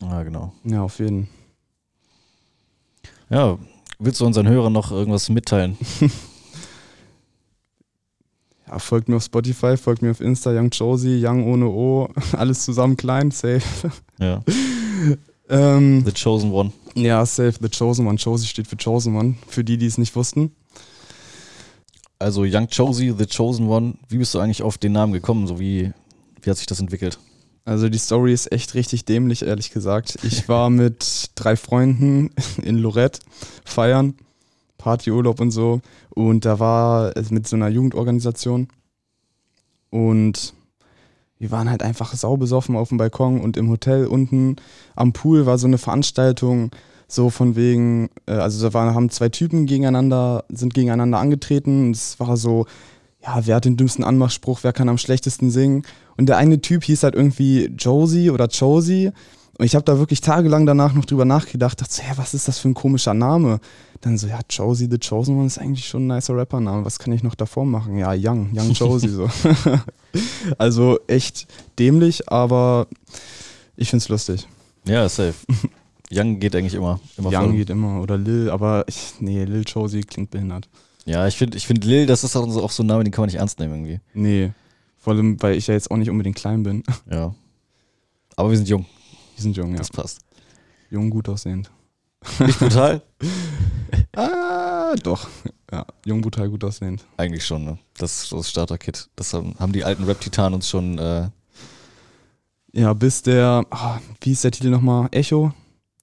Ah, 0.00 0.24
genau. 0.24 0.52
Ja, 0.64 0.82
auf 0.82 0.98
jeden. 0.98 1.28
Ja, 3.30 3.58
willst 4.00 4.20
du 4.20 4.26
unseren 4.26 4.48
Hörern 4.48 4.72
noch 4.72 4.90
irgendwas 4.90 5.28
mitteilen? 5.28 5.78
Ja, 8.72 8.78
folgt 8.78 9.10
mir 9.10 9.16
auf 9.16 9.24
Spotify, 9.24 9.76
folgt 9.76 10.00
mir 10.00 10.12
auf 10.12 10.22
Insta, 10.22 10.50
Young 10.50 10.70
Josie, 10.70 11.20
Young 11.22 11.44
ohne 11.44 11.66
O, 11.66 12.08
alles 12.32 12.64
zusammen 12.64 12.96
klein, 12.96 13.30
safe. 13.30 13.90
Ja, 14.18 14.40
Ähm, 15.50 16.02
The 16.06 16.12
Chosen 16.12 16.52
One. 16.52 16.72
ja, 16.94 17.26
safe, 17.26 17.54
The 17.60 17.68
Chosen 17.68 18.06
One. 18.06 18.16
Josie 18.16 18.46
steht 18.46 18.66
für 18.66 18.76
Chosen 18.82 19.14
One, 19.14 19.34
für 19.46 19.62
die, 19.62 19.76
die 19.76 19.84
es 19.84 19.98
nicht 19.98 20.16
wussten. 20.16 20.52
Also 22.18 22.44
Young 22.46 22.68
Josie, 22.70 23.12
The 23.18 23.26
Chosen 23.26 23.68
One. 23.68 23.94
Wie 24.08 24.16
bist 24.16 24.32
du 24.32 24.38
eigentlich 24.38 24.62
auf 24.62 24.78
den 24.78 24.92
Namen 24.92 25.12
gekommen? 25.12 25.46
So 25.46 25.60
wie, 25.60 25.92
wie 26.40 26.50
hat 26.50 26.56
sich 26.56 26.66
das 26.66 26.80
entwickelt? 26.80 27.18
Also 27.66 27.90
die 27.90 27.98
Story 27.98 28.32
ist 28.32 28.50
echt 28.52 28.74
richtig 28.74 29.04
dämlich, 29.04 29.42
ehrlich 29.42 29.70
gesagt. 29.72 30.16
Ich 30.22 30.48
war 30.48 30.70
mit 30.70 31.32
drei 31.34 31.56
Freunden 31.56 32.30
in 32.62 32.78
Lorette 32.78 33.20
feiern, 33.66 34.14
Partyurlaub 34.82 35.40
und 35.40 35.52
so. 35.52 35.80
Und 36.10 36.44
da 36.44 36.58
war 36.58 37.16
es 37.16 37.30
mit 37.30 37.46
so 37.46 37.56
einer 37.56 37.68
Jugendorganisation. 37.68 38.68
Und 39.90 40.54
wir 41.38 41.50
waren 41.50 41.70
halt 41.70 41.82
einfach 41.82 42.14
saubesoffen 42.14 42.76
auf 42.76 42.88
dem 42.88 42.98
Balkon 42.98 43.40
und 43.40 43.56
im 43.56 43.68
Hotel 43.68 44.06
unten 44.06 44.56
am 44.96 45.12
Pool 45.12 45.46
war 45.46 45.58
so 45.58 45.66
eine 45.66 45.78
Veranstaltung, 45.78 46.70
so 47.08 47.30
von 47.30 47.56
wegen, 47.56 48.10
äh, 48.26 48.32
also 48.32 48.66
da 48.66 48.74
waren, 48.74 48.94
haben 48.94 49.10
zwei 49.10 49.28
Typen 49.28 49.66
gegeneinander, 49.66 50.44
sind 50.48 50.74
gegeneinander 50.74 51.18
angetreten. 51.18 51.90
Es 51.90 52.18
war 52.18 52.36
so, 52.36 52.66
ja, 53.22 53.40
wer 53.44 53.56
hat 53.56 53.64
den 53.64 53.76
dümmsten 53.76 54.04
Anmachspruch, 54.04 54.60
wer 54.62 54.72
kann 54.72 54.88
am 54.88 54.98
schlechtesten 54.98 55.50
singen? 55.50 55.84
Und 56.16 56.28
der 56.28 56.38
eine 56.38 56.60
Typ 56.60 56.84
hieß 56.84 57.02
halt 57.02 57.14
irgendwie 57.14 57.66
Josie 57.78 58.30
oder 58.30 58.46
Josie. 58.46 59.12
Und 59.62 59.66
ich 59.66 59.76
habe 59.76 59.84
da 59.84 59.96
wirklich 59.96 60.20
tagelang 60.20 60.66
danach 60.66 60.92
noch 60.92 61.04
drüber 61.04 61.24
nachgedacht, 61.24 61.80
dachte, 61.80 61.94
so, 61.94 62.02
hä, 62.02 62.14
was 62.16 62.34
ist 62.34 62.48
das 62.48 62.58
für 62.58 62.68
ein 62.68 62.74
komischer 62.74 63.14
Name? 63.14 63.60
Dann 64.00 64.18
so, 64.18 64.26
ja, 64.26 64.40
Josie 64.50 64.88
the 64.90 64.98
Chosen 64.98 65.36
One 65.36 65.46
ist 65.46 65.56
eigentlich 65.56 65.86
schon 65.86 66.08
ein 66.08 66.16
nicer 66.16 66.36
Rappername. 66.36 66.84
Was 66.84 66.98
kann 66.98 67.12
ich 67.12 67.22
noch 67.22 67.36
davor 67.36 67.64
machen? 67.64 67.96
Ja, 67.96 68.10
Young, 68.12 68.50
Young 68.52 68.72
Josie 68.72 69.06
so. 69.06 69.30
also 70.58 70.98
echt 71.06 71.46
dämlich, 71.78 72.28
aber 72.28 72.88
ich 73.76 73.88
find's 73.88 74.08
lustig. 74.08 74.48
Ja, 74.84 75.08
safe. 75.08 75.34
Young 76.10 76.40
geht 76.40 76.56
eigentlich 76.56 76.74
immer. 76.74 76.98
immer 77.16 77.30
Young 77.30 77.50
voll. 77.50 77.52
geht 77.52 77.70
immer 77.70 78.00
oder 78.02 78.18
Lil, 78.18 78.50
aber 78.50 78.82
ich, 78.88 79.14
nee, 79.20 79.44
Lil 79.44 79.62
Josie 79.64 80.00
klingt 80.00 80.32
behindert. 80.32 80.68
Ja, 81.04 81.28
ich 81.28 81.36
finde 81.36 81.56
ich 81.56 81.68
find 81.68 81.84
Lil, 81.84 82.06
das 82.06 82.24
ist 82.24 82.34
auch 82.34 82.50
so, 82.50 82.64
auch 82.64 82.72
so 82.72 82.82
ein 82.82 82.86
Name, 82.86 83.04
den 83.04 83.12
kann 83.12 83.22
man 83.22 83.28
nicht 83.28 83.38
ernst 83.38 83.60
nehmen 83.60 83.74
irgendwie. 83.74 84.00
Nee, 84.12 84.50
vor 84.98 85.12
allem, 85.12 85.40
weil 85.40 85.54
ich 85.54 85.68
ja 85.68 85.74
jetzt 85.74 85.88
auch 85.88 85.98
nicht 85.98 86.10
unbedingt 86.10 86.34
klein 86.34 86.64
bin. 86.64 86.82
Ja. 87.08 87.32
Aber 88.34 88.50
wir 88.50 88.56
sind 88.56 88.68
jung, 88.68 88.86
Die 89.36 89.42
sind 89.42 89.56
jung, 89.56 89.72
ja. 89.72 89.78
das 89.78 89.90
passt. 89.90 90.20
Jung, 90.90 91.10
gut 91.10 91.28
aussehend. 91.28 91.70
Nicht 92.38 92.58
brutal? 92.58 93.02
Ah, 94.14 94.94
doch. 95.02 95.28
Ja, 95.70 95.86
jung, 96.04 96.20
brutal, 96.20 96.48
gut 96.50 96.64
aussehend. 96.64 97.04
Eigentlich 97.16 97.44
schon, 97.46 97.64
ne? 97.64 97.78
Das 97.96 98.24
ist 98.24 98.32
das 98.32 98.50
Starter-Kit. 98.50 99.08
Das 99.16 99.32
haben, 99.32 99.54
haben 99.58 99.72
die 99.72 99.84
alten 99.84 100.04
Rap-Titanen 100.04 100.54
uns 100.54 100.68
schon. 100.68 100.98
Äh, 100.98 101.28
Ja, 102.72 102.92
bis 102.94 103.22
der, 103.22 103.64
ah, 103.70 104.00
wie 104.20 104.32
ist 104.32 104.44
der 104.44 104.50
Titel 104.50 104.68
nochmal? 104.70 105.08
Echo? 105.12 105.52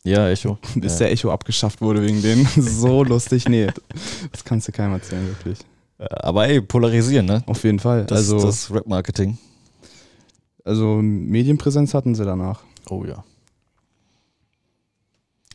ja, 0.03 0.27
Echo. 0.29 0.57
Bis 0.75 0.93
ja. 0.93 0.99
der 0.99 1.11
Echo 1.11 1.31
abgeschafft 1.31 1.81
wurde 1.81 2.01
wegen 2.01 2.21
denen. 2.21 2.45
so 2.55 3.03
lustig. 3.03 3.47
Nee, 3.49 3.67
das 4.31 4.43
kannst 4.43 4.67
du 4.67 4.71
keinem 4.71 4.93
erzählen, 4.93 5.27
wirklich. 5.27 5.59
Äh, 5.99 6.05
Aber 6.09 6.47
ey, 6.47 6.61
polarisieren, 6.61 7.25
ne? 7.27 7.43
Auf 7.45 7.63
jeden 7.63 7.79
Fall. 7.79 8.05
Das, 8.05 8.17
also, 8.31 8.39
das 8.45 8.71
Rap-Marketing. 8.71 9.37
also 10.63 10.99
Medienpräsenz 11.01 11.93
hatten 11.93 12.15
sie 12.15 12.25
danach. 12.25 12.61
Oh 12.89 13.05
ja. 13.05 13.23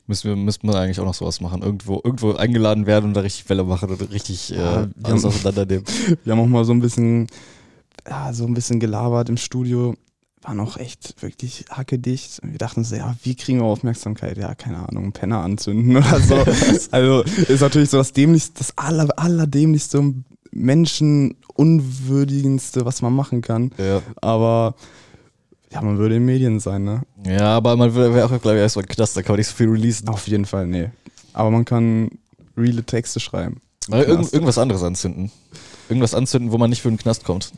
Müssen 0.06 0.28
wir, 0.28 0.36
müssten 0.36 0.68
wir 0.68 0.74
eigentlich 0.78 1.00
auch 1.00 1.06
noch 1.06 1.14
sowas 1.14 1.40
machen. 1.40 1.62
Irgendwo, 1.62 1.98
irgendwo 2.04 2.32
eingeladen 2.34 2.84
werden 2.86 3.06
und 3.06 3.14
da 3.14 3.20
richtig 3.22 3.48
Welle 3.48 3.64
machen 3.64 3.88
und 3.88 4.10
richtig 4.12 4.50
Ja, 4.50 4.82
äh, 4.82 4.88
wir 4.94 5.06
alles 5.06 5.24
haben- 5.24 5.30
auseinandernehmen. 5.30 5.84
Wir 6.24 6.32
haben 6.32 6.40
auch 6.40 6.46
mal 6.46 6.64
so 6.66 6.72
ein 6.72 6.80
bisschen, 6.80 7.26
ja, 8.06 8.32
so 8.34 8.44
ein 8.44 8.52
bisschen 8.54 8.78
gelabert 8.80 9.30
im 9.30 9.38
Studio. 9.38 9.94
War 10.42 10.52
noch 10.54 10.76
echt 10.76 11.22
wirklich 11.22 11.64
hackedicht. 11.70 12.40
Und 12.40 12.50
wir 12.52 12.58
dachten 12.58 12.84
so, 12.84 12.94
ja, 12.96 13.16
wie 13.22 13.34
kriegen 13.34 13.60
wir 13.60 13.64
Aufmerksamkeit? 13.64 14.36
Ja, 14.36 14.54
keine 14.54 14.86
Ahnung, 14.86 15.04
einen 15.04 15.12
Penner 15.12 15.40
anzünden 15.40 15.96
oder 15.96 16.20
so. 16.20 16.34
also 16.90 17.22
ist 17.22 17.62
natürlich 17.62 17.88
so 17.88 17.96
das 17.96 18.12
dämlichste, 18.12 18.58
das 18.58 18.76
aller, 18.76 19.08
allerdämlichste, 19.18 20.12
menschenunwürdigendste, 20.52 22.84
was 22.84 23.00
man 23.00 23.14
machen 23.14 23.40
kann. 23.40 23.70
Ja. 23.78 24.02
Aber 24.20 24.74
ja, 25.74 25.82
man 25.82 25.98
würde 25.98 26.16
in 26.16 26.24
Medien 26.24 26.60
sein, 26.60 26.84
ne? 26.84 27.02
ja, 27.26 27.56
aber 27.56 27.76
man 27.76 27.94
wäre 27.94 28.24
auch, 28.24 28.28
glaube 28.40 28.54
ich, 28.56 28.62
erstmal 28.62 28.84
ein 28.84 28.88
Knast, 28.88 29.16
da 29.16 29.22
kann 29.22 29.32
man 29.32 29.38
nicht 29.40 29.48
so 29.48 29.54
viel 29.56 29.68
releasen. 29.68 30.08
Auf 30.08 30.26
jeden 30.28 30.44
Fall, 30.46 30.66
nee. 30.66 30.90
Aber 31.32 31.50
man 31.50 31.64
kann 31.64 32.10
reale 32.56 32.84
Texte 32.84 33.18
schreiben. 33.20 33.60
Oder 33.88 34.06
irgend, 34.06 34.32
irgendwas 34.32 34.56
anderes 34.58 34.82
anzünden. 34.82 35.30
Irgendwas 35.88 36.14
anzünden, 36.14 36.52
wo 36.52 36.58
man 36.58 36.70
nicht 36.70 36.80
für 36.80 36.88
den 36.88 36.96
Knast 36.96 37.24
kommt. 37.24 37.52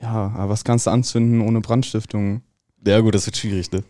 Ja, 0.00 0.32
aber 0.36 0.48
was 0.50 0.64
kannst 0.64 0.86
du 0.86 0.90
anzünden 0.90 1.40
ohne 1.40 1.60
Brandstiftung? 1.60 2.42
Ja, 2.86 3.00
gut, 3.00 3.14
das 3.14 3.26
wird 3.26 3.36
schwierig, 3.36 3.70
ne? 3.72 3.82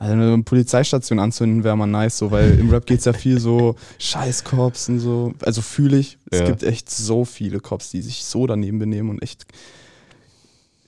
Also 0.00 0.12
eine 0.14 0.42
Polizeistation 0.44 1.18
anzünden 1.18 1.64
wäre 1.64 1.76
mal 1.76 1.86
nice, 1.86 2.18
so, 2.18 2.30
weil 2.30 2.58
im 2.58 2.70
Rap 2.70 2.86
geht's 2.86 3.04
ja 3.04 3.12
viel 3.12 3.40
so 3.40 3.74
Scheiß-Cops 3.98 4.88
und 4.90 5.00
so. 5.00 5.34
Also 5.44 5.60
fühle 5.60 5.98
ich. 5.98 6.18
Es 6.30 6.38
Ja. 6.38 6.46
gibt 6.46 6.62
echt 6.62 6.88
so 6.88 7.24
viele 7.24 7.58
Cops, 7.58 7.90
die 7.90 8.00
sich 8.00 8.24
so 8.24 8.46
daneben 8.46 8.78
benehmen 8.78 9.10
und 9.10 9.20
echt 9.22 9.44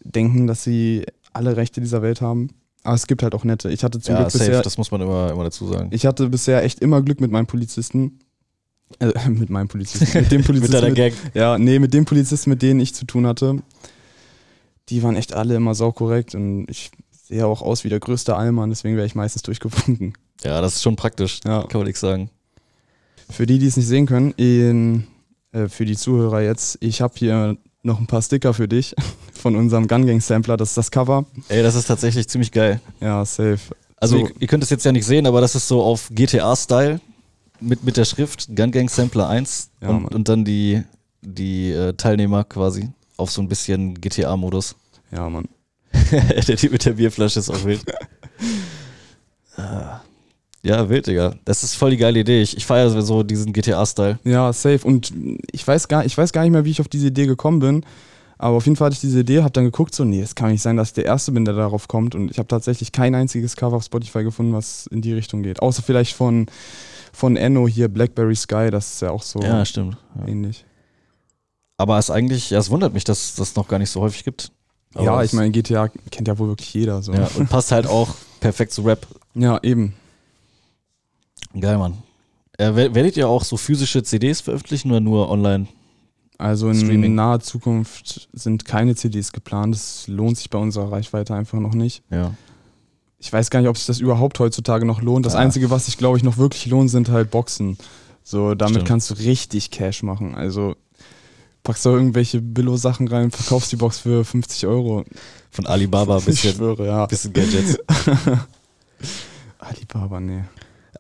denken, 0.05 0.46
dass 0.46 0.62
sie 0.62 1.05
alle 1.33 1.57
Rechte 1.57 1.81
dieser 1.81 2.03
Welt 2.03 2.21
haben. 2.21 2.51
Aber 2.83 2.95
es 2.95 3.07
gibt 3.07 3.23
halt 3.23 3.35
auch 3.35 3.45
nette. 3.45 3.71
Ich 3.71 3.85
hatte 3.85 4.01
zum 4.01 4.14
Ja, 4.14 4.21
Glück 4.23 4.31
safe, 4.31 4.45
bisher, 4.47 4.62
das 4.62 4.79
muss 4.79 4.90
man 4.90 5.01
immer, 5.03 5.31
immer 5.31 5.45
dazu 5.45 5.66
sagen. 5.69 5.88
ich 5.93 6.07
hatte 6.07 6.29
bisher 6.31 6.64
echt 6.64 6.81
immer 6.81 7.03
Glück 7.03 7.21
mit 7.21 7.31
meinen 7.31 7.47
Polizisten. 7.47 8.19
Äh, 8.99 9.12
mit 9.29 9.51
meinen 9.51 9.69
Polizisten. 9.69 10.19
Mit 10.19 10.33
dem 10.33 10.38
Mit 10.38 10.47
Polizisten. 10.47 10.73
deiner 10.73 10.88
mit, 10.88 10.97
Gang. 10.97 11.12
ja, 11.35 11.59
nee, 11.59 11.79
mit 11.79 11.93
den 11.95 12.05
Polizisten, 12.07 12.51
mit 12.51 12.62
denen 12.62 12.81
ich 12.81 12.95
zu 12.95 13.05
tun 13.05 13.27
hatte. 13.27 13.57
Die 14.88 15.03
waren 15.03 15.14
echt 15.16 15.35
alle 15.35 15.55
immer 15.55 15.75
saukorrekt 15.75 16.35
und 16.35 16.66
ich 16.69 16.90
sehe 17.12 17.47
auch 17.47 17.62
aus 17.62 17.85
wie 17.85 17.88
der 17.90 18.01
größte 18.01 18.35
Allmann, 18.35 18.71
deswegen 18.71 18.97
wäre 18.97 19.07
ich 19.07 19.14
meistens 19.14 19.43
durchgewunken. 19.43 20.14
Ja, 20.43 20.61
das 20.61 20.77
ist 20.77 20.83
schon 20.83 20.97
praktisch. 20.97 21.40
Ja. 21.45 21.62
Kann 21.64 21.81
man 21.81 21.87
nichts 21.87 22.01
sagen. 22.01 22.31
Für 23.29 23.47
die, 23.47 23.59
die 23.59 23.66
es 23.66 23.77
nicht 23.77 23.87
sehen 23.87 24.07
können, 24.07 24.33
in, 24.33 25.07
äh, 25.53 25.69
für 25.69 25.85
die 25.85 25.97
Zuhörer 25.97 26.40
jetzt, 26.43 26.79
ich 26.81 27.01
habe 27.03 27.12
hier 27.16 27.57
noch 27.83 27.99
ein 27.99 28.07
paar 28.07 28.23
Sticker 28.23 28.55
für 28.55 28.69
dich 28.69 28.95
von 29.35 29.57
unserem 29.57 29.88
Gun 29.88 30.07
Gang 30.07 30.23
Sampler. 30.23 30.57
Das 30.57 30.71
ist 30.71 30.77
das 30.77 30.90
Cover. 30.90 31.25
Ey, 31.49 31.62
das 31.62 31.75
ist 31.75 31.87
tatsächlich 31.87 32.29
ziemlich 32.29 32.53
geil. 32.53 32.81
Ja, 33.01 33.25
safe. 33.25 33.59
Also, 33.97 34.19
So. 34.19 34.25
ihr, 34.27 34.33
ihr 34.40 34.47
könnt 34.47 34.62
es 34.62 34.71
jetzt 34.71 34.85
ja 34.85 34.93
nicht 34.93 35.07
sehen, 35.07 35.27
aber 35.27 35.40
das 35.40 35.55
ist 35.55 35.69
so 35.69 35.83
auf 35.83 36.09
GTA-Style 36.12 37.01
mit, 37.61 37.85
mit 37.85 37.97
der 37.97 38.05
Schrift 38.05 38.49
Gun 38.55 38.71
Gang 38.71 38.90
Sampler 38.90 39.29
1 39.29 39.71
Ja, 39.83 39.88
und, 39.90 40.07
und 40.14 40.29
dann 40.29 40.45
die, 40.45 40.83
die 41.23 41.71
äh, 41.71 41.93
Teilnehmer 41.95 42.45
quasi 42.45 42.88
auf 43.16 43.31
so 43.31 43.43
ein 43.43 43.49
bisschen 43.49 44.01
GTA-Modus. 44.01 44.75
Ja, 45.12 45.29
Mann. 45.29 45.49
der 46.12 46.57
Typ 46.57 46.73
mit 46.73 46.85
der 46.85 46.93
Bierflasche 46.93 47.40
ist 47.40 47.51
auch 47.51 47.64
wild. 47.64 47.83
Ah. 49.57 50.01
ja, 50.62 50.88
wild, 50.88 51.07
Digga. 51.07 51.35
Das 51.44 51.62
ist 51.62 51.75
voll 51.75 51.90
die 51.90 51.96
geile 51.96 52.20
Idee. 52.20 52.42
Ich, 52.42 52.57
ich 52.57 52.66
feiere 52.66 52.90
so 53.03 53.23
diesen 53.23 53.53
GTA-Style. 53.53 54.18
Ja, 54.25 54.53
safe. 54.53 54.87
Und 54.87 55.12
ich 55.53 55.66
weiß, 55.66 55.88
gar, 55.88 56.05
ich 56.05 56.16
weiß 56.16 56.33
gar 56.33 56.42
nicht 56.42 56.53
mehr, 56.53 56.64
wie 56.64 56.70
ich 56.70 56.81
auf 56.81 56.88
diese 56.88 57.09
Idee 57.09 57.27
gekommen 57.27 57.61
bin. 57.61 57.85
Aber 58.37 58.57
auf 58.57 58.64
jeden 58.64 58.77
Fall 58.77 58.87
hatte 58.87 58.94
ich 58.94 59.01
diese 59.01 59.20
Idee, 59.20 59.42
habe 59.42 59.53
dann 59.53 59.64
geguckt, 59.64 59.94
so, 59.94 60.05
nee, 60.05 60.23
es 60.23 60.35
kann 60.35 60.51
nicht 60.51 60.62
sein, 60.62 60.77
dass 60.79 60.88
ich 60.88 60.94
der 60.94 61.05
Erste 61.05 61.31
bin, 61.33 61.44
der 61.44 61.55
darauf 61.55 61.88
kommt. 61.88 62.14
Und 62.14 62.31
ich 62.31 62.38
habe 62.38 62.49
tatsächlich 62.49 62.90
kein 62.90 63.14
einziges 63.14 63.55
Cover 63.55 63.77
auf 63.77 63.85
Spotify 63.85 64.23
gefunden, 64.23 64.55
was 64.55 64.87
in 64.87 65.03
die 65.03 65.12
Richtung 65.12 65.42
geht. 65.42 65.61
Außer 65.61 65.83
vielleicht 65.83 66.14
von, 66.14 66.46
von 67.12 67.37
Enno 67.37 67.68
hier, 67.68 67.88
Blackberry 67.88 68.37
Sky, 68.37 68.70
das 68.70 68.94
ist 68.94 69.03
ja 69.03 69.11
auch 69.11 69.23
so 69.23 69.40
Ja, 69.42 69.64
stimmt. 69.64 69.99
Ähnlich. 70.27 70.64
Aber 71.77 71.99
es 71.99 72.11
eigentlich, 72.11 72.51
ja, 72.51 72.59
es 72.59 72.70
wundert 72.70 72.94
mich, 72.94 73.05
dass 73.05 73.35
das 73.35 73.57
noch 73.57 73.68
gar 73.68 73.79
nicht 73.79 73.90
so 73.90 74.01
häufig 74.01 74.25
gibt. 74.25 74.53
Aber 74.94 75.05
ja, 75.05 75.23
ich 75.23 75.33
meine, 75.33 75.51
GTA 75.51 75.88
kennt 76.11 76.29
ja 76.29 76.38
wohl 76.38 76.49
wirklich 76.49 76.73
jeder. 76.75 77.03
So. 77.03 77.12
Ja, 77.12 77.29
und 77.37 77.49
passt 77.49 77.73
halt 77.73 77.87
auch 77.87 78.09
perfekt 78.40 78.73
zu 78.73 78.83
Rap. 78.83 79.07
ja 79.35 79.59
eben. 79.62 79.94
Geil, 81.58 81.78
Mann. 81.78 81.94
Äh, 82.58 82.70
wer- 82.74 82.94
werdet 82.94 83.16
ihr 83.16 83.28
auch 83.28 83.44
so 83.44 83.56
physische 83.56 84.02
CDs 84.02 84.40
veröffentlichen 84.40 84.90
oder 84.90 85.00
nur 85.00 85.30
online? 85.30 85.66
Also 86.38 86.68
in 86.68 86.76
Streaming. 86.76 87.14
naher 87.14 87.40
Zukunft 87.40 88.28
sind 88.32 88.64
keine 88.64 88.94
CDs 88.94 89.32
geplant. 89.32 89.74
Das 89.74 90.06
lohnt 90.08 90.38
sich 90.38 90.48
bei 90.48 90.58
unserer 90.58 90.90
Reichweite 90.90 91.34
einfach 91.34 91.58
noch 91.58 91.74
nicht. 91.74 92.02
Ja. 92.10 92.34
Ich 93.18 93.30
weiß 93.30 93.50
gar 93.50 93.60
nicht, 93.60 93.68
ob 93.68 93.76
sich 93.76 93.86
das 93.86 94.00
überhaupt 94.00 94.38
heutzutage 94.38 94.86
noch 94.86 95.02
lohnt. 95.02 95.26
Das 95.26 95.34
Ja. 95.34 95.40
Einzige, 95.40 95.68
was 95.70 95.84
sich, 95.86 95.98
glaube 95.98 96.16
ich, 96.16 96.24
noch 96.24 96.38
wirklich 96.38 96.64
lohnt, 96.66 96.90
sind 96.90 97.10
halt 97.10 97.30
Boxen. 97.30 97.76
So, 98.22 98.54
damit 98.54 98.76
Stimmt. 98.76 98.88
kannst 98.88 99.10
du 99.10 99.14
richtig 99.14 99.70
Cash 99.70 100.02
machen. 100.02 100.34
Also 100.34 100.76
packst 101.62 101.84
du 101.84 101.90
irgendwelche 101.90 102.40
Billo-Sachen 102.40 103.08
rein, 103.08 103.30
verkaufst 103.30 103.70
die 103.72 103.76
Box 103.76 103.98
für 103.98 104.24
50 104.24 104.66
Euro. 104.66 105.04
Von 105.50 105.66
Alibaba 105.66 106.16
ein 106.16 106.22
ich 106.26 106.40
schwöre, 106.40 106.86
ja. 106.86 107.04
bisschen 107.06 107.34
Gadgets. 107.34 107.76
Alibaba, 109.58 110.20
nee. 110.20 110.44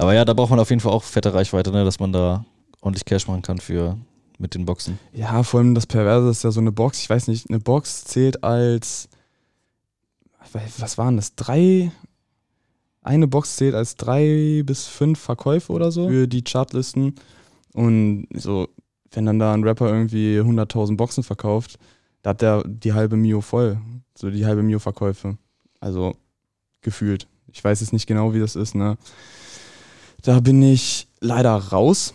Aber 0.00 0.14
ja, 0.14 0.24
da 0.24 0.32
braucht 0.32 0.48
man 0.50 0.58
auf 0.58 0.70
jeden 0.70 0.80
Fall 0.80 0.92
auch 0.92 1.02
fette 1.02 1.34
Reichweite, 1.34 1.70
ne, 1.70 1.84
dass 1.84 2.00
man 2.00 2.10
da 2.10 2.44
ordentlich 2.80 3.04
Cash 3.04 3.28
machen 3.28 3.42
kann 3.42 3.58
für 3.58 3.98
mit 4.38 4.54
den 4.54 4.64
Boxen. 4.64 4.98
Ja, 5.12 5.42
vor 5.42 5.60
allem 5.60 5.74
das 5.74 5.86
Perverse 5.86 6.30
ist 6.30 6.42
ja 6.42 6.50
so 6.50 6.60
eine 6.60 6.72
Box. 6.72 7.02
Ich 7.02 7.10
weiß 7.10 7.28
nicht, 7.28 7.50
eine 7.50 7.60
Box 7.60 8.04
zählt 8.04 8.42
als. 8.42 9.10
Was 10.78 10.96
waren 10.96 11.16
das? 11.16 11.34
Drei. 11.34 11.92
Eine 13.02 13.28
Box 13.28 13.56
zählt 13.56 13.74
als 13.74 13.96
drei 13.96 14.62
bis 14.64 14.86
fünf 14.86 15.18
Verkäufe 15.18 15.70
oder 15.70 15.92
so 15.92 16.08
für 16.08 16.26
die 16.26 16.44
Chartlisten. 16.44 17.14
Und 17.74 18.26
so, 18.32 18.68
wenn 19.12 19.26
dann 19.26 19.38
da 19.38 19.52
ein 19.52 19.64
Rapper 19.64 19.88
irgendwie 19.88 20.38
100.000 20.38 20.96
Boxen 20.96 21.22
verkauft, 21.22 21.78
da 22.22 22.30
hat 22.30 22.40
der 22.40 22.64
die 22.66 22.94
halbe 22.94 23.16
Mio 23.16 23.42
voll. 23.42 23.78
So 24.14 24.30
die 24.30 24.46
halbe 24.46 24.62
Mio 24.62 24.78
Verkäufe. 24.78 25.36
Also 25.78 26.16
gefühlt. 26.80 27.26
Ich 27.52 27.62
weiß 27.62 27.80
jetzt 27.80 27.92
nicht 27.92 28.06
genau, 28.06 28.32
wie 28.32 28.40
das 28.40 28.56
ist, 28.56 28.74
ne? 28.74 28.96
Da 30.22 30.40
bin 30.40 30.62
ich 30.62 31.08
leider 31.20 31.54
raus. 31.56 32.12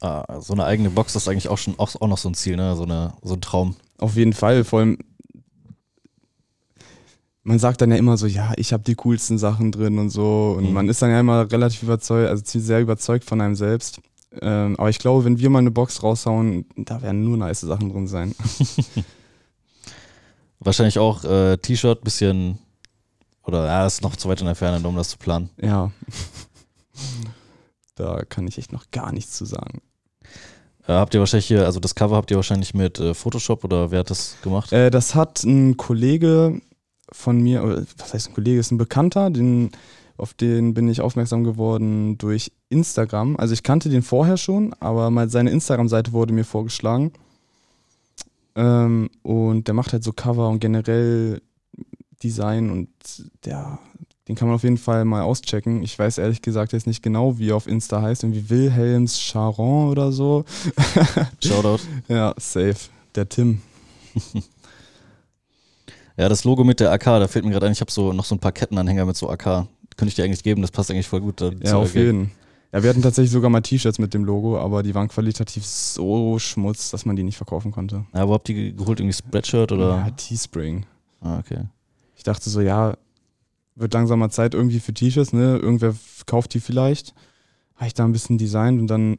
Ah, 0.00 0.40
so 0.40 0.54
eine 0.54 0.64
eigene 0.64 0.90
Box 0.90 1.12
das 1.12 1.24
ist 1.24 1.28
eigentlich 1.28 1.48
auch 1.48 1.58
schon 1.58 1.78
auch, 1.78 1.94
auch 2.00 2.08
noch 2.08 2.18
so 2.18 2.28
ein 2.28 2.34
Ziel, 2.34 2.56
ne? 2.56 2.74
So, 2.76 2.84
eine, 2.84 3.12
so 3.22 3.34
ein 3.34 3.40
Traum. 3.40 3.76
Auf 3.98 4.16
jeden 4.16 4.32
Fall, 4.32 4.64
vor 4.64 4.78
allem, 4.80 4.98
man 7.42 7.58
sagt 7.58 7.80
dann 7.80 7.90
ja 7.90 7.96
immer 7.96 8.16
so, 8.16 8.26
ja, 8.26 8.52
ich 8.56 8.72
habe 8.72 8.82
die 8.82 8.94
coolsten 8.94 9.36
Sachen 9.38 9.72
drin 9.72 9.98
und 9.98 10.10
so. 10.10 10.54
Und 10.56 10.68
Mhm. 10.68 10.72
man 10.72 10.88
ist 10.88 11.02
dann 11.02 11.10
ja 11.10 11.20
immer 11.20 11.50
relativ 11.50 11.82
überzeugt, 11.82 12.28
also 12.30 12.42
ziemlich 12.42 12.66
sehr 12.66 12.80
überzeugt 12.80 13.24
von 13.24 13.40
einem 13.40 13.54
selbst. 13.56 14.00
Ähm, 14.40 14.76
aber 14.78 14.88
ich 14.90 14.98
glaube, 15.00 15.24
wenn 15.24 15.38
wir 15.38 15.50
mal 15.50 15.58
eine 15.58 15.70
Box 15.70 16.02
raushauen, 16.02 16.64
da 16.76 17.02
werden 17.02 17.24
nur 17.24 17.36
nice 17.36 17.60
Sachen 17.60 17.90
drin 17.90 18.06
sein. 18.06 18.34
Wahrscheinlich 20.60 20.98
auch 20.98 21.24
äh, 21.24 21.56
T-Shirt, 21.56 22.02
bisschen 22.04 22.58
oder 23.44 23.66
ja, 23.66 23.86
ist 23.86 24.02
noch 24.02 24.14
zu 24.16 24.28
weit 24.28 24.40
in 24.40 24.46
der 24.46 24.54
Ferne, 24.54 24.86
um 24.86 24.94
das 24.96 25.08
zu 25.10 25.18
planen. 25.18 25.50
Ja. 25.60 25.90
Da 28.00 28.24
kann 28.24 28.46
ich 28.46 28.58
echt 28.58 28.72
noch 28.72 28.90
gar 28.90 29.12
nichts 29.12 29.32
zu 29.32 29.44
sagen. 29.44 29.82
Äh, 30.86 30.92
habt 30.92 31.14
ihr 31.14 31.20
wahrscheinlich 31.20 31.46
hier, 31.46 31.66
also 31.66 31.80
das 31.80 31.94
Cover 31.94 32.16
habt 32.16 32.30
ihr 32.30 32.36
wahrscheinlich 32.36 32.74
mit 32.74 32.98
äh, 32.98 33.14
Photoshop 33.14 33.64
oder 33.64 33.90
wer 33.90 34.00
hat 34.00 34.10
das 34.10 34.36
gemacht? 34.42 34.72
Äh, 34.72 34.90
das 34.90 35.14
hat 35.14 35.44
ein 35.44 35.76
Kollege 35.76 36.60
von 37.12 37.40
mir, 37.40 37.62
oder 37.62 37.84
was 37.98 38.14
heißt 38.14 38.30
ein 38.30 38.34
Kollege, 38.34 38.58
ist 38.58 38.70
ein 38.70 38.78
Bekannter, 38.78 39.30
den, 39.30 39.70
auf 40.16 40.32
den 40.34 40.74
bin 40.74 40.88
ich 40.88 41.00
aufmerksam 41.00 41.44
geworden 41.44 42.16
durch 42.16 42.52
Instagram. 42.70 43.36
Also 43.36 43.52
ich 43.52 43.62
kannte 43.62 43.90
den 43.90 44.02
vorher 44.02 44.36
schon, 44.36 44.74
aber 44.80 45.10
mal 45.10 45.28
seine 45.28 45.50
Instagram-Seite 45.50 46.12
wurde 46.12 46.32
mir 46.32 46.44
vorgeschlagen. 46.44 47.12
Ähm, 48.56 49.10
und 49.22 49.68
der 49.68 49.74
macht 49.74 49.92
halt 49.92 50.02
so 50.02 50.12
Cover 50.12 50.48
und 50.48 50.60
generell 50.60 51.42
Design 52.22 52.70
und 52.70 52.88
der, 53.44 53.78
den 54.30 54.36
kann 54.36 54.46
man 54.46 54.54
auf 54.54 54.62
jeden 54.62 54.78
Fall 54.78 55.04
mal 55.04 55.22
auschecken. 55.22 55.82
Ich 55.82 55.98
weiß 55.98 56.18
ehrlich 56.18 56.40
gesagt 56.40 56.72
jetzt 56.72 56.86
nicht 56.86 57.02
genau, 57.02 57.38
wie 57.38 57.50
er 57.50 57.56
auf 57.56 57.66
Insta 57.66 58.00
heißt, 58.00 58.22
irgendwie 58.22 58.48
Wilhelms 58.48 59.18
Charon 59.20 59.88
oder 59.88 60.12
so. 60.12 60.44
Shoutout. 61.42 61.82
Ja, 62.06 62.32
safe. 62.38 62.76
Der 63.14 63.28
Tim. 63.28 63.60
Ja, 66.16 66.28
das 66.28 66.44
Logo 66.44 66.64
mit 66.64 66.80
der 66.80 66.92
AK, 66.92 67.04
da 67.04 67.28
fällt 67.28 67.46
mir 67.46 67.52
gerade 67.52 67.64
ein, 67.64 67.72
ich 67.72 67.80
habe 67.80 67.90
so 67.90 68.12
noch 68.12 68.26
so 68.26 68.34
ein 68.34 68.40
paar 68.40 68.52
Kettenanhänger 68.52 69.06
mit 69.06 69.16
so 69.16 69.30
AK. 69.30 69.42
Könnte 69.96 70.08
ich 70.08 70.16
dir 70.16 70.24
eigentlich 70.24 70.42
geben, 70.42 70.60
das 70.60 70.70
passt 70.70 70.90
eigentlich 70.90 71.08
voll 71.08 71.22
gut. 71.22 71.40
Ja, 71.62 71.76
auf 71.76 71.94
jeden. 71.94 72.32
Ja, 72.72 72.82
wir 72.82 72.90
hatten 72.90 73.00
tatsächlich 73.00 73.30
sogar 73.30 73.48
mal 73.48 73.62
T-Shirts 73.62 73.98
mit 73.98 74.12
dem 74.12 74.26
Logo, 74.26 74.58
aber 74.58 74.82
die 74.82 74.94
waren 74.94 75.08
qualitativ 75.08 75.64
so 75.64 76.38
schmutz, 76.38 76.90
dass 76.90 77.06
man 77.06 77.16
die 77.16 77.22
nicht 77.22 77.38
verkaufen 77.38 77.72
konnte. 77.72 78.04
Ja, 78.12 78.28
wo 78.28 78.34
habt 78.34 78.50
ihr 78.50 78.54
die 78.54 78.76
geholt? 78.76 79.00
Irgendwie 79.00 79.16
Spreadshirt 79.16 79.72
oder? 79.72 79.96
Ja, 79.96 80.10
Teespring. 80.10 80.84
Ah, 81.22 81.38
okay. 81.38 81.60
Ich 82.16 82.22
dachte 82.22 82.50
so, 82.50 82.60
ja, 82.60 82.98
wird 83.80 83.94
langsam 83.94 84.18
mal 84.18 84.30
Zeit 84.30 84.54
irgendwie 84.54 84.80
für 84.80 84.94
T-Shirts, 84.94 85.32
ne? 85.32 85.56
Irgendwer 85.56 85.94
kauft 86.26 86.54
die 86.54 86.60
vielleicht. 86.60 87.14
Habe 87.76 87.86
ich 87.86 87.94
da 87.94 88.04
ein 88.04 88.12
bisschen 88.12 88.38
designt 88.38 88.80
und 88.80 88.86
dann 88.86 89.18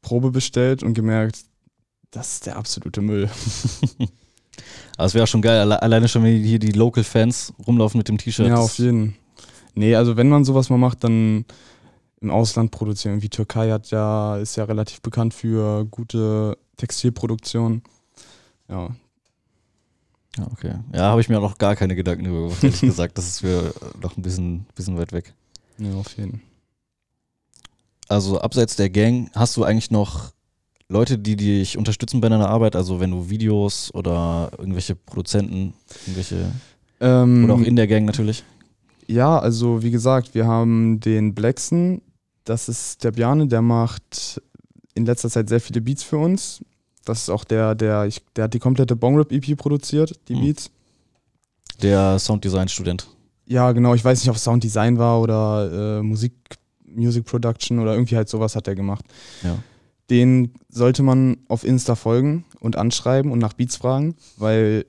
Probe 0.00 0.30
bestellt 0.30 0.82
und 0.82 0.94
gemerkt, 0.94 1.44
das 2.10 2.34
ist 2.34 2.46
der 2.46 2.56
absolute 2.56 3.00
Müll. 3.00 3.30
Aber 4.96 5.06
es 5.06 5.14
wäre 5.14 5.26
schon 5.26 5.42
geil, 5.42 5.60
alle, 5.60 5.80
alleine 5.82 6.08
schon, 6.08 6.24
wenn 6.24 6.42
hier 6.42 6.58
die 6.58 6.72
Local-Fans 6.72 7.54
rumlaufen 7.66 7.98
mit 7.98 8.08
dem 8.08 8.18
T-Shirt. 8.18 8.48
Ja, 8.48 8.56
auf 8.56 8.78
jeden. 8.78 9.16
Nee, 9.74 9.94
also 9.94 10.16
wenn 10.16 10.28
man 10.28 10.44
sowas 10.44 10.68
mal 10.68 10.78
macht, 10.78 11.04
dann 11.04 11.44
im 12.20 12.30
Ausland 12.30 12.70
produzieren. 12.70 13.22
Wie 13.22 13.28
Türkei 13.28 13.70
hat 13.70 13.90
ja, 13.90 14.36
ist 14.36 14.56
ja 14.56 14.64
relativ 14.64 15.00
bekannt 15.00 15.34
für 15.34 15.84
gute 15.86 16.58
Textilproduktion. 16.76 17.82
Ja, 18.68 18.90
Ja, 20.38 20.46
okay. 20.50 20.74
Ja, 20.94 21.02
habe 21.10 21.20
ich 21.20 21.28
mir 21.28 21.38
auch 21.38 21.42
noch 21.42 21.58
gar 21.58 21.76
keine 21.76 21.94
Gedanken 21.94 22.24
darüber 22.24 22.46
gemacht, 22.46 22.64
ehrlich 22.64 22.80
gesagt. 22.80 23.18
Das 23.18 23.26
ist 23.28 23.42
mir 23.42 23.72
noch 24.00 24.16
ein 24.16 24.22
bisschen, 24.22 24.66
bisschen 24.74 24.96
weit 24.98 25.12
weg. 25.12 25.34
ja 25.78 25.92
auf 25.94 26.16
jeden. 26.16 26.40
Also 28.08 28.40
abseits 28.40 28.76
der 28.76 28.90
Gang, 28.90 29.30
hast 29.34 29.56
du 29.56 29.64
eigentlich 29.64 29.90
noch 29.90 30.32
Leute, 30.88 31.18
die 31.18 31.36
dich 31.36 31.78
unterstützen 31.78 32.20
bei 32.20 32.28
deiner 32.28 32.48
Arbeit? 32.48 32.76
Also 32.76 33.00
wenn 33.00 33.10
du 33.10 33.30
Videos 33.30 33.92
oder 33.94 34.50
irgendwelche 34.58 34.94
Produzenten, 34.94 35.74
irgendwelche 36.06 36.52
Ähm, 37.00 37.44
oder 37.44 37.54
auch 37.54 37.60
in 37.60 37.76
der 37.76 37.86
Gang 37.86 38.04
natürlich? 38.04 38.44
Ja, 39.06 39.38
also 39.38 39.82
wie 39.82 39.90
gesagt, 39.90 40.34
wir 40.34 40.46
haben 40.46 41.00
den 41.00 41.34
Blackson, 41.34 42.02
das 42.44 42.68
ist 42.68 43.04
der 43.04 43.12
Bjane, 43.12 43.46
der 43.46 43.62
macht 43.62 44.40
in 44.94 45.06
letzter 45.06 45.30
Zeit 45.30 45.48
sehr 45.48 45.60
viele 45.60 45.80
Beats 45.80 46.02
für 46.02 46.18
uns. 46.18 46.62
Das 47.04 47.22
ist 47.22 47.30
auch 47.30 47.44
der, 47.44 47.74
der, 47.74 48.06
ich, 48.06 48.22
der 48.36 48.44
hat 48.44 48.54
die 48.54 48.58
komplette 48.58 48.96
Bongrap 48.96 49.32
EP 49.32 49.56
produziert, 49.56 50.18
die 50.28 50.34
Mhm. 50.34 50.40
Beats. 50.42 50.70
Der 51.82 52.18
Sounddesign-Student. 52.18 53.08
Ja, 53.46 53.72
genau, 53.72 53.94
ich 53.94 54.04
weiß 54.04 54.20
nicht, 54.20 54.28
ob 54.30 54.36
es 54.36 54.44
Sounddesign 54.44 54.98
war 54.98 55.20
oder 55.20 55.98
äh, 55.98 56.02
Musik, 56.02 56.32
Music 56.84 57.24
Production 57.24 57.78
oder 57.80 57.94
irgendwie 57.94 58.16
halt 58.16 58.28
sowas 58.28 58.54
hat 58.54 58.68
er 58.68 58.74
gemacht. 58.74 59.04
Ja. 59.42 59.58
Den 60.10 60.52
sollte 60.68 61.02
man 61.02 61.38
auf 61.48 61.64
Insta 61.64 61.94
folgen 61.96 62.44
und 62.60 62.76
anschreiben 62.76 63.32
und 63.32 63.38
nach 63.38 63.54
Beats 63.54 63.76
fragen, 63.76 64.14
weil 64.36 64.84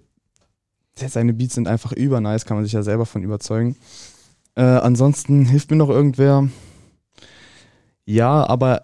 seine 0.96 1.34
Beats 1.34 1.56
sind 1.56 1.68
einfach 1.68 1.92
übernice, 1.94 2.46
kann 2.46 2.58
man 2.58 2.64
sich 2.66 2.74
ja 2.74 2.84
selber 2.84 3.06
von 3.06 3.24
überzeugen. 3.24 3.76
Äh, 4.56 4.62
ansonsten 4.64 5.46
hilft 5.46 5.72
mir 5.72 5.78
noch 5.78 5.90
irgendwer. 5.90 6.48
Ja, 8.06 8.46
aber, 8.48 8.84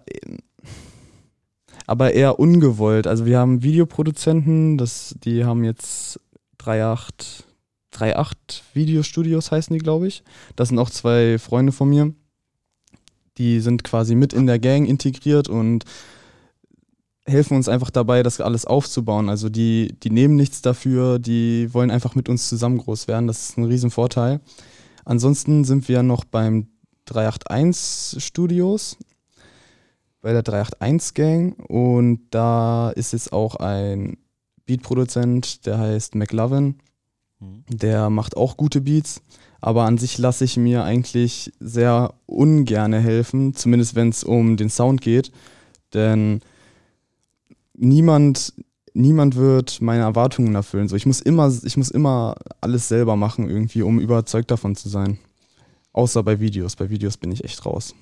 aber 1.90 2.12
eher 2.12 2.38
ungewollt. 2.38 3.06
Also 3.06 3.26
wir 3.26 3.38
haben 3.38 3.64
Videoproduzenten, 3.64 4.78
das, 4.78 5.16
die 5.24 5.44
haben 5.44 5.64
jetzt 5.64 6.20
3.8 6.60 7.44
3.8 7.92 8.34
Videostudios 8.72 9.50
heißen 9.50 9.74
die, 9.74 9.80
glaube 9.80 10.06
ich. 10.06 10.22
Das 10.54 10.68
sind 10.68 10.78
auch 10.78 10.90
zwei 10.90 11.38
Freunde 11.38 11.72
von 11.72 11.88
mir. 11.88 12.14
Die 13.38 13.60
sind 13.60 13.82
quasi 13.84 14.14
mit 14.14 14.32
in 14.32 14.46
der 14.46 14.60
Gang 14.60 14.88
integriert 14.88 15.48
und 15.48 15.84
helfen 17.26 17.56
uns 17.56 17.68
einfach 17.68 17.90
dabei, 17.90 18.22
das 18.22 18.40
alles 18.40 18.64
aufzubauen. 18.64 19.28
Also 19.28 19.48
die, 19.48 19.96
die 20.02 20.10
nehmen 20.10 20.36
nichts 20.36 20.62
dafür, 20.62 21.18
die 21.18 21.72
wollen 21.72 21.90
einfach 21.90 22.14
mit 22.14 22.28
uns 22.28 22.48
zusammen 22.48 22.78
groß 22.78 23.08
werden. 23.08 23.26
Das 23.26 23.50
ist 23.50 23.58
ein 23.58 23.64
Riesenvorteil. 23.64 24.40
Ansonsten 25.04 25.64
sind 25.64 25.88
wir 25.88 26.04
noch 26.04 26.24
beim 26.24 26.68
381 27.06 28.22
Studios, 28.24 28.96
bei 30.20 30.32
der 30.32 30.42
381 30.42 31.14
Gang 31.14 31.58
und 31.68 32.20
da 32.30 32.90
ist 32.90 33.12
jetzt 33.12 33.32
auch 33.32 33.56
ein 33.56 34.18
Beatproduzent, 34.66 35.66
der 35.66 35.78
heißt 35.78 36.14
McLovin. 36.14 36.76
Mhm. 37.40 37.64
Der 37.68 38.10
macht 38.10 38.36
auch 38.36 38.56
gute 38.56 38.80
Beats, 38.80 39.22
aber 39.60 39.84
an 39.84 39.98
sich 39.98 40.18
lasse 40.18 40.44
ich 40.44 40.56
mir 40.56 40.84
eigentlich 40.84 41.52
sehr 41.58 42.14
ungerne 42.26 43.00
helfen, 43.00 43.54
zumindest 43.54 43.94
wenn 43.94 44.10
es 44.10 44.24
um 44.24 44.56
den 44.56 44.70
Sound 44.70 45.00
geht. 45.00 45.32
Denn 45.92 46.40
niemand, 47.74 48.54
niemand 48.94 49.36
wird 49.36 49.80
meine 49.80 50.02
Erwartungen 50.02 50.54
erfüllen. 50.54 50.88
So, 50.88 50.96
ich, 50.96 51.06
muss 51.06 51.20
immer, 51.20 51.52
ich 51.64 51.76
muss 51.76 51.90
immer 51.90 52.36
alles 52.60 52.88
selber 52.88 53.16
machen, 53.16 53.48
irgendwie, 53.48 53.82
um 53.82 53.98
überzeugt 53.98 54.50
davon 54.50 54.76
zu 54.76 54.88
sein. 54.88 55.18
Außer 55.92 56.22
bei 56.22 56.38
Videos. 56.38 56.76
Bei 56.76 56.88
Videos 56.88 57.16
bin 57.16 57.32
ich 57.32 57.42
echt 57.44 57.66
raus. 57.66 57.94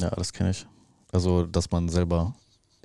Ja, 0.00 0.10
das 0.10 0.32
kenne 0.32 0.50
ich. 0.50 0.66
Also, 1.12 1.44
dass 1.44 1.70
man 1.70 1.88
selber. 1.88 2.34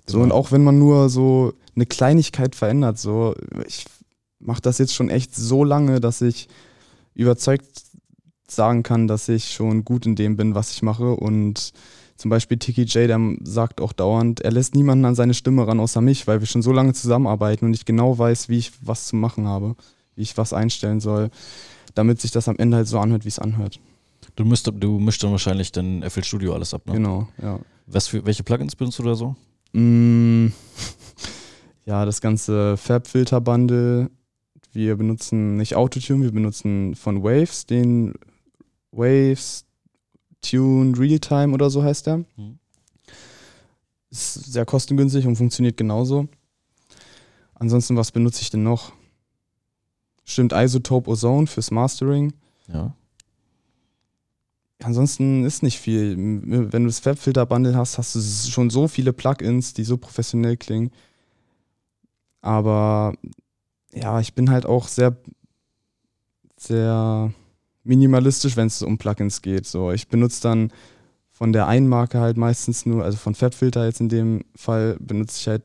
So, 0.08 0.22
und 0.22 0.32
auch 0.32 0.52
wenn 0.52 0.64
man 0.64 0.80
nur 0.80 1.10
so 1.10 1.54
eine 1.76 1.86
Kleinigkeit 1.86 2.56
verändert, 2.56 2.98
so, 3.00 3.36
ich 3.68 3.86
mache 4.40 4.62
das 4.62 4.78
jetzt 4.78 4.94
schon 4.94 5.10
echt 5.10 5.36
so 5.36 5.64
lange, 5.64 6.00
dass 6.00 6.22
ich 6.22 6.48
überzeugt 7.16 7.84
sagen 8.48 8.84
kann, 8.84 9.08
dass 9.08 9.28
ich 9.30 9.52
schon 9.52 9.84
gut 9.86 10.06
in 10.06 10.16
dem 10.16 10.38
bin, 10.38 10.56
was 10.56 10.72
ich 10.72 10.84
mache. 10.84 11.16
Und 11.16 11.74
zum 12.18 12.30
Beispiel 12.30 12.58
Tiki 12.58 12.84
J, 12.84 13.08
der 13.08 13.20
sagt 13.44 13.82
auch 13.82 13.94
dauernd, 13.94 14.42
er 14.42 14.52
lässt 14.52 14.76
niemanden 14.76 15.06
an 15.06 15.16
seine 15.16 15.34
Stimme 15.34 15.68
ran 15.68 15.80
außer 15.80 16.02
mich, 16.02 16.28
weil 16.28 16.40
wir 16.40 16.48
schon 16.48 16.62
so 16.62 16.72
lange 16.72 16.94
zusammenarbeiten 16.94 17.66
und 17.66 17.74
ich 17.74 17.86
genau 17.86 18.18
weiß, 18.18 18.50
wie 18.50 18.58
ich 18.58 18.72
was 18.82 19.08
zu 19.08 19.16
machen 19.16 19.48
habe, 19.48 19.76
wie 20.16 20.22
ich 20.22 20.38
was 20.38 20.54
einstellen 20.54 21.00
soll, 21.00 21.30
damit 21.94 22.22
sich 22.22 22.32
das 22.32 22.48
am 22.48 22.58
Ende 22.58 22.78
halt 22.78 22.88
so 22.88 23.00
anhört, 23.00 23.26
wie 23.26 23.30
es 23.30 23.40
anhört. 23.40 23.80
Du, 24.36 24.44
müsst, 24.44 24.70
du 24.74 25.00
mischst 25.00 25.24
dann 25.24 25.32
wahrscheinlich 25.32 25.72
dann 25.72 26.04
FL 26.10 26.24
Studio 26.24 26.54
alles 26.54 26.74
ab, 26.74 26.86
ne? 26.88 26.94
Genau, 26.94 27.28
ja. 27.42 27.60
Was 27.88 28.08
für, 28.08 28.26
welche 28.26 28.44
Plugins 28.44 28.76
benutzt 28.76 29.00
du 29.00 29.04
da 29.04 29.16
so? 29.16 29.36
Mm, 29.74 30.48
ja, 31.86 32.06
das 32.06 32.20
ganze 32.22 32.78
Fab-Filter-Bundle. 32.78 34.10
Wir 34.74 34.96
benutzen 34.98 35.56
nicht 35.56 35.76
Autotune, 35.76 36.26
wir 36.26 36.32
benutzen 36.32 36.96
von 36.96 37.24
Waves 37.24 37.66
den 37.66 38.14
Waves 38.92 39.66
Tune 40.42 40.98
Realtime 40.98 41.54
oder 41.54 41.70
so 41.70 41.84
heißt 41.84 42.08
der. 42.08 42.18
Mhm. 42.18 42.60
Ist 44.10 44.34
sehr 44.34 44.66
kostengünstig 44.66 45.26
und 45.26 45.36
funktioniert 45.36 45.78
genauso. 45.78 46.28
Ansonsten, 47.54 47.96
was 47.96 48.12
benutze 48.12 48.42
ich 48.42 48.50
denn 48.50 48.64
noch? 48.64 48.92
Stimmt, 50.26 50.54
Isotope 50.54 51.10
Ozone 51.10 51.48
fürs 51.48 51.72
Mastering. 51.72 52.34
Ja. 52.68 52.96
Ansonsten 54.84 55.46
ist 55.46 55.64
nicht 55.64 55.80
viel. 55.80 56.16
Wenn 56.18 56.84
du 56.84 56.88
das 56.88 57.00
Fab-Filter-Bundle 57.00 57.76
hast, 57.76 57.98
hast 57.98 58.16
du 58.16 58.20
schon 58.20 58.70
so 58.70 58.88
viele 58.88 59.14
Plugins, 59.14 59.74
die 59.74 59.84
so 59.84 59.98
professionell 59.98 60.58
klingen. 60.58 60.92
Aber 62.42 63.14
ja, 63.94 64.20
ich 64.20 64.34
bin 64.34 64.50
halt 64.50 64.66
auch 64.66 64.88
sehr, 64.88 65.16
sehr 66.58 67.34
minimalistisch, 67.84 68.58
wenn 68.58 68.68
es 68.68 68.82
um 68.82 68.98
Plugins 68.98 69.42
geht. 69.42 69.66
So, 69.66 69.92
ich 69.92 70.08
benutze 70.10 70.42
dann 70.42 70.72
von 71.32 71.54
der 71.54 71.68
einen 71.68 71.88
Marke 71.88 72.20
halt 72.20 72.38
meistens 72.38 72.86
nur, 72.86 73.04
also 73.04 73.18
von 73.18 73.36
Fabfilter 73.36 73.86
jetzt 73.86 74.02
in 74.02 74.10
dem 74.10 74.44
Fall, 74.56 74.98
benutze 75.00 75.40
ich 75.40 75.48
halt 75.48 75.64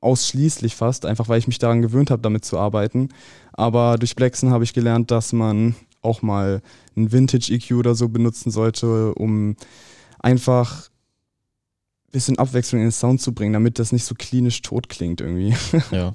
ausschließlich 0.00 0.76
fast, 0.76 1.06
einfach 1.06 1.28
weil 1.28 1.38
ich 1.38 1.48
mich 1.48 1.58
daran 1.58 1.82
gewöhnt 1.82 2.10
habe, 2.10 2.22
damit 2.22 2.44
zu 2.44 2.58
arbeiten. 2.58 3.08
Aber 3.52 3.98
durch 3.98 4.14
Blackson 4.14 4.50
habe 4.50 4.64
ich 4.64 4.74
gelernt, 4.74 5.10
dass 5.10 5.32
man 5.32 5.74
auch 6.02 6.22
mal 6.22 6.62
ein 6.96 7.12
Vintage 7.12 7.52
EQ 7.52 7.72
oder 7.72 7.94
so 7.94 8.08
benutzen 8.08 8.50
sollte, 8.50 9.14
um 9.14 9.56
einfach 10.18 10.88
ein 10.88 12.12
bisschen 12.12 12.38
Abwechslung 12.38 12.80
in 12.80 12.86
den 12.88 12.92
Sound 12.92 13.20
zu 13.20 13.32
bringen, 13.32 13.52
damit 13.52 13.78
das 13.78 13.92
nicht 13.92 14.04
so 14.04 14.14
klinisch 14.14 14.62
tot 14.62 14.88
klingt 14.88 15.20
irgendwie. 15.20 15.54
Ja. 15.90 16.14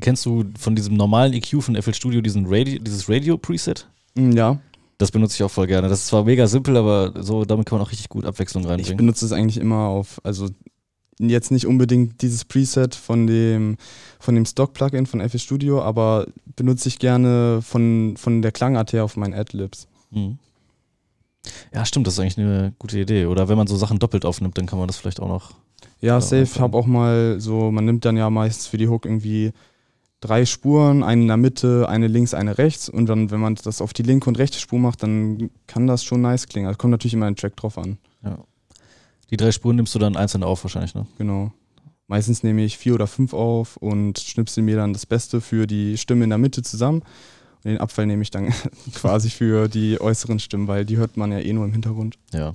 Kennst 0.00 0.24
du 0.26 0.44
von 0.56 0.76
diesem 0.76 0.94
normalen 0.94 1.32
EQ 1.32 1.60
von 1.60 1.74
FL 1.80 1.92
Studio 1.92 2.20
diesen 2.20 2.46
Radio, 2.46 2.78
dieses 2.78 3.08
Radio-Preset? 3.08 3.88
Mm, 4.14 4.30
ja, 4.30 4.60
Das 4.96 5.10
benutze 5.10 5.34
ich 5.34 5.42
auch 5.42 5.50
voll 5.50 5.66
gerne. 5.66 5.88
Das 5.88 6.00
ist 6.00 6.06
zwar 6.06 6.22
mega 6.24 6.46
simpel, 6.46 6.76
aber 6.76 7.20
so 7.20 7.44
damit 7.44 7.66
kann 7.66 7.78
man 7.78 7.86
auch 7.86 7.90
richtig 7.90 8.08
gut 8.08 8.24
Abwechslung 8.24 8.62
ich 8.62 8.68
reinbringen. 8.70 8.96
benutze 8.96 9.24
es 9.24 9.32
eigentlich 9.32 9.56
immer 9.56 9.88
auf, 9.88 10.20
also 10.22 10.48
jetzt 11.18 11.50
nicht 11.50 11.66
unbedingt 11.66 12.22
dieses 12.22 12.44
Preset 12.44 12.94
von 12.94 13.26
dem, 13.26 13.76
von 14.20 14.34
dem 14.34 14.44
Stock-Plugin 14.46 15.06
von 15.06 15.20
FL 15.28 15.38
Studio, 15.38 15.82
aber 15.82 16.26
benutze 16.56 16.88
ich 16.88 16.98
gerne 16.98 17.60
von, 17.62 18.14
von 18.16 18.42
der 18.42 18.52
Klangart 18.52 18.92
her 18.92 19.04
auf 19.04 19.16
meinen 19.16 19.34
Adlibs. 19.34 19.88
Mhm. 20.10 20.38
Ja, 21.72 21.84
stimmt, 21.84 22.06
das 22.06 22.14
ist 22.14 22.20
eigentlich 22.20 22.38
eine 22.38 22.74
gute 22.78 22.98
Idee. 22.98 23.26
Oder 23.26 23.48
wenn 23.48 23.56
man 23.56 23.66
so 23.66 23.76
Sachen 23.76 23.98
doppelt 23.98 24.24
aufnimmt, 24.24 24.58
dann 24.58 24.66
kann 24.66 24.78
man 24.78 24.86
das 24.88 24.96
vielleicht 24.98 25.20
auch 25.20 25.28
noch. 25.28 25.50
Ja, 26.00 26.14
Ja, 26.14 26.20
safe. 26.20 26.36
einfach- 26.42 26.60
Hab 26.60 26.74
auch 26.74 26.86
mal 26.86 27.40
so, 27.40 27.70
man 27.70 27.84
nimmt 27.84 28.04
dann 28.04 28.16
ja 28.16 28.28
meistens 28.30 28.66
für 28.66 28.76
die 28.78 28.88
Hook 28.88 29.04
irgendwie 29.06 29.52
drei 30.20 30.44
Spuren, 30.44 31.02
eine 31.02 31.22
in 31.22 31.28
der 31.28 31.36
Mitte, 31.36 31.88
eine 31.88 32.06
links, 32.08 32.34
eine 32.34 32.58
rechts. 32.58 32.88
Und 32.88 33.06
dann, 33.06 33.30
wenn 33.30 33.40
man 33.40 33.54
das 33.54 33.80
auf 33.80 33.92
die 33.92 34.02
linke 34.02 34.28
und 34.28 34.38
rechte 34.38 34.58
Spur 34.58 34.78
macht, 34.78 35.02
dann 35.02 35.50
kann 35.66 35.86
das 35.86 36.04
schon 36.04 36.20
nice 36.20 36.46
klingen. 36.48 36.66
Also 36.66 36.76
kommt 36.76 36.90
natürlich 36.90 37.14
immer 37.14 37.26
ein 37.26 37.36
Track 37.36 37.56
drauf 37.56 37.78
an. 37.78 37.98
Ja. 38.24 38.38
Die 39.30 39.36
drei 39.36 39.52
Spuren 39.52 39.76
nimmst 39.76 39.94
du 39.94 39.98
dann 39.98 40.16
einzeln 40.16 40.42
auf, 40.42 40.64
wahrscheinlich, 40.64 40.94
ne? 40.94 41.06
Genau. 41.18 41.52
Meistens 42.06 42.42
nehme 42.42 42.62
ich 42.64 42.78
vier 42.78 42.94
oder 42.94 43.06
fünf 43.06 43.34
auf 43.34 43.76
und 43.76 44.18
schnipsel 44.18 44.62
mir 44.62 44.76
dann 44.76 44.94
das 44.94 45.04
Beste 45.04 45.42
für 45.42 45.66
die 45.66 45.98
Stimme 45.98 46.24
in 46.24 46.30
der 46.30 46.38
Mitte 46.38 46.62
zusammen. 46.62 47.02
Und 47.64 47.72
den 47.72 47.78
Abfall 47.78 48.06
nehme 48.06 48.22
ich 48.22 48.30
dann 48.30 48.52
quasi 48.94 49.28
für 49.28 49.68
die 49.68 50.00
äußeren 50.00 50.38
Stimmen, 50.38 50.68
weil 50.68 50.86
die 50.86 50.96
hört 50.96 51.18
man 51.18 51.32
ja 51.32 51.40
eh 51.40 51.52
nur 51.52 51.66
im 51.66 51.72
Hintergrund. 51.72 52.18
Ja. 52.32 52.54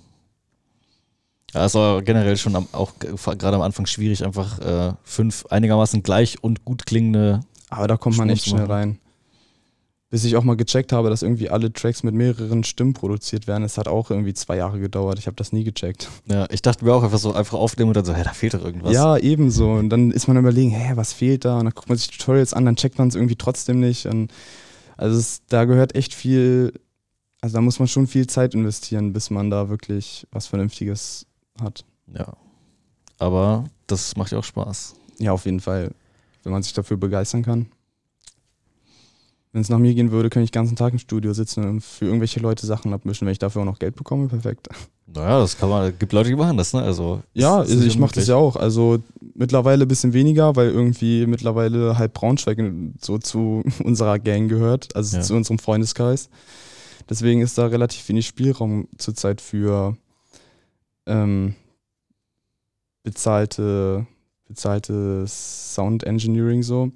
Ja, 1.54 1.66
es 1.66 1.76
war 1.76 2.02
generell 2.02 2.36
schon 2.36 2.56
am, 2.56 2.68
auch 2.72 2.94
gerade 2.98 3.56
am 3.56 3.62
Anfang 3.62 3.86
schwierig, 3.86 4.26
einfach 4.26 4.60
äh, 4.60 4.94
fünf 5.04 5.46
einigermaßen 5.48 6.02
gleich 6.02 6.44
und 6.44 6.66
gut 6.66 6.88
klingende. 6.88 7.42
Aber 7.70 7.88
da 7.88 7.96
kommt 7.96 8.18
man 8.18 8.28
Schmutz 8.30 8.40
echt 8.40 8.50
schnell 8.50 8.66
rein. 8.66 8.98
Bis 10.14 10.26
ich 10.26 10.36
auch 10.36 10.44
mal 10.44 10.56
gecheckt 10.56 10.94
habe, 10.94 11.10
dass 11.10 11.24
irgendwie 11.24 11.50
alle 11.50 11.74
Tracks 11.74 12.04
mit 12.04 12.14
mehreren 12.14 12.64
Stimmen 12.64 12.94
produziert 12.94 13.48
werden. 13.48 13.64
Es 13.64 13.80
hat 13.80 13.88
auch 13.88 14.12
irgendwie 14.12 14.36
zwei 14.36 14.58
Jahre 14.58 14.80
gedauert. 14.80 15.18
Ich 15.18 15.26
habe 15.26 15.36
das 15.36 15.52
nie 15.52 15.64
gecheckt. 15.64 16.08
Ja, 16.28 16.46
ich 16.52 16.62
dachte 16.62 16.86
mir 16.86 16.94
auch 16.94 17.02
einfach 17.02 17.18
so 17.18 17.34
einfach 17.34 17.58
aufnehmen 17.58 17.88
und 17.88 17.98
dann 17.98 18.06
so, 18.06 18.14
hä, 18.14 18.22
da 18.24 18.32
fehlt 18.32 18.54
doch 18.54 18.64
irgendwas. 18.64 18.94
Ja, 18.94 19.18
ebenso. 19.18 19.72
Und 19.72 19.90
dann 19.90 20.12
ist 20.12 20.28
man 20.28 20.38
überlegen, 20.38 20.70
hä, 20.70 20.92
was 20.94 21.14
fehlt 21.14 21.46
da? 21.46 21.58
Und 21.58 21.66
dann 21.66 21.74
guckt 21.74 21.90
man 21.90 21.98
sich 21.98 22.12
Tutorials 22.12 22.54
an, 22.54 22.64
dann 22.64 22.76
checkt 22.76 23.00
man 23.00 23.08
es 23.08 23.16
irgendwie 23.16 23.38
trotzdem 23.38 23.80
nicht. 23.80 24.06
Und 24.06 24.32
also 24.98 25.18
es, 25.18 25.42
da 25.48 25.66
gehört 25.66 25.96
echt 25.96 26.14
viel, 26.14 26.74
also 27.42 27.56
da 27.56 27.62
muss 27.62 27.80
man 27.80 27.88
schon 27.88 28.06
viel 28.06 28.28
Zeit 28.28 28.54
investieren, 28.54 29.14
bis 29.14 29.32
man 29.32 29.50
da 29.50 29.70
wirklich 29.70 30.28
was 30.32 30.46
Vernünftiges 30.46 31.26
hat. 31.60 31.86
Ja. 32.16 32.34
Aber 33.18 33.64
das 33.88 34.16
macht 34.16 34.32
ja 34.32 34.38
auch 34.38 34.44
Spaß. 34.44 34.94
Ja, 35.18 35.32
auf 35.32 35.46
jeden 35.46 35.60
Fall, 35.60 35.90
wenn 36.44 36.52
man 36.52 36.62
sich 36.62 36.74
dafür 36.74 36.98
begeistern 36.98 37.42
kann. 37.42 37.66
Wenn 39.54 39.62
es 39.62 39.70
nach 39.70 39.78
mir 39.78 39.94
gehen 39.94 40.12
würde, 40.12 40.30
könnte 40.32 40.46
ich 40.46 40.52
den 40.52 40.62
ganzen 40.62 40.76
Tag 40.76 40.94
im 40.94 41.00
Studio 41.00 41.32
sitzen 41.34 41.64
und 41.64 41.82
für 41.82 42.06
irgendwelche 42.06 42.40
Leute 42.40 42.66
Sachen 42.66 42.92
abmischen. 42.92 43.28
Wenn 43.28 43.34
ich 43.34 43.40
dafür 43.40 43.62
auch 43.62 43.66
noch 43.66 43.78
Geld 43.78 43.96
bekomme, 43.96 44.28
perfekt. 44.28 44.68
Naja, 45.06 45.40
das 45.40 45.56
kann 45.58 45.70
man, 45.70 45.94
gibt 46.00 46.12
Leute, 46.12 46.30
die 46.30 46.36
machen 46.36 46.58
das, 46.58 46.74
ne? 46.74 46.82
Also, 46.82 47.22
Ja, 47.36 47.58
also 47.58 47.86
ich 47.86 48.00
mache 48.00 48.16
das 48.16 48.26
ja 48.26 48.36
auch. 48.36 48.56
Also 48.56 48.98
mittlerweile 49.36 49.86
ein 49.86 49.88
bisschen 49.88 50.14
weniger, 50.14 50.56
weil 50.56 50.70
irgendwie 50.70 51.28
mittlerweile 51.28 52.00
halb 52.00 52.14
Braunschweig 52.16 52.58
so 53.00 53.20
zu 53.20 53.64
unserer 53.84 54.18
Gang 54.18 54.50
gehört, 54.50 54.96
also 54.96 55.18
Ja. 55.18 55.22
zu 55.22 55.36
unserem 55.36 55.60
Freundeskreis. 55.60 56.30
Deswegen 57.08 57.42
ist 57.42 57.56
da 57.58 57.68
relativ 57.68 58.10
wenig 58.10 58.26
Spielraum 58.26 58.88
zurzeit 58.98 59.40
für 59.40 59.96
ähm, 61.06 61.54
bezahlte, 63.04 64.08
bezahlte 64.48 65.26
Sound 65.28 66.04
Engineering 66.06 66.64
so. 66.64 66.92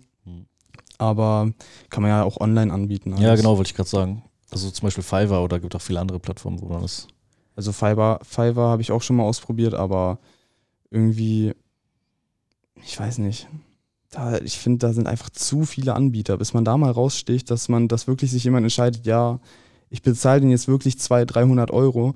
Aber 0.97 1.51
kann 1.89 2.01
man 2.01 2.09
ja 2.09 2.23
auch 2.23 2.39
online 2.39 2.73
anbieten. 2.73 3.15
Ja, 3.17 3.29
alles. 3.29 3.41
genau, 3.41 3.57
wollte 3.57 3.69
ich 3.69 3.75
gerade 3.75 3.89
sagen. 3.89 4.23
Also 4.51 4.69
zum 4.71 4.85
Beispiel 4.85 5.03
Fiverr 5.03 5.43
oder 5.43 5.59
gibt 5.59 5.75
auch 5.75 5.81
viele 5.81 5.99
andere 5.99 6.19
Plattformen, 6.19 6.61
wo 6.61 6.67
man 6.67 6.81
das. 6.81 7.07
Also 7.55 7.71
Fiverr, 7.71 8.19
Fiverr 8.23 8.69
habe 8.69 8.81
ich 8.81 8.91
auch 8.91 9.01
schon 9.01 9.15
mal 9.15 9.23
ausprobiert, 9.23 9.73
aber 9.73 10.19
irgendwie, 10.89 11.53
ich 12.83 12.99
weiß 12.99 13.17
nicht. 13.19 13.47
Da, 14.09 14.37
ich 14.37 14.57
finde, 14.57 14.87
da 14.87 14.93
sind 14.93 15.07
einfach 15.07 15.29
zu 15.29 15.65
viele 15.65 15.93
Anbieter, 15.93 16.37
bis 16.37 16.53
man 16.53 16.63
da 16.63 16.77
mal 16.77 16.91
raussticht, 16.91 17.51
dass 17.51 17.67
man, 17.67 17.89
dass 17.89 18.07
wirklich 18.07 18.31
sich 18.31 18.43
jemand 18.45 18.63
entscheidet, 18.63 19.05
ja, 19.05 19.39
ich 19.89 20.01
bezahle 20.01 20.41
den 20.41 20.49
jetzt 20.49 20.67
wirklich 20.67 20.97
200, 20.99 21.35
300 21.35 21.71
Euro. 21.71 22.13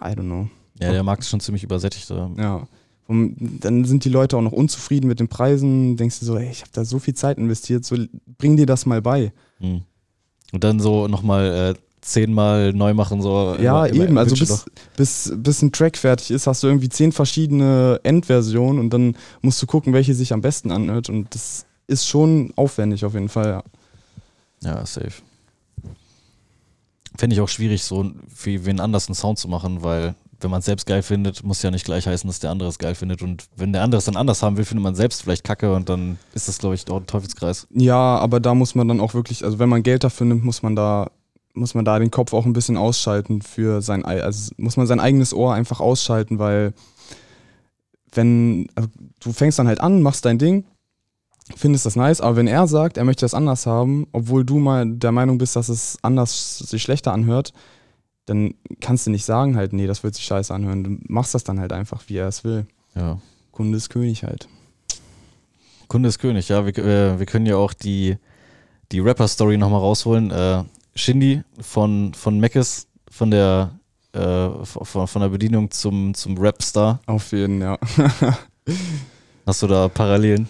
I 0.00 0.06
don't 0.06 0.22
know. 0.22 0.48
Ja, 0.80 0.90
der 0.90 1.02
Markt 1.04 1.22
ist 1.22 1.30
schon 1.30 1.40
ziemlich 1.40 1.62
übersättigt. 1.62 2.10
Ja. 2.10 2.66
Dann 3.08 3.84
sind 3.84 4.04
die 4.04 4.08
Leute 4.08 4.36
auch 4.36 4.42
noch 4.42 4.52
unzufrieden 4.52 5.06
mit 5.08 5.20
den 5.20 5.28
Preisen. 5.28 5.96
Denkst 5.96 6.20
du 6.20 6.26
so, 6.26 6.36
ey, 6.38 6.50
ich 6.50 6.60
habe 6.62 6.70
da 6.72 6.84
so 6.84 6.98
viel 6.98 7.14
Zeit 7.14 7.36
investiert, 7.38 7.84
so 7.84 7.96
bring 8.38 8.56
dir 8.56 8.66
das 8.66 8.86
mal 8.86 9.02
bei. 9.02 9.32
Hm. 9.58 9.82
Und 10.52 10.64
dann 10.64 10.80
so 10.80 11.06
nochmal 11.08 11.74
äh, 11.76 11.80
zehnmal 12.00 12.72
neu 12.72 12.94
machen, 12.94 13.20
so. 13.20 13.56
Ja, 13.60 13.84
immer- 13.86 13.94
immer 13.94 14.04
eben. 14.04 14.18
Also 14.18 14.36
bis, 14.36 14.64
bis, 14.96 15.32
bis 15.36 15.62
ein 15.62 15.72
Track 15.72 15.96
fertig 15.98 16.30
ist, 16.30 16.46
hast 16.46 16.62
du 16.62 16.66
irgendwie 16.68 16.88
zehn 16.88 17.12
verschiedene 17.12 18.00
Endversionen 18.04 18.78
und 18.80 18.90
dann 18.90 19.16
musst 19.42 19.60
du 19.60 19.66
gucken, 19.66 19.92
welche 19.92 20.14
sich 20.14 20.32
am 20.32 20.40
besten 20.40 20.70
anhört. 20.70 21.08
Und 21.10 21.34
das 21.34 21.66
ist 21.86 22.06
schon 22.06 22.52
aufwendig 22.56 23.04
auf 23.04 23.14
jeden 23.14 23.28
Fall, 23.28 23.48
ja. 23.48 23.62
Ja, 24.62 24.86
safe. 24.86 25.12
Fände 27.16 27.34
ich 27.34 27.40
auch 27.40 27.48
schwierig, 27.48 27.84
so 27.84 28.10
für 28.34 28.64
wen 28.64 28.80
anders 28.80 29.08
einen 29.08 29.14
Sound 29.14 29.38
zu 29.38 29.46
machen, 29.48 29.82
weil 29.82 30.14
wenn 30.40 30.50
man 30.50 30.60
es 30.60 30.66
selbst 30.66 30.86
geil 30.86 31.02
findet, 31.02 31.42
muss 31.44 31.62
ja 31.62 31.70
nicht 31.70 31.84
gleich 31.84 32.06
heißen, 32.06 32.26
dass 32.28 32.40
der 32.40 32.50
andere 32.50 32.68
es 32.68 32.78
geil 32.78 32.94
findet. 32.94 33.22
Und 33.22 33.46
wenn 33.56 33.72
der 33.72 33.82
andere 33.82 33.98
es 33.98 34.04
dann 34.04 34.16
anders 34.16 34.42
haben 34.42 34.56
will, 34.56 34.64
findet 34.64 34.82
man 34.82 34.94
selbst 34.94 35.22
vielleicht 35.22 35.44
kacke 35.44 35.74
und 35.74 35.88
dann 35.88 36.18
ist 36.34 36.48
das, 36.48 36.58
glaube 36.58 36.74
ich, 36.74 36.84
dort 36.84 37.04
ein 37.04 37.06
Teufelskreis. 37.06 37.66
Ja, 37.70 38.18
aber 38.18 38.40
da 38.40 38.54
muss 38.54 38.74
man 38.74 38.88
dann 38.88 39.00
auch 39.00 39.14
wirklich, 39.14 39.44
also 39.44 39.58
wenn 39.58 39.68
man 39.68 39.82
Geld 39.82 40.04
dafür 40.04 40.26
nimmt, 40.26 40.44
muss 40.44 40.62
man 40.62 40.76
da, 40.76 41.10
muss 41.52 41.74
man 41.74 41.84
da 41.84 41.98
den 41.98 42.10
Kopf 42.10 42.32
auch 42.32 42.46
ein 42.46 42.52
bisschen 42.52 42.76
ausschalten 42.76 43.42
für 43.42 43.80
sein, 43.80 44.04
ei- 44.04 44.22
also 44.22 44.52
muss 44.56 44.76
man 44.76 44.86
sein 44.86 45.00
eigenes 45.00 45.32
Ohr 45.32 45.54
einfach 45.54 45.80
ausschalten, 45.80 46.38
weil 46.38 46.72
wenn, 48.12 48.68
also 48.74 48.88
du 49.20 49.32
fängst 49.32 49.58
dann 49.58 49.68
halt 49.68 49.80
an, 49.80 50.02
machst 50.02 50.24
dein 50.24 50.38
Ding, 50.38 50.64
findest 51.56 51.84
das 51.86 51.96
nice, 51.96 52.20
aber 52.20 52.36
wenn 52.36 52.46
er 52.46 52.66
sagt, 52.66 52.96
er 52.96 53.04
möchte 53.04 53.24
das 53.24 53.34
anders 53.34 53.66
haben, 53.66 54.06
obwohl 54.12 54.44
du 54.44 54.58
mal 54.58 54.86
der 54.88 55.12
Meinung 55.12 55.38
bist, 55.38 55.56
dass 55.56 55.68
es 55.68 55.98
anders 56.02 56.58
sich 56.58 56.82
schlechter 56.82 57.12
anhört, 57.12 57.52
dann 58.26 58.54
kannst 58.80 59.06
du 59.06 59.10
nicht 59.10 59.24
sagen 59.24 59.56
halt, 59.56 59.72
nee, 59.72 59.86
das 59.86 60.02
wird 60.02 60.14
sich 60.14 60.24
scheiße 60.24 60.52
anhören. 60.52 60.84
Du 60.84 60.98
machst 61.08 61.34
das 61.34 61.44
dann 61.44 61.60
halt 61.60 61.72
einfach, 61.72 62.02
wie 62.06 62.16
er 62.16 62.28
es 62.28 62.44
will. 62.44 62.66
Ja. 62.94 63.18
Kunde 63.52 63.76
ist 63.76 63.90
König 63.90 64.24
halt. 64.24 64.48
Kunde 65.88 66.08
ist 66.08 66.18
König, 66.18 66.48
ja. 66.48 66.64
Wir, 66.64 66.76
äh, 66.78 67.18
wir 67.18 67.26
können 67.26 67.46
ja 67.46 67.56
auch 67.56 67.72
die, 67.72 68.16
die 68.92 69.00
Rapper-Story 69.00 69.58
nochmal 69.58 69.80
rausholen. 69.80 70.30
Äh, 70.30 70.64
Shindy 70.94 71.42
von, 71.60 72.14
von 72.14 72.38
Meckes, 72.38 72.86
von 73.10 73.30
der, 73.30 73.78
äh, 74.12 74.48
von, 74.64 75.06
von 75.06 75.22
der 75.22 75.28
Bedienung 75.28 75.70
zum, 75.70 76.14
zum 76.14 76.38
Rap-Star. 76.38 77.00
Auf 77.06 77.32
jeden, 77.32 77.60
ja. 77.60 77.78
Hast 79.46 79.62
du 79.62 79.66
da 79.66 79.88
Parallelen? 79.88 80.48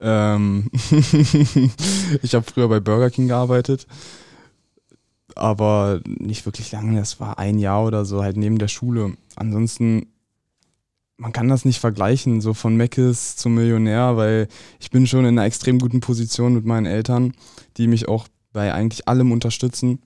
Ähm, 0.00 0.70
ich 2.22 2.34
habe 2.34 2.46
früher 2.46 2.68
bei 2.68 2.80
Burger 2.80 3.10
King 3.10 3.28
gearbeitet, 3.28 3.86
aber 5.36 6.00
nicht 6.06 6.46
wirklich 6.46 6.72
lange. 6.72 6.98
Das 6.98 7.20
war 7.20 7.38
ein 7.38 7.58
Jahr 7.58 7.84
oder 7.84 8.04
so, 8.04 8.22
halt 8.22 8.36
neben 8.36 8.58
der 8.58 8.68
Schule. 8.68 9.16
Ansonsten, 9.36 10.06
man 11.16 11.32
kann 11.32 11.48
das 11.48 11.64
nicht 11.64 11.80
vergleichen, 11.80 12.40
so 12.40 12.54
von 12.54 12.76
Meckes 12.76 13.36
zum 13.36 13.54
Millionär, 13.54 14.16
weil 14.16 14.48
ich 14.80 14.90
bin 14.90 15.06
schon 15.06 15.20
in 15.20 15.38
einer 15.38 15.46
extrem 15.46 15.78
guten 15.78 16.00
Position 16.00 16.54
mit 16.54 16.64
meinen 16.64 16.86
Eltern, 16.86 17.34
die 17.76 17.86
mich 17.86 18.08
auch 18.08 18.26
bei 18.52 18.72
eigentlich 18.72 19.08
allem 19.08 19.32
unterstützen. 19.32 20.00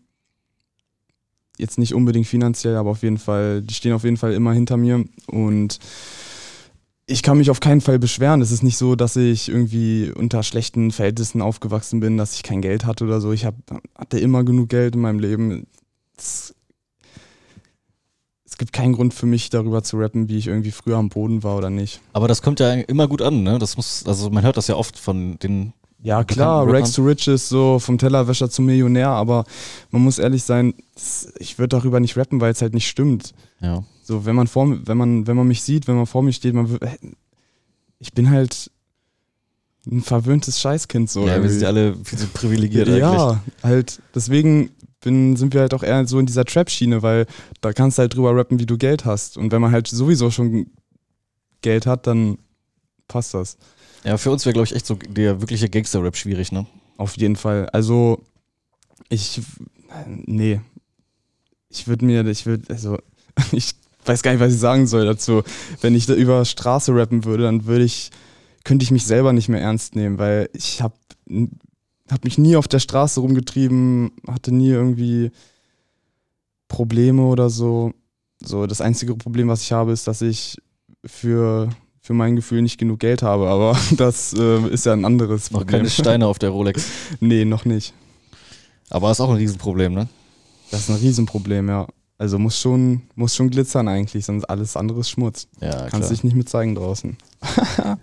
Jetzt 1.56 1.78
nicht 1.78 1.94
unbedingt 1.94 2.26
finanziell, 2.26 2.76
aber 2.76 2.90
auf 2.90 3.02
jeden 3.02 3.18
Fall, 3.18 3.62
die 3.62 3.74
stehen 3.74 3.92
auf 3.92 4.04
jeden 4.04 4.16
Fall 4.16 4.32
immer 4.32 4.52
hinter 4.52 4.76
mir 4.76 5.04
und 5.28 5.78
ich 7.06 7.22
kann 7.22 7.38
mich 7.38 7.50
auf 7.50 7.60
keinen 7.60 7.80
Fall 7.80 7.98
beschweren. 7.98 8.40
Es 8.40 8.50
ist 8.50 8.62
nicht 8.62 8.78
so, 8.78 8.96
dass 8.96 9.16
ich 9.16 9.48
irgendwie 9.48 10.10
unter 10.10 10.42
schlechten 10.42 10.90
Verhältnissen 10.90 11.42
aufgewachsen 11.42 12.00
bin, 12.00 12.16
dass 12.16 12.34
ich 12.34 12.42
kein 12.42 12.62
Geld 12.62 12.86
hatte 12.86 13.04
oder 13.04 13.20
so. 13.20 13.32
Ich 13.32 13.44
hab, 13.44 13.54
hatte 13.94 14.18
immer 14.18 14.42
genug 14.44 14.70
Geld 14.70 14.94
in 14.94 15.02
meinem 15.02 15.18
Leben. 15.18 15.66
Es, 16.16 16.54
es 18.46 18.56
gibt 18.56 18.72
keinen 18.72 18.94
Grund 18.94 19.12
für 19.12 19.26
mich, 19.26 19.50
darüber 19.50 19.82
zu 19.82 19.98
rappen, 19.98 20.28
wie 20.28 20.38
ich 20.38 20.46
irgendwie 20.46 20.70
früher 20.70 20.96
am 20.96 21.10
Boden 21.10 21.42
war 21.42 21.58
oder 21.58 21.70
nicht. 21.70 22.00
Aber 22.14 22.26
das 22.26 22.40
kommt 22.40 22.60
ja 22.60 22.72
immer 22.72 23.06
gut 23.06 23.20
an, 23.20 23.42
ne? 23.42 23.58
Das 23.58 23.76
muss, 23.76 24.06
also 24.06 24.30
man 24.30 24.44
hört 24.44 24.56
das 24.56 24.68
ja 24.68 24.76
oft 24.76 24.98
von 24.98 25.38
den. 25.40 25.74
Ja, 26.00 26.22
klar. 26.22 26.66
Rags 26.70 26.92
to 26.92 27.02
Riches, 27.02 27.48
so 27.48 27.78
vom 27.78 27.98
Tellerwäscher 27.98 28.50
zum 28.50 28.66
Millionär, 28.66 29.08
aber 29.08 29.44
man 29.90 30.02
muss 30.02 30.18
ehrlich 30.18 30.44
sein, 30.44 30.74
ich 31.38 31.58
würde 31.58 31.76
darüber 31.76 31.98
nicht 31.98 32.16
rappen, 32.16 32.40
weil 32.40 32.52
es 32.52 32.60
halt 32.60 32.74
nicht 32.74 32.88
stimmt. 32.88 33.32
Ja. 33.60 33.84
So, 34.04 34.26
wenn 34.26 34.36
man 34.36 34.46
vor, 34.46 34.68
wenn 34.86 34.98
man, 34.98 35.26
wenn 35.26 35.36
man 35.36 35.48
mich 35.48 35.62
sieht, 35.62 35.88
wenn 35.88 35.96
man 35.96 36.06
vor 36.06 36.22
mir 36.22 36.32
steht, 36.32 36.54
man, 36.54 36.78
ich 37.98 38.12
bin 38.12 38.30
halt 38.30 38.70
ein 39.86 40.02
verwöhntes 40.02 40.60
Scheißkind 40.60 41.10
so. 41.10 41.26
ja, 41.26 41.42
wir 41.42 41.50
sind 41.50 41.62
ja 41.62 41.68
alle 41.68 41.96
viel 42.04 42.18
zu 42.18 42.26
privilegiert 42.28 42.88
eigentlich. 42.88 43.00
Ja, 43.00 43.42
halt, 43.62 44.00
deswegen 44.14 44.70
bin, 45.00 45.36
sind 45.36 45.54
wir 45.54 45.62
halt 45.62 45.74
auch 45.74 45.82
eher 45.82 46.06
so 46.06 46.18
in 46.18 46.26
dieser 46.26 46.44
Trap-Schiene, 46.44 47.02
weil 47.02 47.26
da 47.60 47.72
kannst 47.72 47.98
du 47.98 48.02
halt 48.02 48.14
drüber 48.14 48.36
rappen, 48.36 48.58
wie 48.58 48.66
du 48.66 48.76
Geld 48.76 49.04
hast. 49.04 49.38
Und 49.38 49.52
wenn 49.52 49.62
man 49.62 49.72
halt 49.72 49.88
sowieso 49.88 50.30
schon 50.30 50.66
Geld 51.62 51.86
hat, 51.86 52.06
dann 52.06 52.38
passt 53.08 53.34
das. 53.34 53.56
Ja, 54.04 54.18
für 54.18 54.30
uns 54.30 54.44
wäre, 54.44 54.52
glaube 54.52 54.66
ich, 54.66 54.74
echt 54.74 54.86
so 54.86 54.96
der 54.96 55.40
wirkliche 55.40 55.70
Gangster-Rap 55.70 56.16
schwierig, 56.16 56.52
ne? 56.52 56.66
Auf 56.98 57.16
jeden 57.16 57.36
Fall. 57.36 57.68
Also, 57.70 58.22
ich, 59.08 59.40
nee. 60.06 60.60
Ich 61.70 61.88
würde 61.88 62.04
mir, 62.04 62.26
ich 62.26 62.44
würde, 62.46 62.72
also, 62.72 62.98
ich 63.52 63.74
weiß 64.06 64.22
gar 64.22 64.32
nicht, 64.32 64.40
was 64.40 64.52
ich 64.54 64.60
sagen 64.60 64.86
soll 64.86 65.06
dazu. 65.06 65.42
Wenn 65.80 65.94
ich 65.94 66.06
da 66.06 66.14
über 66.14 66.44
Straße 66.44 66.94
rappen 66.94 67.24
würde, 67.24 67.44
dann 67.44 67.66
würde 67.66 67.84
ich, 67.84 68.10
könnte 68.64 68.82
ich 68.84 68.90
mich 68.90 69.04
selber 69.04 69.32
nicht 69.32 69.48
mehr 69.48 69.60
ernst 69.60 69.96
nehmen, 69.96 70.18
weil 70.18 70.48
ich 70.52 70.82
habe 70.82 70.94
hab 72.10 72.24
mich 72.24 72.38
nie 72.38 72.56
auf 72.56 72.68
der 72.68 72.80
Straße 72.80 73.20
rumgetrieben, 73.20 74.12
hatte 74.26 74.52
nie 74.52 74.68
irgendwie 74.68 75.30
Probleme 76.68 77.22
oder 77.22 77.50
so. 77.50 77.92
So, 78.44 78.66
das 78.66 78.80
einzige 78.80 79.14
Problem, 79.14 79.48
was 79.48 79.62
ich 79.62 79.72
habe, 79.72 79.92
ist, 79.92 80.06
dass 80.06 80.20
ich 80.20 80.58
für, 81.04 81.70
für 82.00 82.12
mein 82.12 82.36
Gefühl 82.36 82.62
nicht 82.62 82.78
genug 82.78 83.00
Geld 83.00 83.22
habe, 83.22 83.48
aber 83.48 83.78
das 83.96 84.34
äh, 84.34 84.68
ist 84.68 84.86
ja 84.86 84.92
ein 84.92 85.04
anderes 85.04 85.50
Noch 85.50 85.60
Problem. 85.60 85.78
keine 85.78 85.90
Steine 85.90 86.26
auf 86.26 86.38
der 86.38 86.50
Rolex. 86.50 86.86
Nee, 87.20 87.44
noch 87.44 87.64
nicht. 87.64 87.94
Aber 88.90 89.10
ist 89.10 89.20
auch 89.20 89.30
ein 89.30 89.36
Riesenproblem, 89.36 89.94
ne? 89.94 90.08
Das 90.70 90.80
ist 90.80 90.90
ein 90.90 90.96
Riesenproblem, 90.96 91.68
ja. 91.68 91.86
Also 92.18 92.38
muss 92.38 92.58
schon, 92.60 93.02
muss 93.16 93.34
schon 93.34 93.50
glitzern 93.50 93.88
eigentlich, 93.88 94.24
sonst 94.24 94.44
alles 94.44 94.76
andere 94.76 95.00
ist 95.00 95.10
Schmutz. 95.10 95.48
Ja, 95.60 95.88
Kannst 95.88 96.10
dich 96.10 96.22
nicht 96.24 96.36
mit 96.36 96.48
zeigen 96.48 96.74
draußen. 96.76 97.16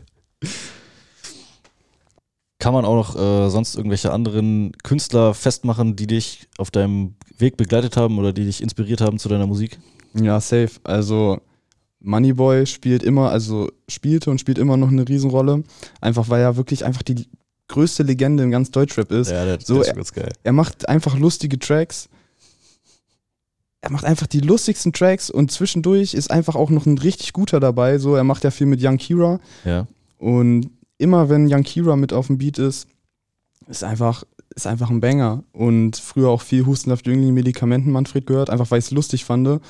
Kann 2.60 2.74
man 2.74 2.86
auch 2.86 2.96
noch 2.96 3.16
äh, 3.16 3.50
sonst 3.50 3.76
irgendwelche 3.76 4.12
anderen 4.12 4.72
Künstler 4.84 5.34
festmachen, 5.34 5.96
die 5.96 6.06
dich 6.06 6.48
auf 6.60 6.70
deinem 6.70 7.16
Weg 7.40 7.58
begleitet 7.58 7.98
haben 7.98 8.20
oder 8.20 8.34
die 8.34 8.46
dich 8.46 8.62
inspiriert 8.62 9.02
haben 9.02 9.18
zu 9.18 9.30
deiner 9.30 9.48
Musik? 9.48 9.80
Ja, 10.14 10.40
safe. 10.40 10.72
Also 10.84 11.40
Moneyboy 12.02 12.68
spielt 12.68 13.02
immer, 13.02 13.32
also 13.32 13.72
spielte 13.88 14.30
und 14.30 14.40
spielt 14.40 14.60
immer 14.60 14.78
noch 14.78 14.90
eine 14.90 15.08
Riesenrolle. 15.08 15.64
Einfach 16.02 16.30
weil 16.30 16.42
er 16.42 16.56
wirklich 16.56 16.86
einfach 16.86 17.02
die 17.02 17.28
größte 17.68 18.04
Legende 18.04 18.44
in 18.44 18.52
ganz 18.52 18.70
Deutschrap 18.70 19.12
ist. 19.12 19.32
Ja, 19.32 19.44
der, 19.46 19.60
So, 19.60 19.76
der 19.76 19.82
ist 19.84 19.88
er- 19.88 19.96
ganz 19.96 20.14
geil. 20.14 20.32
Er 20.44 20.54
macht 20.54 20.88
einfach 20.88 21.18
lustige 21.18 21.58
Tracks. 21.58 22.10
Er 23.82 23.92
macht 23.92 24.06
einfach 24.06 24.28
die 24.28 24.40
lustigsten 24.42 24.94
Tracks 24.94 25.30
und 25.32 25.52
zwischendurch 25.52 26.14
ist 26.14 26.30
einfach 26.30 26.56
auch 26.56 26.70
noch 26.70 26.86
ein 26.86 27.00
richtig 27.00 27.34
guter 27.34 27.60
dabei. 27.60 27.98
So, 27.98 28.16
er 28.16 28.24
macht 28.24 28.44
ja 28.44 28.52
viel 28.52 28.68
mit 28.68 28.84
Young 28.84 28.98
Kira 28.98 29.40
Ja. 29.66 29.88
und 30.20 30.70
immer 31.00 31.30
wenn 31.30 31.52
Young 31.52 31.64
Kira 31.64 31.96
mit 31.96 32.14
auf 32.14 32.28
dem 32.28 32.38
Beat 32.38 32.60
ist, 32.60 32.88
ist 33.68 33.84
einfach, 33.84 34.24
ist 34.56 34.68
einfach 34.68 34.92
ein 34.92 35.00
Banger. 35.00 35.44
Und 35.52 35.98
früher 35.98 36.30
auch 36.30 36.42
viel 36.44 36.66
Hustensaft 36.68 37.08
Jüngling 37.08 37.34
Medikamenten 37.34 37.92
Manfred 37.92 38.28
gehört, 38.28 38.52
einfach 38.52 38.70
weil 38.70 38.80
ich 38.80 38.86
es 38.86 38.92
lustig 38.92 39.26
fand. 39.26 39.62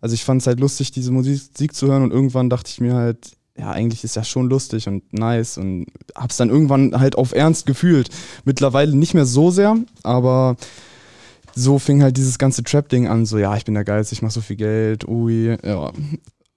Also 0.00 0.14
ich 0.14 0.24
fand 0.24 0.40
es 0.40 0.46
halt 0.46 0.60
lustig, 0.60 0.92
diese 0.92 1.12
Musik 1.12 1.74
zu 1.74 1.88
hören 1.88 2.04
und 2.04 2.12
irgendwann 2.12 2.48
dachte 2.48 2.70
ich 2.70 2.80
mir 2.80 2.94
halt, 2.94 3.32
ja, 3.58 3.70
eigentlich 3.70 4.04
ist 4.04 4.16
ja 4.16 4.24
schon 4.24 4.48
lustig 4.48 4.86
und 4.86 5.12
nice 5.12 5.58
und 5.58 5.86
hab's 6.14 6.36
dann 6.36 6.50
irgendwann 6.50 6.98
halt 6.98 7.16
auf 7.16 7.32
Ernst 7.32 7.66
gefühlt. 7.66 8.08
Mittlerweile 8.44 8.94
nicht 8.94 9.14
mehr 9.14 9.26
so 9.26 9.50
sehr, 9.50 9.76
aber 10.02 10.56
so 11.56 11.78
fing 11.78 12.02
halt 12.02 12.18
dieses 12.18 12.38
ganze 12.38 12.62
Trap-Ding 12.62 13.08
an, 13.08 13.24
so 13.24 13.38
ja, 13.38 13.56
ich 13.56 13.64
bin 13.64 13.74
der 13.74 13.84
Geilste, 13.84 14.12
ich 14.14 14.20
mach 14.20 14.30
so 14.30 14.42
viel 14.42 14.56
Geld, 14.56 15.08
ui, 15.08 15.56
ja. 15.64 15.90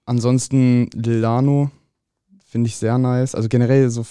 Ansonsten 0.04 0.90
Lilano 0.92 1.70
finde 2.44 2.68
ich 2.68 2.76
sehr 2.76 2.98
nice. 2.98 3.34
Also 3.34 3.48
generell 3.48 3.88
so 3.88 4.04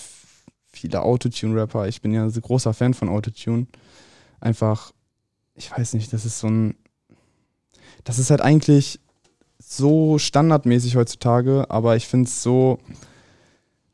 viele 0.72 1.02
Autotune-Rapper. 1.02 1.88
Ich 1.88 2.02
bin 2.02 2.14
ja 2.14 2.28
so 2.30 2.42
großer 2.42 2.74
Fan 2.74 2.94
von 2.94 3.10
Autotune. 3.10 3.68
Einfach, 4.40 4.92
ich 5.56 5.70
weiß 5.70 5.94
nicht, 5.94 6.12
das 6.12 6.26
ist 6.26 6.40
so 6.40 6.48
ein. 6.48 6.76
Das 8.04 8.18
ist 8.18 8.32
halt 8.32 8.42
eigentlich 8.42 9.00
so 9.60 10.18
standardmäßig 10.18 10.96
heutzutage, 10.96 11.66
aber 11.70 11.98
ich 11.98 12.08
finde 12.08 12.28
es 12.28 12.42
so. 12.42 12.80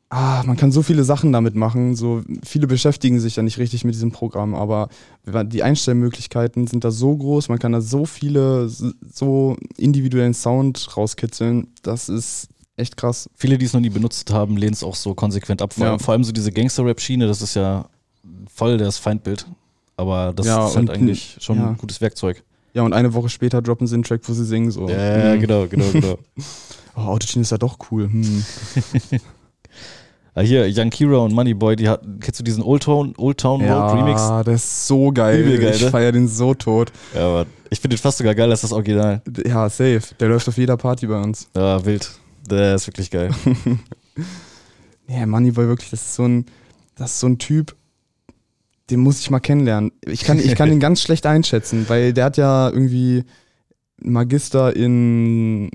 Ah, 0.08 0.44
man 0.46 0.56
kann 0.56 0.70
so 0.70 0.82
viele 0.82 1.02
Sachen 1.02 1.32
damit 1.32 1.56
machen. 1.56 1.96
So 1.96 2.22
viele 2.44 2.66
beschäftigen 2.68 3.18
sich 3.18 3.34
ja 3.36 3.42
nicht 3.42 3.58
richtig 3.58 3.84
mit 3.84 3.94
diesem 3.94 4.12
Programm, 4.12 4.54
aber 4.54 4.88
die 5.26 5.62
Einstellmöglichkeiten 5.64 6.68
sind 6.68 6.84
da 6.84 6.92
so 6.92 7.16
groß, 7.16 7.48
man 7.48 7.58
kann 7.58 7.72
da 7.72 7.80
so 7.80 8.06
viele, 8.06 8.68
so 8.68 9.56
individuellen 9.76 10.32
Sound 10.34 10.96
rauskitzeln. 10.96 11.66
Das 11.82 12.08
ist 12.08 12.48
echt 12.76 12.96
krass. 12.96 13.28
Viele, 13.34 13.58
die 13.58 13.64
es 13.66 13.72
noch 13.72 13.80
nie 13.80 13.90
benutzt 13.90 14.30
haben, 14.32 14.56
lehnen 14.56 14.74
es 14.74 14.84
auch 14.84 14.94
so 14.94 15.14
konsequent 15.14 15.60
ab. 15.60 15.72
Vor, 15.74 15.84
Ja. 15.84 15.90
allem, 15.92 16.00
vor 16.00 16.12
allem 16.12 16.22
so 16.22 16.30
diese 16.30 16.52
Gangster-Rap-Schiene, 16.52 17.26
das 17.26 17.42
ist 17.42 17.54
ja 17.56 17.86
voll 18.54 18.76
das 18.78 18.98
Feindbild. 18.98 19.46
Aber 19.96 20.32
das 20.34 20.46
Ja, 20.46 20.68
ist 20.68 20.76
halt 20.76 20.90
eigentlich 20.90 21.36
schon 21.40 21.56
ja. 21.58 21.70
ein 21.70 21.78
gutes 21.78 22.00
Werkzeug. 22.00 22.44
Ja, 22.74 22.82
und 22.82 22.92
eine 22.92 23.12
Woche 23.14 23.30
später 23.30 23.60
droppen 23.62 23.86
sie 23.86 23.94
einen 23.94 24.02
Track, 24.04 24.20
wo 24.28 24.34
sie 24.34 24.44
singen 24.44 24.70
so. 24.70 24.88
Ja, 24.88 25.32
Hm. 25.32 25.40
genau, 25.40 25.66
genau, 25.66 25.90
genau. 25.90 26.18
Oh, 26.98 27.00
Autotune 27.08 27.42
ist 27.42 27.50
ja 27.50 27.58
doch 27.58 27.76
cool. 27.90 28.04
Hm. 28.10 28.42
ah, 30.34 30.40
hier, 30.40 30.66
Young 30.68 30.90
Kira 30.90 31.18
und 31.18 31.32
Moneyboy, 31.32 31.76
die 31.76 31.88
hatten, 31.88 32.20
kennst 32.20 32.40
du 32.40 32.44
diesen 32.44 32.62
Old 32.62 32.82
Town, 32.82 33.14
Old 33.16 33.38
Town 33.38 33.62
Road 33.62 33.98
Remix? 33.98 34.20
Ja, 34.20 34.42
der 34.42 34.54
ist 34.54 34.86
so 34.86 35.10
geil. 35.12 35.40
Übel 35.40 35.58
geil, 35.58 35.72
ich 35.74 35.82
ne? 35.82 35.90
feier 35.90 36.12
den 36.12 36.28
so 36.28 36.54
tot. 36.54 36.92
Ja, 37.14 37.26
aber 37.26 37.46
ich 37.70 37.80
finde 37.80 37.96
den 37.96 38.00
fast 38.00 38.18
sogar 38.18 38.34
geil 38.34 38.50
als 38.50 38.62
das 38.62 38.72
Original. 38.72 39.22
Ja, 39.46 39.68
safe. 39.68 40.02
Der 40.20 40.28
läuft 40.28 40.48
auf 40.48 40.56
jeder 40.56 40.76
Party 40.76 41.06
bei 41.06 41.20
uns. 41.20 41.48
Ja, 41.56 41.84
wild. 41.84 42.10
Der 42.48 42.76
ist 42.76 42.86
wirklich 42.86 43.10
geil. 43.10 43.30
Ja, 45.08 45.26
Moneyboy 45.26 45.68
wirklich, 45.68 45.90
das 45.90 46.02
ist 46.02 46.14
so 46.14 46.24
ein, 46.24 46.46
das 46.96 47.12
ist 47.12 47.20
so 47.20 47.28
ein 47.28 47.38
Typ, 47.38 47.76
den 48.90 49.00
muss 49.00 49.20
ich 49.20 49.30
mal 49.30 49.40
kennenlernen. 49.40 49.92
Ich 50.04 50.24
kann, 50.24 50.38
ich 50.38 50.54
kann 50.54 50.68
den 50.70 50.80
ganz 50.80 51.00
schlecht 51.00 51.26
einschätzen, 51.26 51.84
weil 51.88 52.12
der 52.12 52.24
hat 52.24 52.36
ja 52.36 52.68
irgendwie 52.68 53.24
Magister 53.98 54.74
in, 54.74 55.70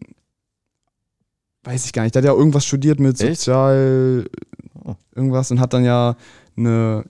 weiß 1.64 1.86
ich 1.86 1.94
gar 1.94 2.04
nicht, 2.04 2.16
der 2.16 2.22
hat 2.22 2.28
ja 2.28 2.34
irgendwas 2.34 2.66
studiert 2.66 3.00
mit? 3.00 3.18
Sozial, 3.18 4.26
Oh. 4.84 4.96
irgendwas 5.16 5.52
und 5.52 5.60
hat 5.60 5.74
dann 5.74 5.86
ja 5.86 6.16
eine, 6.58 7.06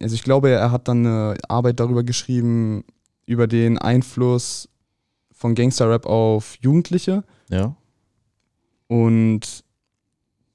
also 0.00 0.14
ich 0.14 0.24
glaube, 0.24 0.50
er 0.50 0.72
hat 0.72 0.88
dann 0.88 1.06
eine 1.06 1.36
Arbeit 1.48 1.78
darüber 1.78 2.02
geschrieben, 2.02 2.84
über 3.26 3.46
den 3.46 3.78
Einfluss 3.78 4.68
von 5.32 5.54
Gangster-Rap 5.54 6.06
auf 6.06 6.56
Jugendliche. 6.60 7.22
Ja. 7.48 7.76
Und 8.88 9.64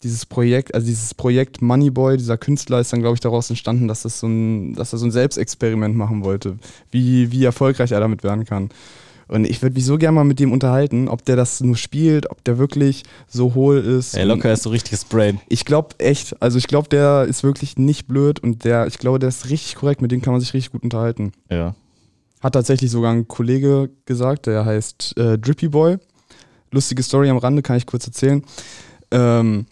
dieses 0.04 0.26
Projekt, 0.26 0.76
also 0.76 0.86
dieses 0.86 1.14
Projekt 1.14 1.62
Moneyboy, 1.62 2.18
dieser 2.18 2.38
Künstler, 2.38 2.80
ist 2.80 2.94
dann, 2.94 3.00
glaube 3.00 3.16
ich, 3.16 3.22
daraus 3.22 3.50
entstanden, 3.50 3.88
dass, 3.88 4.04
das 4.04 4.20
so 4.20 4.28
ein, 4.28 4.76
dass 4.76 4.94
er 4.94 5.00
so 5.00 5.06
ein 5.06 5.12
Selbstexperiment 5.12 5.96
machen 5.96 6.24
wollte, 6.24 6.58
wie, 6.92 7.32
wie 7.32 7.46
erfolgreich 7.46 7.92
er 7.92 8.00
damit 8.00 8.24
werden 8.24 8.46
kann. 8.46 8.70
Und 9.28 9.46
ich 9.46 9.62
würde 9.62 9.76
mich 9.76 9.86
so 9.86 9.98
gerne 9.98 10.16
mal 10.16 10.24
mit 10.24 10.40
dem 10.40 10.52
unterhalten, 10.52 11.08
ob 11.10 11.26
der 11.26 11.36
das 11.36 11.60
nur 11.62 11.76
spielt, 11.76 12.32
ob 12.32 12.44
der 12.44 12.58
wirklich 12.58 13.04
so 13.28 13.54
hohl 13.56 13.78
ist. 13.78 14.16
Ey, 14.16 14.26
locker 14.26 14.52
ist 14.54 14.64
so 14.64 14.70
richtiges 14.70 15.06
Brain. 15.06 15.40
Ich 15.50 15.66
glaube 15.66 15.96
echt, 15.98 16.42
also 16.42 16.58
ich 16.58 16.68
glaube, 16.68 16.88
der 16.90 17.26
ist 17.26 17.44
wirklich 17.44 17.78
nicht 17.78 18.08
blöd 18.08 18.40
und 18.40 18.64
der, 18.64 18.88
ich 18.88 18.98
glaube, 18.98 19.20
der 19.20 19.30
ist 19.30 19.50
richtig 19.50 19.76
korrekt, 19.76 20.02
mit 20.02 20.12
dem 20.12 20.22
kann 20.22 20.34
man 20.34 20.40
sich 20.40 20.54
richtig 20.54 20.72
gut 20.72 20.84
unterhalten. 20.84 21.34
Ja. 21.50 21.76
Hat 22.42 22.54
tatsächlich 22.54 22.92
sogar 22.92 23.14
ein 23.14 23.28
Kollege 23.28 23.90
gesagt, 24.06 24.46
der 24.46 24.64
heißt 24.66 25.18
äh, 25.18 25.38
Drippy 25.38 25.68
Boy. 25.68 25.98
Lustige 26.72 27.02
Story 27.02 27.30
am 27.30 27.38
Rande, 27.38 27.62
kann 27.62 27.78
ich 27.78 27.86
kurz 27.86 28.06
erzählen. 28.06 28.44
Ähm, 29.12 29.66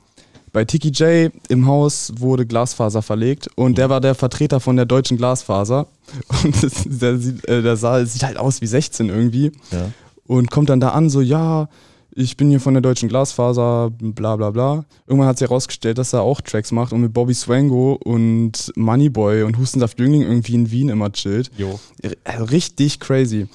bei 0.56 0.64
Tiki 0.64 0.88
J 0.88 1.34
im 1.50 1.68
Haus 1.68 2.14
wurde 2.18 2.46
Glasfaser 2.46 3.02
verlegt 3.02 3.50
und 3.56 3.78
der 3.78 3.90
war 3.90 4.00
der 4.00 4.16
Vertreter 4.16 4.62
von 4.62 4.78
der 4.78 4.86
deutschen 4.86 5.18
Glasfaser. 5.18 5.88
Und 6.46 6.64
das, 6.64 6.84
der, 6.86 7.18
sieht, 7.18 7.44
äh, 7.46 7.62
der 7.62 7.76
sah, 7.76 8.06
sieht 8.06 8.24
halt 8.24 8.38
aus 8.38 8.62
wie 8.62 8.68
16 8.68 9.10
irgendwie 9.10 9.52
Ja. 9.72 9.92
und 10.28 10.50
kommt 10.52 10.70
dann 10.70 10.80
da 10.80 10.90
an, 10.90 11.10
so, 11.10 11.20
ja, 11.20 11.68
ich 12.12 12.38
bin 12.38 12.50
hier 12.50 12.62
von 12.62 12.74
der 12.74 12.80
deutschen 12.82 13.10
Glasfaser, 13.10 13.90
bla 14.00 14.38
bla 14.38 14.52
bla. 14.52 14.86
Irgendwann 15.08 15.28
hat 15.28 15.40
sich 15.40 15.50
herausgestellt, 15.50 15.98
dass 15.98 16.14
er 16.14 16.22
auch 16.22 16.40
Tracks 16.40 16.72
macht 16.72 16.94
und 16.94 17.02
mit 17.02 17.12
Bobby 17.12 17.34
Swango 17.34 18.00
und 18.02 18.72
Moneyboy 18.78 19.44
und 19.44 19.58
Hustensaft 19.58 20.00
Jüngling 20.00 20.22
irgendwie 20.22 20.54
in 20.56 20.72
Wien 20.72 20.88
immer 20.88 21.12
chillt. 21.12 21.52
Jo. 21.58 21.78
Also 22.24 22.46
richtig 22.46 23.02
crazy. 23.02 23.48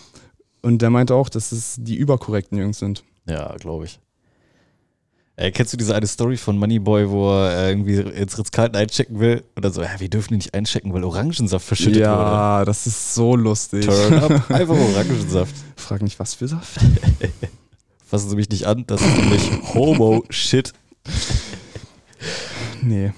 Und 0.60 0.82
der 0.82 0.90
meinte 0.90 1.14
auch, 1.14 1.30
dass 1.30 1.50
es 1.52 1.76
die 1.78 1.96
überkorrekten 1.96 2.58
Jungs 2.58 2.78
sind. 2.78 3.04
Ja, 3.26 3.54
glaube 3.56 3.86
ich. 3.86 4.00
Ey, 5.40 5.52
kennst 5.52 5.72
du 5.72 5.78
diese 5.78 5.94
eine 5.94 6.06
Story 6.06 6.36
von 6.36 6.58
Moneyboy, 6.58 7.08
wo 7.08 7.32
er 7.32 7.68
äh, 7.68 7.70
irgendwie 7.70 7.94
ins 7.94 8.36
Ritz-Carlton 8.36 8.76
einchecken 8.76 9.20
will 9.20 9.42
und 9.54 9.64
dann 9.64 9.72
so, 9.72 9.80
ja, 9.80 9.98
wir 9.98 10.10
dürfen 10.10 10.34
ihn 10.34 10.36
nicht 10.36 10.52
einchecken, 10.52 10.92
weil 10.92 11.02
Orangensaft 11.02 11.64
verschüttet 11.64 12.02
ja, 12.02 12.62
das 12.66 12.86
ist 12.86 13.14
so 13.14 13.36
lustig. 13.36 13.86
wurde. 13.86 14.08
Turn 14.08 14.18
up, 14.22 14.50
einfach 14.50 14.76
Orangensaft. 14.76 15.54
Frag 15.76 16.02
nicht, 16.02 16.20
was 16.20 16.34
für 16.34 16.46
Saft? 16.46 16.78
Fassen 18.06 18.28
Sie 18.28 18.36
mich 18.36 18.50
nicht 18.50 18.66
an, 18.66 18.84
das 18.86 19.00
ist 19.00 19.16
nämlich 19.16 19.50
Homo-Shit. 19.72 20.74
Nee. 22.82 23.12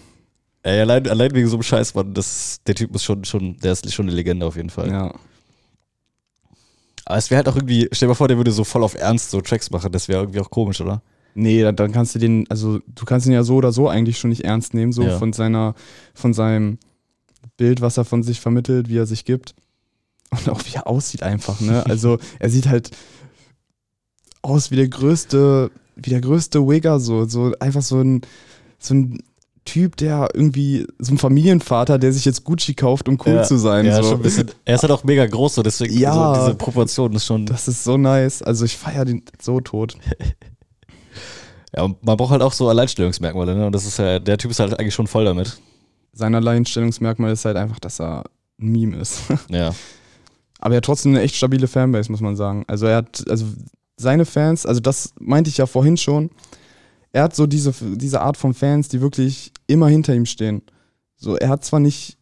Ey, 0.62 0.78
allein, 0.78 1.08
allein 1.08 1.34
wegen 1.34 1.48
so 1.48 1.56
einem 1.56 1.64
Scheiß, 1.64 1.92
Mann, 1.96 2.14
das, 2.14 2.60
der 2.68 2.76
Typ 2.76 2.94
ist 2.94 3.02
schon, 3.02 3.24
schon, 3.24 3.56
der 3.56 3.72
ist 3.72 3.92
schon 3.92 4.06
eine 4.06 4.14
Legende 4.14 4.46
auf 4.46 4.54
jeden 4.54 4.70
Fall. 4.70 4.92
Ja. 4.92 5.12
Aber 7.04 7.18
es 7.18 7.30
wäre 7.32 7.38
halt 7.38 7.48
auch 7.48 7.56
irgendwie, 7.56 7.88
stell 7.90 8.06
dir 8.06 8.10
mal 8.10 8.14
vor, 8.14 8.28
der 8.28 8.36
würde 8.36 8.52
so 8.52 8.62
voll 8.62 8.84
auf 8.84 8.94
Ernst 8.94 9.32
so 9.32 9.40
Tracks 9.40 9.72
machen, 9.72 9.90
das 9.90 10.06
wäre 10.06 10.20
irgendwie 10.20 10.38
auch 10.38 10.50
komisch, 10.50 10.80
oder? 10.80 11.02
Nee, 11.34 11.62
dann, 11.62 11.76
dann 11.76 11.92
kannst 11.92 12.14
du 12.14 12.18
den, 12.18 12.48
also 12.50 12.78
du 12.86 13.04
kannst 13.04 13.26
ihn 13.26 13.32
ja 13.32 13.42
so 13.42 13.56
oder 13.56 13.72
so 13.72 13.88
eigentlich 13.88 14.18
schon 14.18 14.30
nicht 14.30 14.44
ernst 14.44 14.74
nehmen, 14.74 14.92
so 14.92 15.02
Ja. 15.02 15.18
von 15.18 15.32
seiner, 15.32 15.74
von 16.14 16.34
seinem 16.34 16.78
Bild, 17.56 17.80
was 17.80 17.96
er 17.96 18.04
von 18.04 18.22
sich 18.22 18.40
vermittelt, 18.40 18.88
wie 18.88 18.98
er 18.98 19.06
sich 19.06 19.24
gibt. 19.24 19.54
Und 20.30 20.48
auch 20.48 20.60
wie 20.64 20.74
er 20.76 20.86
aussieht 20.86 21.22
einfach, 21.22 21.60
ne? 21.60 21.84
Also 21.88 22.18
er 22.38 22.50
sieht 22.50 22.66
halt 22.68 22.90
aus 24.42 24.70
wie 24.70 24.76
der 24.76 24.88
größte, 24.88 25.70
wie 25.96 26.10
der 26.10 26.20
größte 26.20 26.66
Wigger, 26.66 26.98
so, 27.00 27.26
so 27.26 27.52
einfach 27.60 27.82
so 27.82 28.00
ein, 28.00 28.22
so 28.78 28.94
ein 28.94 29.22
Typ, 29.64 29.96
der 29.96 30.30
irgendwie, 30.34 30.86
so 30.98 31.12
ein 31.14 31.18
Familienvater, 31.18 31.98
der 31.98 32.12
sich 32.12 32.24
jetzt 32.24 32.42
Gucci 32.42 32.74
kauft, 32.74 33.08
um 33.08 33.16
cool 33.24 33.34
ja. 33.34 33.42
zu 33.44 33.56
sein. 33.56 33.86
Ja, 33.86 34.02
so. 34.02 34.08
schon 34.10 34.18
ein 34.18 34.22
bisschen. 34.22 34.50
Er 34.64 34.74
ist 34.74 34.82
halt 34.82 34.90
auch 34.90 35.04
mega 35.04 35.24
groß, 35.24 35.54
so 35.54 35.62
deswegen 35.62 35.96
Ja. 35.96 36.34
so 36.34 36.40
diese 36.40 36.56
Proportion 36.56 37.12
ist 37.12 37.26
schon. 37.26 37.46
Das 37.46 37.68
ist 37.68 37.84
so 37.84 37.96
nice. 37.96 38.42
Also 38.42 38.64
ich 38.64 38.76
feiere 38.76 39.04
den 39.04 39.22
so 39.40 39.60
tot. 39.60 39.96
Ja, 41.74 41.82
und 41.84 42.04
man 42.04 42.16
braucht 42.16 42.30
halt 42.32 42.42
auch 42.42 42.52
so 42.52 42.68
Alleinstellungsmerkmale, 42.68 43.54
ne? 43.54 43.66
Und 43.66 43.72
das 43.74 43.86
ist 43.86 43.98
ja, 43.98 44.18
der 44.18 44.36
Typ 44.38 44.50
ist 44.50 44.60
halt 44.60 44.78
eigentlich 44.78 44.94
schon 44.94 45.06
voll 45.06 45.24
damit. 45.24 45.58
Sein 46.12 46.34
Alleinstellungsmerkmal 46.34 47.32
ist 47.32 47.44
halt 47.46 47.56
einfach, 47.56 47.80
dass 47.80 48.00
er 48.00 48.24
ein 48.60 48.68
Meme 48.72 48.96
ist. 48.98 49.20
Ja. 49.48 49.74
Aber 50.58 50.74
er 50.74 50.76
hat 50.76 50.84
trotzdem 50.84 51.12
eine 51.12 51.22
echt 51.22 51.34
stabile 51.34 51.66
Fanbase, 51.66 52.10
muss 52.12 52.20
man 52.20 52.36
sagen. 52.36 52.64
Also 52.68 52.86
er 52.86 52.96
hat, 52.98 53.24
also 53.28 53.46
seine 53.96 54.24
Fans, 54.24 54.64
also 54.64 54.78
das 54.80 55.12
meinte 55.18 55.50
ich 55.50 55.56
ja 55.56 55.66
vorhin 55.66 55.96
schon, 55.96 56.30
er 57.10 57.24
hat 57.24 57.34
so 57.34 57.46
diese, 57.48 57.72
diese 57.96 58.20
Art 58.20 58.36
von 58.36 58.54
Fans, 58.54 58.88
die 58.88 59.00
wirklich 59.00 59.50
immer 59.66 59.88
hinter 59.88 60.14
ihm 60.14 60.24
stehen. 60.26 60.62
So, 61.16 61.36
er 61.36 61.48
hat 61.48 61.64
zwar 61.64 61.80
nicht 61.80 62.16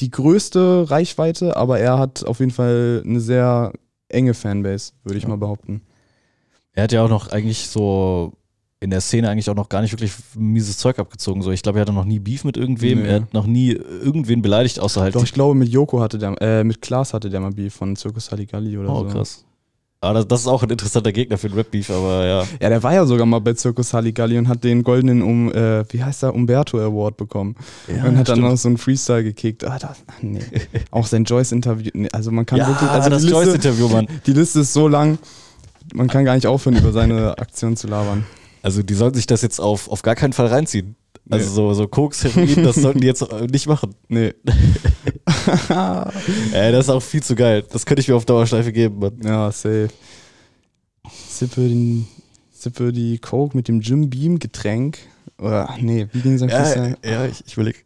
die 0.00 0.10
größte 0.10 0.90
Reichweite, 0.90 1.56
aber 1.56 1.78
er 1.78 1.98
hat 1.98 2.24
auf 2.24 2.40
jeden 2.40 2.52
Fall 2.52 3.02
eine 3.06 3.20
sehr 3.20 3.72
enge 4.08 4.34
Fanbase, 4.34 4.92
würde 5.02 5.16
ich 5.18 5.24
Ja. 5.24 5.28
mal 5.30 5.36
behaupten. 5.36 5.82
Er 6.80 6.84
hat 6.84 6.92
ja 6.92 7.04
auch 7.04 7.10
noch 7.10 7.28
eigentlich 7.28 7.68
so 7.68 8.32
in 8.80 8.88
der 8.88 9.02
Szene 9.02 9.28
eigentlich 9.28 9.50
auch 9.50 9.54
noch 9.54 9.68
gar 9.68 9.82
nicht 9.82 9.92
wirklich 9.92 10.12
mieses 10.34 10.78
Zeug 10.78 10.98
abgezogen. 10.98 11.42
So, 11.42 11.50
ich 11.50 11.62
glaube, 11.62 11.78
er 11.78 11.82
hatte 11.82 11.92
noch 11.92 12.06
nie 12.06 12.18
Beef 12.18 12.42
mit 12.44 12.56
irgendwem. 12.56 13.02
Nee. 13.02 13.08
Er 13.08 13.14
hat 13.16 13.34
noch 13.34 13.46
nie 13.46 13.72
irgendwen 13.72 14.40
beleidigt, 14.40 14.80
außer 14.80 15.02
halt. 15.02 15.14
Doch, 15.14 15.22
ich 15.22 15.34
glaube, 15.34 15.54
mit 15.54 15.68
Joko 15.68 16.00
hatte 16.00 16.16
der, 16.16 16.40
äh, 16.40 16.64
mit 16.64 16.80
Klaas 16.80 17.12
hatte 17.12 17.28
der 17.28 17.40
mal 17.40 17.50
Beef 17.52 17.74
von 17.74 17.96
Circus 17.96 18.30
Halligalli 18.30 18.78
oder 18.78 18.88
oh, 18.88 19.00
so. 19.00 19.14
krass. 19.14 19.44
Aber 20.00 20.14
das, 20.14 20.28
das 20.28 20.40
ist 20.40 20.46
auch 20.46 20.62
ein 20.62 20.70
interessanter 20.70 21.12
Gegner 21.12 21.36
für 21.36 21.50
den 21.50 21.58
Rap-Beef, 21.58 21.90
aber 21.90 22.24
ja. 22.24 22.44
Ja, 22.58 22.70
der 22.70 22.82
war 22.82 22.94
ja 22.94 23.04
sogar 23.04 23.26
mal 23.26 23.40
bei 23.40 23.54
Circus 23.54 23.92
Halligalli 23.92 24.38
und 24.38 24.48
hat 24.48 24.64
den 24.64 24.82
goldenen, 24.82 25.20
um, 25.20 25.52
äh, 25.52 25.84
wie 25.92 26.02
heißt 26.02 26.22
der, 26.22 26.34
Umberto 26.34 26.78
Award 26.78 27.18
bekommen. 27.18 27.56
Ja, 27.86 28.06
und 28.06 28.16
hat 28.16 28.30
dann 28.30 28.36
stimmt. 28.36 28.48
noch 28.48 28.56
so 28.56 28.68
einen 28.68 28.78
Freestyle 28.78 29.22
gekickt. 29.22 29.64
Ah, 29.64 29.78
das, 29.78 30.02
ach, 30.06 30.22
nee. 30.22 30.40
Auch 30.90 31.06
sein 31.06 31.24
Joyce-Interview. 31.24 31.90
Nee, 31.92 32.08
also 32.12 32.30
man 32.30 32.46
kann 32.46 32.60
Ja, 32.60 32.68
wirklich, 32.68 32.88
also 32.88 33.10
das 33.10 33.28
Joyce-Interview, 33.28 33.88
Mann. 33.88 34.06
die 34.24 34.32
Liste 34.32 34.60
ist 34.60 34.72
so 34.72 34.88
lang, 34.88 35.18
man 35.94 36.08
kann 36.08 36.24
gar 36.24 36.34
nicht 36.34 36.46
aufhören, 36.46 36.76
über 36.76 36.92
seine 36.92 37.38
Aktion 37.38 37.76
zu 37.76 37.86
labern. 37.86 38.24
Also 38.62 38.82
die 38.82 38.94
sollten 38.94 39.16
sich 39.16 39.26
das 39.26 39.42
jetzt 39.42 39.60
auf, 39.60 39.88
auf 39.88 40.02
gar 40.02 40.14
keinen 40.14 40.32
Fall 40.32 40.46
reinziehen. 40.46 40.96
Also 41.28 41.48
Nee. 41.48 41.54
so, 41.54 41.74
so 41.74 41.88
Koks, 41.88 42.24
Heroin, 42.24 42.64
das 42.64 42.76
sollten 42.76 43.00
die 43.00 43.06
jetzt 43.06 43.22
äh, 43.22 43.46
nicht 43.46 43.66
machen. 43.66 43.94
Nee. 44.08 44.34
Ey, 46.52 46.72
das 46.72 46.86
ist 46.86 46.90
auch 46.90 47.00
viel 47.02 47.22
zu 47.22 47.34
geil. 47.34 47.64
Das 47.70 47.86
könnte 47.86 48.00
ich 48.00 48.08
mir 48.08 48.16
auf 48.16 48.24
Dauerschleife 48.24 48.72
geben, 48.72 48.98
Mann. 48.98 49.18
Ja, 49.22 49.52
safe. 49.52 49.88
Sippe, 51.28 51.60
den, 51.62 52.06
sippe 52.50 52.92
die 52.92 53.18
Coke 53.18 53.56
mit 53.56 53.68
dem 53.68 53.80
Jim 53.80 54.10
Beam 54.10 54.38
Getränk. 54.38 54.98
Oder, 55.38 55.74
nee, 55.80 56.08
wie 56.12 56.20
ging 56.20 56.36
sein 56.36 56.48
Ja, 56.48 56.94
ja 57.04 57.26
ich, 57.26 57.42
ich 57.46 57.54
überleg. 57.54 57.84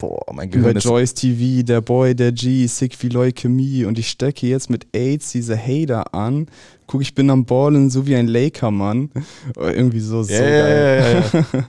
Boah, 0.00 0.24
mein 0.32 0.48
Über 0.48 0.60
Gehirn 0.60 0.76
ist... 0.76 0.84
Joyce 0.84 1.14
TV, 1.14 1.62
der 1.62 1.82
Boy, 1.82 2.14
der 2.14 2.32
G, 2.32 2.66
sick 2.66 3.00
wie 3.02 3.08
Leukämie 3.08 3.84
und 3.84 3.98
ich 3.98 4.08
stecke 4.08 4.46
jetzt 4.46 4.70
mit 4.70 4.86
AIDS 4.94 5.30
diese 5.32 5.56
Hater 5.56 6.14
an. 6.14 6.46
Guck, 6.86 7.02
ich 7.02 7.14
bin 7.14 7.28
am 7.28 7.44
Ballen, 7.44 7.90
so 7.90 8.06
wie 8.06 8.16
ein 8.16 8.26
Laker-Mann. 8.26 9.10
Oder 9.56 9.76
Irgendwie 9.76 10.00
so, 10.00 10.22
so 10.22 10.32
ja, 10.32 10.40
geil. 10.40 11.24
ja, 11.32 11.40
ja. 11.40 11.64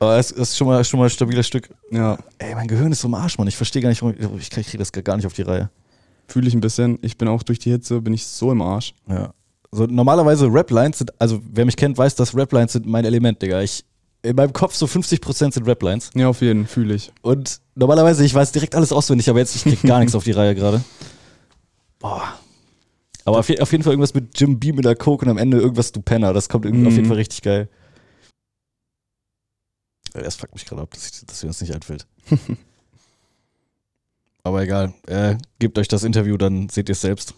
Aber 0.00 0.18
es 0.18 0.32
ist 0.32 0.56
schon 0.56 0.66
mal, 0.66 0.84
schon 0.84 1.00
mal 1.00 1.06
ein 1.06 1.10
stabiles 1.10 1.46
Stück. 1.46 1.70
Ja, 1.90 2.18
Ey, 2.38 2.54
mein 2.54 2.68
Gehirn 2.68 2.92
ist 2.92 3.00
so 3.00 3.08
im 3.08 3.14
Arsch, 3.14 3.38
Mann. 3.38 3.48
Ich 3.48 3.56
verstehe 3.56 3.80
gar 3.80 3.88
nicht, 3.88 4.02
warum 4.02 4.14
ich, 4.38 4.42
ich 4.42 4.50
kriege 4.50 4.76
das 4.76 4.92
gar 4.92 5.16
nicht 5.16 5.24
auf 5.26 5.32
die 5.32 5.42
Reihe. 5.42 5.70
fühle 6.28 6.46
ich 6.46 6.54
ein 6.54 6.60
bisschen. 6.60 6.98
Ich 7.00 7.16
bin 7.16 7.26
auch 7.26 7.42
durch 7.42 7.58
die 7.58 7.70
Hitze, 7.70 8.02
bin 8.02 8.12
ich 8.12 8.26
so 8.26 8.52
im 8.52 8.60
Arsch. 8.60 8.94
Ja. 9.08 9.32
So, 9.72 9.86
normalerweise 9.86 10.52
Rap-Lines 10.52 10.98
sind, 10.98 11.18
also 11.18 11.40
wer 11.50 11.64
mich 11.64 11.76
kennt, 11.76 11.96
weiß, 11.96 12.14
dass 12.16 12.36
Rap-Lines 12.36 12.72
sind 12.74 12.86
mein 12.86 13.06
Element, 13.06 13.40
Digga. 13.40 13.62
Ich, 13.62 13.84
in 14.24 14.36
meinem 14.36 14.52
Kopf 14.52 14.74
so 14.74 14.86
50% 14.86 15.52
sind 15.52 15.66
Rap-Lines. 15.66 16.10
Ja, 16.14 16.28
auf 16.28 16.40
jeden, 16.40 16.66
fühle 16.66 16.94
ich. 16.94 17.12
Und 17.20 17.60
normalerweise, 17.74 18.24
ich 18.24 18.34
weiß 18.34 18.52
direkt 18.52 18.74
alles 18.74 18.90
auswendig, 18.90 19.28
aber 19.28 19.38
jetzt, 19.38 19.54
ich 19.54 19.64
krieg 19.64 19.82
gar 19.82 19.98
nichts 20.00 20.14
auf 20.14 20.24
die 20.24 20.32
Reihe 20.32 20.54
gerade. 20.54 20.82
Boah. 21.98 22.38
Aber 23.26 23.38
auf, 23.38 23.50
auf 23.50 23.72
jeden 23.72 23.84
Fall 23.84 23.92
irgendwas 23.92 24.14
mit 24.14 24.38
Jim 24.38 24.58
Beam 24.58 24.76
mit 24.76 24.84
der 24.84 24.96
Coke 24.96 25.24
und 25.24 25.30
am 25.30 25.38
Ende 25.38 25.58
irgendwas 25.58 25.92
du 25.92 26.00
Penner. 26.00 26.32
Das 26.32 26.48
kommt 26.48 26.64
irgendwie 26.64 26.86
auf 26.86 26.92
jeden 26.92 27.04
Mhm. 27.04 27.08
Fall 27.08 27.16
richtig 27.18 27.42
geil. 27.42 27.68
Das 30.14 30.36
fuckt 30.36 30.54
mich 30.54 30.64
gerade 30.64 30.82
ab, 30.82 30.90
dass, 30.92 31.06
ich, 31.06 31.26
dass 31.26 31.42
mir 31.42 31.48
das 31.48 31.60
nicht 31.60 31.74
einfällt. 31.74 32.06
aber 34.42 34.62
egal. 34.62 34.94
Äh, 35.06 35.36
gebt 35.58 35.78
euch 35.78 35.88
das 35.88 36.04
Interview, 36.04 36.36
dann 36.36 36.68
seht 36.68 36.88
ihr 36.88 36.92
es 36.92 37.00
selbst. 37.00 37.34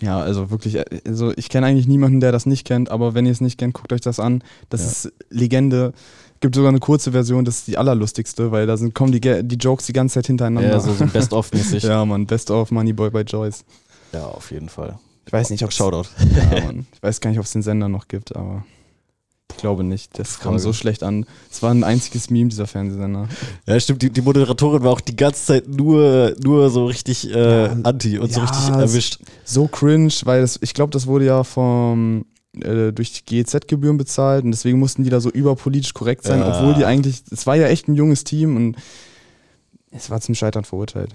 Ja, 0.00 0.18
also 0.20 0.50
wirklich, 0.50 0.76
äh, 0.76 0.84
also 1.06 1.32
ich 1.36 1.48
kenne 1.48 1.66
eigentlich 1.66 1.88
niemanden, 1.88 2.20
der 2.20 2.32
das 2.32 2.44
nicht 2.46 2.66
kennt, 2.66 2.90
aber 2.90 3.14
wenn 3.14 3.24
ihr 3.26 3.32
es 3.32 3.40
nicht 3.40 3.58
kennt, 3.58 3.74
guckt 3.74 3.92
euch 3.92 4.00
das 4.02 4.20
an. 4.20 4.42
Das 4.68 4.82
Ja. 4.82 4.86
ist 4.88 5.12
Legende. 5.30 5.92
Gibt 6.40 6.54
sogar 6.54 6.68
eine 6.68 6.80
kurze 6.80 7.12
Version, 7.12 7.46
das 7.46 7.58
ist 7.60 7.66
die 7.68 7.78
allerlustigste, 7.78 8.52
weil 8.52 8.66
da 8.66 8.76
sind, 8.76 8.94
kommen 8.94 9.10
die, 9.10 9.20
die 9.20 9.56
Jokes 9.56 9.86
die 9.86 9.94
ganze 9.94 10.14
Zeit 10.16 10.26
hintereinander. 10.26 10.68
Ja, 10.70 10.80
so, 10.80 10.92
so 10.92 11.06
Best-of-mäßig. 11.12 11.82
ja, 11.84 12.04
Mann, 12.04 12.26
Best 12.26 12.50
of 12.50 12.70
Moneyboy 12.70 13.08
bei 13.10 13.22
Joyce. 13.22 13.64
ja, 14.12 14.24
auf 14.24 14.50
jeden 14.50 14.68
Fall. 14.68 14.98
Ich 15.24 15.32
weiß 15.32 15.48
nicht, 15.50 15.64
ob 15.64 15.72
Shoutout. 15.72 16.08
Ja, 16.36 16.60
Mann. 16.60 16.86
Ich 16.92 17.02
weiß 17.02 17.20
gar 17.22 17.30
nicht, 17.30 17.38
ob 17.38 17.46
es 17.46 17.52
den 17.52 17.62
Sender 17.62 17.88
noch 17.88 18.06
gibt, 18.06 18.36
aber 18.36 18.64
ich 19.56 19.60
glaube 19.62 19.82
nicht. 19.84 20.18
Das 20.18 20.38
kam 20.38 20.52
Frage. 20.52 20.58
so 20.60 20.72
schlecht 20.74 21.02
an. 21.02 21.24
Es 21.50 21.62
war 21.62 21.70
ein 21.70 21.82
einziges 21.82 22.28
Meme, 22.30 22.50
dieser 22.50 22.66
Fernsehsender. 22.66 23.26
Ja, 23.66 23.80
stimmt, 23.80 24.02
die, 24.02 24.10
die 24.10 24.20
Moderatorin 24.20 24.82
war 24.82 24.92
auch 24.92 25.00
die 25.00 25.16
ganze 25.16 25.44
Zeit 25.46 25.68
nur, 25.68 26.34
nur 26.42 26.68
so 26.70 26.84
richtig 26.86 27.30
äh, 27.34 27.64
Ja, 27.66 27.76
anti 27.82 28.18
und 28.18 28.32
so 28.32 28.40
ja, 28.40 28.46
richtig 28.46 28.62
es- 28.68 28.76
erwischt. 28.76 29.18
So 29.44 29.66
cringe, 29.66 30.12
weil 30.24 30.42
das, 30.42 30.58
ich 30.62 30.74
glaube, 30.74 30.90
das 30.90 31.06
wurde 31.06 31.24
ja 31.24 31.42
vom 31.42 32.26
äh, 32.60 32.92
durch 32.92 33.12
die 33.12 33.24
GEZ-Gebühren 33.24 33.96
bezahlt 33.96 34.44
und 34.44 34.50
deswegen 34.50 34.78
mussten 34.78 35.04
die 35.04 35.10
da 35.10 35.20
so 35.20 35.30
überpolitisch 35.30 35.94
korrekt 35.94 36.24
sein, 36.24 36.40
Ja. 36.40 36.58
obwohl 36.58 36.74
die 36.74 36.84
eigentlich, 36.84 37.22
es 37.30 37.46
war 37.46 37.56
ja 37.56 37.66
echt 37.68 37.88
ein 37.88 37.94
junges 37.94 38.24
Team 38.24 38.56
und 38.56 38.76
es 39.90 40.10
war 40.10 40.20
zum 40.20 40.34
Scheitern 40.34 40.64
verurteilt. 40.64 41.10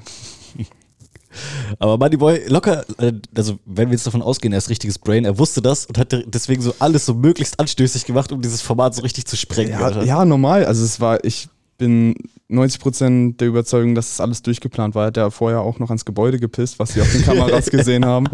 Aber 1.79 1.97
Moneyboy, 1.97 2.47
locker, 2.47 2.85
äh, 2.99 3.13
also 3.35 3.59
wenn 3.65 3.89
wir 3.89 3.93
jetzt 3.93 4.07
davon 4.07 4.21
ausgehen, 4.21 4.53
er 4.53 4.57
ist 4.57 4.69
richtiges 4.69 4.99
Brain, 4.99 5.25
er 5.25 5.37
wusste 5.37 5.61
das 5.61 5.85
und 5.85 5.97
hat 5.97 6.15
deswegen 6.27 6.61
so 6.61 6.73
alles 6.79 7.05
so 7.05 7.13
möglichst 7.13 7.59
anstößig 7.59 8.05
gemacht, 8.05 8.31
um 8.31 8.41
dieses 8.41 8.61
Format 8.61 8.95
so 8.95 9.01
richtig 9.01 9.25
zu 9.25 9.37
sprengen. 9.37 9.71
Ja, 9.71 10.03
ja, 10.03 10.25
normal. 10.25 10.65
Also 10.65 10.83
es 10.83 10.99
war, 10.99 11.23
ich 11.23 11.49
bin 11.77 12.15
90% 12.51 13.37
der 13.37 13.47
Überzeugung, 13.47 13.95
dass 13.95 14.09
das 14.09 14.19
alles 14.19 14.41
durchgeplant 14.41 14.93
war. 14.93 15.05
Er 15.05 15.07
hat 15.07 15.17
ja 15.17 15.29
vorher 15.29 15.61
auch 15.61 15.79
noch 15.79 15.89
ans 15.89 16.05
Gebäude 16.05 16.39
gepisst, 16.39 16.77
was 16.79 16.93
sie 16.93 17.01
auf 17.01 17.11
den 17.11 17.21
Kameras 17.25 17.69
gesehen 17.69 18.05
haben. 18.05 18.27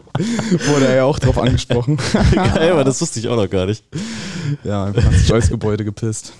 Wurde 0.68 0.88
er 0.88 0.96
ja 0.96 1.04
auch 1.06 1.20
drauf 1.20 1.38
angesprochen. 1.38 1.98
Geil, 2.34 2.72
aber 2.72 2.84
das 2.84 3.00
wusste 3.00 3.20
ich 3.20 3.28
auch 3.28 3.36
noch 3.36 3.50
gar 3.50 3.66
nicht. 3.66 3.84
Ja, 4.64 4.86
einfach 4.86 5.06
ans 5.06 5.28
Joyce-Gebäude 5.28 5.86
gepisst. 5.86 6.34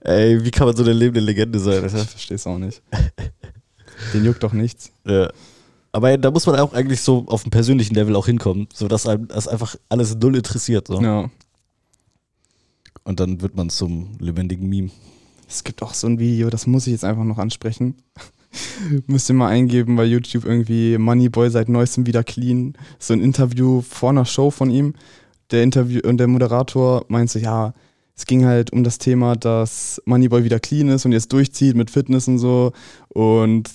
Ey, 0.00 0.42
wie 0.44 0.50
kann 0.50 0.66
man 0.66 0.76
so 0.76 0.82
eine 0.82 0.92
lebende 0.92 1.20
Legende 1.20 1.58
sein, 1.58 1.82
Alter? 1.82 2.02
Ich 2.02 2.08
verstehe 2.08 2.34
es 2.34 2.46
auch 2.46 2.58
nicht. 2.58 2.82
Den 4.12 4.24
juckt 4.24 4.42
doch 4.42 4.52
nichts. 4.52 4.92
Ja. 5.06 5.30
Aber 5.92 6.16
da 6.16 6.30
muss 6.30 6.46
man 6.46 6.58
auch 6.58 6.72
eigentlich 6.72 7.02
so 7.02 7.24
auf 7.26 7.42
dem 7.42 7.50
persönlichen 7.50 7.94
Level 7.94 8.16
auch 8.16 8.26
hinkommen, 8.26 8.66
so 8.72 8.88
dass 8.88 9.06
einem 9.06 9.28
das 9.28 9.46
einfach 9.46 9.76
alles 9.90 10.16
null 10.16 10.36
interessiert. 10.36 10.88
So. 10.88 11.00
Ja. 11.00 11.30
Und 13.04 13.20
dann 13.20 13.42
wird 13.42 13.56
man 13.56 13.68
zum 13.68 14.16
lebendigen 14.18 14.68
Meme. 14.68 14.90
Es 15.48 15.64
gibt 15.64 15.82
auch 15.82 15.92
so 15.92 16.06
ein 16.06 16.18
Video, 16.18 16.48
das 16.48 16.66
muss 16.66 16.86
ich 16.86 16.92
jetzt 16.92 17.04
einfach 17.04 17.24
noch 17.24 17.38
ansprechen. 17.38 17.96
Müsst 19.06 19.28
ihr 19.28 19.34
mal 19.34 19.48
eingeben 19.48 19.96
bei 19.96 20.04
YouTube 20.04 20.44
irgendwie 20.44 20.96
Moneyboy 20.96 21.50
seit 21.50 21.68
neuestem 21.68 22.06
wieder 22.06 22.24
clean. 22.24 22.74
So 22.98 23.12
ein 23.12 23.20
Interview 23.20 23.82
vor 23.82 24.10
einer 24.10 24.24
Show 24.24 24.50
von 24.50 24.70
ihm. 24.70 24.94
Der 25.50 25.62
Interview 25.62 26.00
und 26.04 26.16
der 26.16 26.28
Moderator 26.28 27.04
meint 27.08 27.30
so, 27.30 27.38
ja, 27.38 27.74
es 28.16 28.24
ging 28.26 28.44
halt 28.46 28.72
um 28.72 28.84
das 28.84 28.98
Thema, 28.98 29.36
dass 29.36 30.00
Moneyboy 30.06 30.44
wieder 30.44 30.60
clean 30.60 30.88
ist 30.88 31.04
und 31.04 31.12
jetzt 31.12 31.32
durchzieht 31.32 31.76
mit 31.76 31.90
Fitness 31.90 32.28
und 32.28 32.38
so. 32.38 32.72
Und 33.08 33.70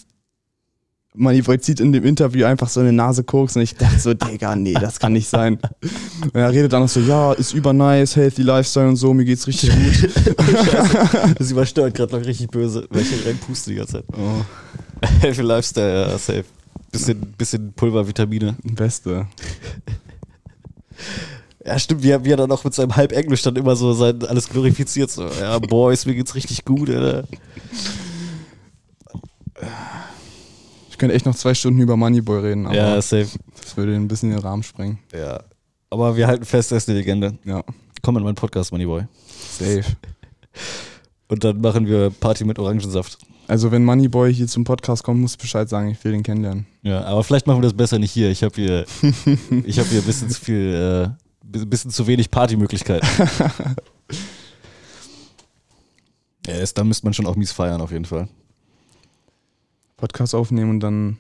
Moneyboy 1.18 1.60
zieht 1.60 1.80
in 1.80 1.92
dem 1.92 2.04
Interview 2.06 2.46
einfach 2.46 2.70
so 2.70 2.80
eine 2.80 2.94
Nase 2.94 3.24
Koks 3.24 3.56
und 3.56 3.64
ich 3.64 3.76
dachte 3.76 4.00
so, 4.00 4.14
Digga, 4.14 4.56
nee, 4.56 4.74
das 4.74 5.00
kann 5.00 5.14
nicht 5.14 5.28
sein. 5.28 5.60
Und 6.22 6.36
er 6.36 6.52
redet 6.52 6.74
dann 6.74 6.82
noch 6.82 6.90
so, 6.90 7.00
ja, 7.00 7.34
ist 7.34 7.54
übernice, 7.54 8.16
healthy 8.16 8.42
Lifestyle 8.42 8.88
und 8.88 8.96
so, 8.96 9.14
mir 9.14 9.24
geht's 9.24 9.48
richtig 9.48 9.70
gut. 9.72 10.10
Das 11.38 11.52
übersteuert 11.52 11.94
gerade 11.96 12.18
noch 12.18 12.26
richtig 12.26 12.50
böse. 12.50 12.88
Welche 12.90 13.24
reinpusten 13.26 13.74
die 13.74 13.78
ganze 13.78 13.94
Zeit. 13.94 14.06
Oh, 14.14 14.44
Healthy 15.22 15.42
Lifestyle, 15.42 16.08
ja, 16.10 16.18
safe. 16.18 16.46
Bisschen, 16.92 17.20
bisschen 17.38 17.74
Pulvervitamine. 17.74 18.56
Beste. 18.64 19.28
Ja, 21.66 21.78
stimmt, 21.78 22.02
wie 22.02 22.12
er, 22.12 22.24
wie 22.24 22.32
er 22.32 22.38
dann 22.38 22.52
auch 22.52 22.64
mit 22.64 22.74
seinem 22.74 22.96
Halbenglisch 22.96 23.42
dann 23.42 23.56
immer 23.56 23.76
so 23.76 23.94
sein 23.94 24.24
alles 24.26 24.50
glorifiziert. 24.50 25.12
So, 25.12 25.28
ja, 25.40 25.60
Boys, 25.60 26.06
mir 26.06 26.16
geht's 26.16 26.34
richtig 26.34 26.66
gut, 26.66 26.90
Alter. 26.90 27.28
Ich 30.98 31.00
könnte 31.00 31.14
echt 31.16 31.28
noch 31.28 31.36
zwei 31.36 31.54
Stunden 31.54 31.80
über 31.80 31.96
Moneyboy 31.96 32.40
reden, 32.40 32.66
aber 32.66 32.76
Ja, 32.76 33.00
safe. 33.04 33.28
das 33.62 33.78
würde 33.78 33.94
ein 33.94 34.08
bisschen 34.08 34.32
den 34.32 34.40
Rahmen 34.40 34.64
sprengen. 34.64 34.98
Ja. 35.14 35.44
Aber 35.92 36.18
wir 36.18 36.26
halten 36.26 36.44
fest, 36.44 36.72
er 36.72 36.80
ist 36.80 36.90
eine 36.90 36.98
Legende. 36.98 37.38
Ja, 37.46 37.64
Komm 38.02 38.18
in 38.18 38.24
meinen 38.24 38.34
Podcast, 38.34 38.72
Moneyboy. 38.72 39.04
safe. 39.48 39.84
Und 41.28 41.44
dann 41.44 41.62
machen 41.62 41.86
wir 41.86 42.10
Party 42.10 42.46
mit 42.46 42.58
Orangensaft. 42.58 43.20
Also 43.48 43.70
wenn 43.72 43.86
Moneyboy 43.86 44.34
hier 44.34 44.48
zum 44.48 44.64
Podcast 44.64 45.04
kommt, 45.04 45.22
muss 45.22 45.34
ich 45.34 45.38
Bescheid 45.38 45.70
sagen, 45.70 45.92
ich 45.92 46.04
will 46.04 46.14
den 46.14 46.24
kennenlernen. 46.24 46.66
Ja, 46.82 47.04
aber 47.04 47.24
vielleicht 47.24 47.46
machen 47.46 47.60
wir 47.60 47.70
das 47.70 47.78
besser 47.78 48.00
nicht 48.00 48.10
hier. 48.12 48.32
Ich 48.32 48.42
habe 48.42 48.56
hier, 48.56 48.86
ich 49.66 49.78
habe 49.78 49.90
hier 49.90 50.00
ein 50.00 50.06
bisschen 50.06 50.32
zu 50.32 50.42
viel, 50.42 51.14
äh, 51.46 51.66
bisschen 51.68 51.92
zu 51.92 52.08
wenig 52.08 52.32
Partymöglichkeiten. 52.32 53.08
ja, 56.48 56.56
da 56.74 56.84
müsste 56.84 57.06
man 57.06 57.14
schon 57.14 57.28
auch 57.28 57.36
mies 57.36 57.52
feiern, 57.52 57.82
auf 57.82 57.92
jeden 57.92 58.06
Fall. 58.06 58.28
Podcast 59.98 60.34
aufnehmen 60.36 60.70
und 60.70 60.80
dann 60.80 61.18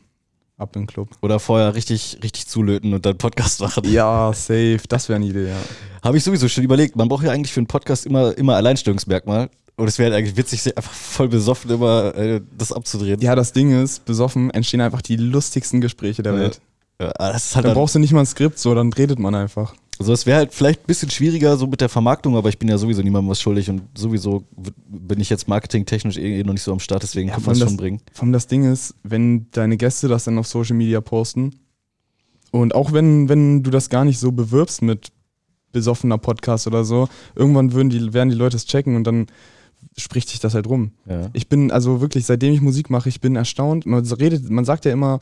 ab 0.58 0.76
in 0.76 0.84
den 0.84 0.88
Club. 0.88 1.10
Oder 1.22 1.40
vorher 1.40 1.76
richtig, 1.76 2.20
richtig 2.24 2.48
zulöten 2.48 2.94
und 2.94 3.06
dann 3.06 3.18
Podcast 3.18 3.60
machen. 3.62 3.84
Ja, 3.92 4.32
safe. 4.34 4.80
Das 4.88 5.10
wäre 5.10 5.18
eine 5.18 5.26
Idee, 5.26 5.50
ja. 5.50 5.58
Habe 6.04 6.18
ich 6.18 6.24
sowieso 6.24 6.48
schon 6.48 6.64
überlegt. 6.64 6.96
Man 6.96 7.08
braucht 7.10 7.24
ja 7.24 7.32
eigentlich 7.32 7.52
für 7.54 7.60
einen 7.60 7.68
Podcast 7.68 8.06
immer, 8.06 8.38
immer 8.38 8.56
Alleinstellungsmerkmal. 8.56 9.50
Und 9.76 9.88
es 9.88 10.00
wäre 10.00 10.12
halt 10.12 10.18
eigentlich 10.24 10.38
witzig, 10.38 10.76
einfach 10.76 10.92
voll 10.92 11.28
besoffen 11.28 11.70
immer 11.70 12.16
äh, 12.16 12.42
das 12.58 12.72
abzudrehen. 12.72 13.20
Ja, 13.22 13.36
das 13.36 13.54
Ding 13.54 13.72
ist, 13.84 14.06
besoffen 14.06 14.50
entstehen 14.50 14.82
einfach 14.82 15.04
die 15.04 15.18
lustigsten 15.18 15.82
Gespräche 15.82 16.24
der 16.24 16.34
Ja. 16.34 16.40
Welt. 16.40 16.62
Ja, 17.00 17.10
ist 17.30 17.56
halt 17.56 17.64
Dann 17.66 17.70
dann, 17.70 17.74
brauchst 17.76 17.94
du 17.94 18.00
nicht 18.00 18.12
mal 18.12 18.22
ein 18.22 18.26
Skript, 18.26 18.58
so, 18.58 18.74
dann 18.74 18.92
redet 18.92 19.20
man 19.20 19.36
einfach. 19.36 19.76
Also 20.00 20.14
es 20.14 20.26
wäre 20.26 20.38
halt 20.38 20.54
vielleicht 20.54 20.82
ein 20.82 20.88
bisschen 20.88 21.10
schwieriger 21.10 21.58
so 21.58 21.68
mit 21.68 21.82
der 21.82 21.90
Vermarktung, 21.90 22.36
aber 22.36 22.50
ich 22.50 22.60
bin 22.60 22.70
ja 22.70 22.78
sowieso 22.78 23.02
niemandem 23.02 23.30
was 23.30 23.42
schuldig 23.42 23.70
und 23.70 23.82
sowieso 23.96 24.44
bin 24.88 25.20
ich 25.20 25.30
jetzt 25.30 25.48
marketingtechnisch 25.48 26.18
eh 26.18 26.44
noch 26.44 26.54
nicht 26.54 26.64
so 26.64 26.72
am 26.72 26.80
Start, 26.80 27.04
deswegen 27.04 27.30
Ja, 27.30 27.36
kann 27.36 27.44
man 27.44 27.54
das 27.54 27.62
allem 27.62 27.70
schon 27.70 27.78
bringen. 27.78 28.02
Vor 28.14 28.24
allem 28.24 28.34
das 28.34 28.48
Ding 28.48 28.72
ist, 28.72 28.96
wenn 29.04 29.48
deine 29.52 29.78
Gäste 29.78 30.08
das 30.08 30.26
dann 30.26 30.38
auf 30.38 30.48
Social 30.48 30.76
Media 30.76 31.02
posten 31.02 31.56
und 32.52 32.76
auch 32.76 32.94
wenn, 32.94 33.30
wenn 33.30 33.64
du 33.64 33.72
das 33.72 33.90
gar 33.90 34.06
nicht 34.06 34.20
so 34.20 34.32
bewirbst 34.32 34.82
mit 34.82 35.12
besoffener 35.72 36.18
Podcast 36.18 36.68
oder 36.68 36.84
so, 36.84 37.08
irgendwann 37.36 37.74
würden 37.74 37.90
die, 37.90 38.14
werden 38.14 38.30
die 38.30 38.36
Leute 38.36 38.58
es 38.58 38.66
checken 38.66 38.96
und 38.96 39.06
dann 39.06 39.28
spricht 39.98 40.30
sich 40.30 40.40
das 40.40 40.54
halt 40.54 40.68
rum. 40.68 40.92
Ja. 41.08 41.30
Ich 41.34 41.50
bin 41.50 41.72
also 41.72 42.02
wirklich, 42.02 42.26
seitdem 42.26 42.54
ich 42.54 42.62
Musik 42.62 42.90
mache, 42.90 43.10
ich 43.10 43.22
bin 43.22 43.36
erstaunt. 43.36 43.86
Man 43.86 44.06
redet, 44.06 44.50
man 44.50 44.66
sagt 44.66 44.86
ja 44.86 44.92
immer, 44.92 45.20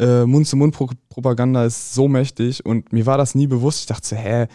äh, 0.00 0.26
Mund-zu-Mund-Propaganda 0.26 1.64
ist 1.64 1.94
so 1.94 2.08
mächtig 2.08 2.64
und 2.64 2.92
mir 2.92 3.06
war 3.06 3.18
das 3.18 3.34
nie 3.34 3.46
bewusst. 3.46 3.80
Ich 3.80 3.86
dachte 3.86 4.08
so, 4.08 4.16
hä, 4.16 4.46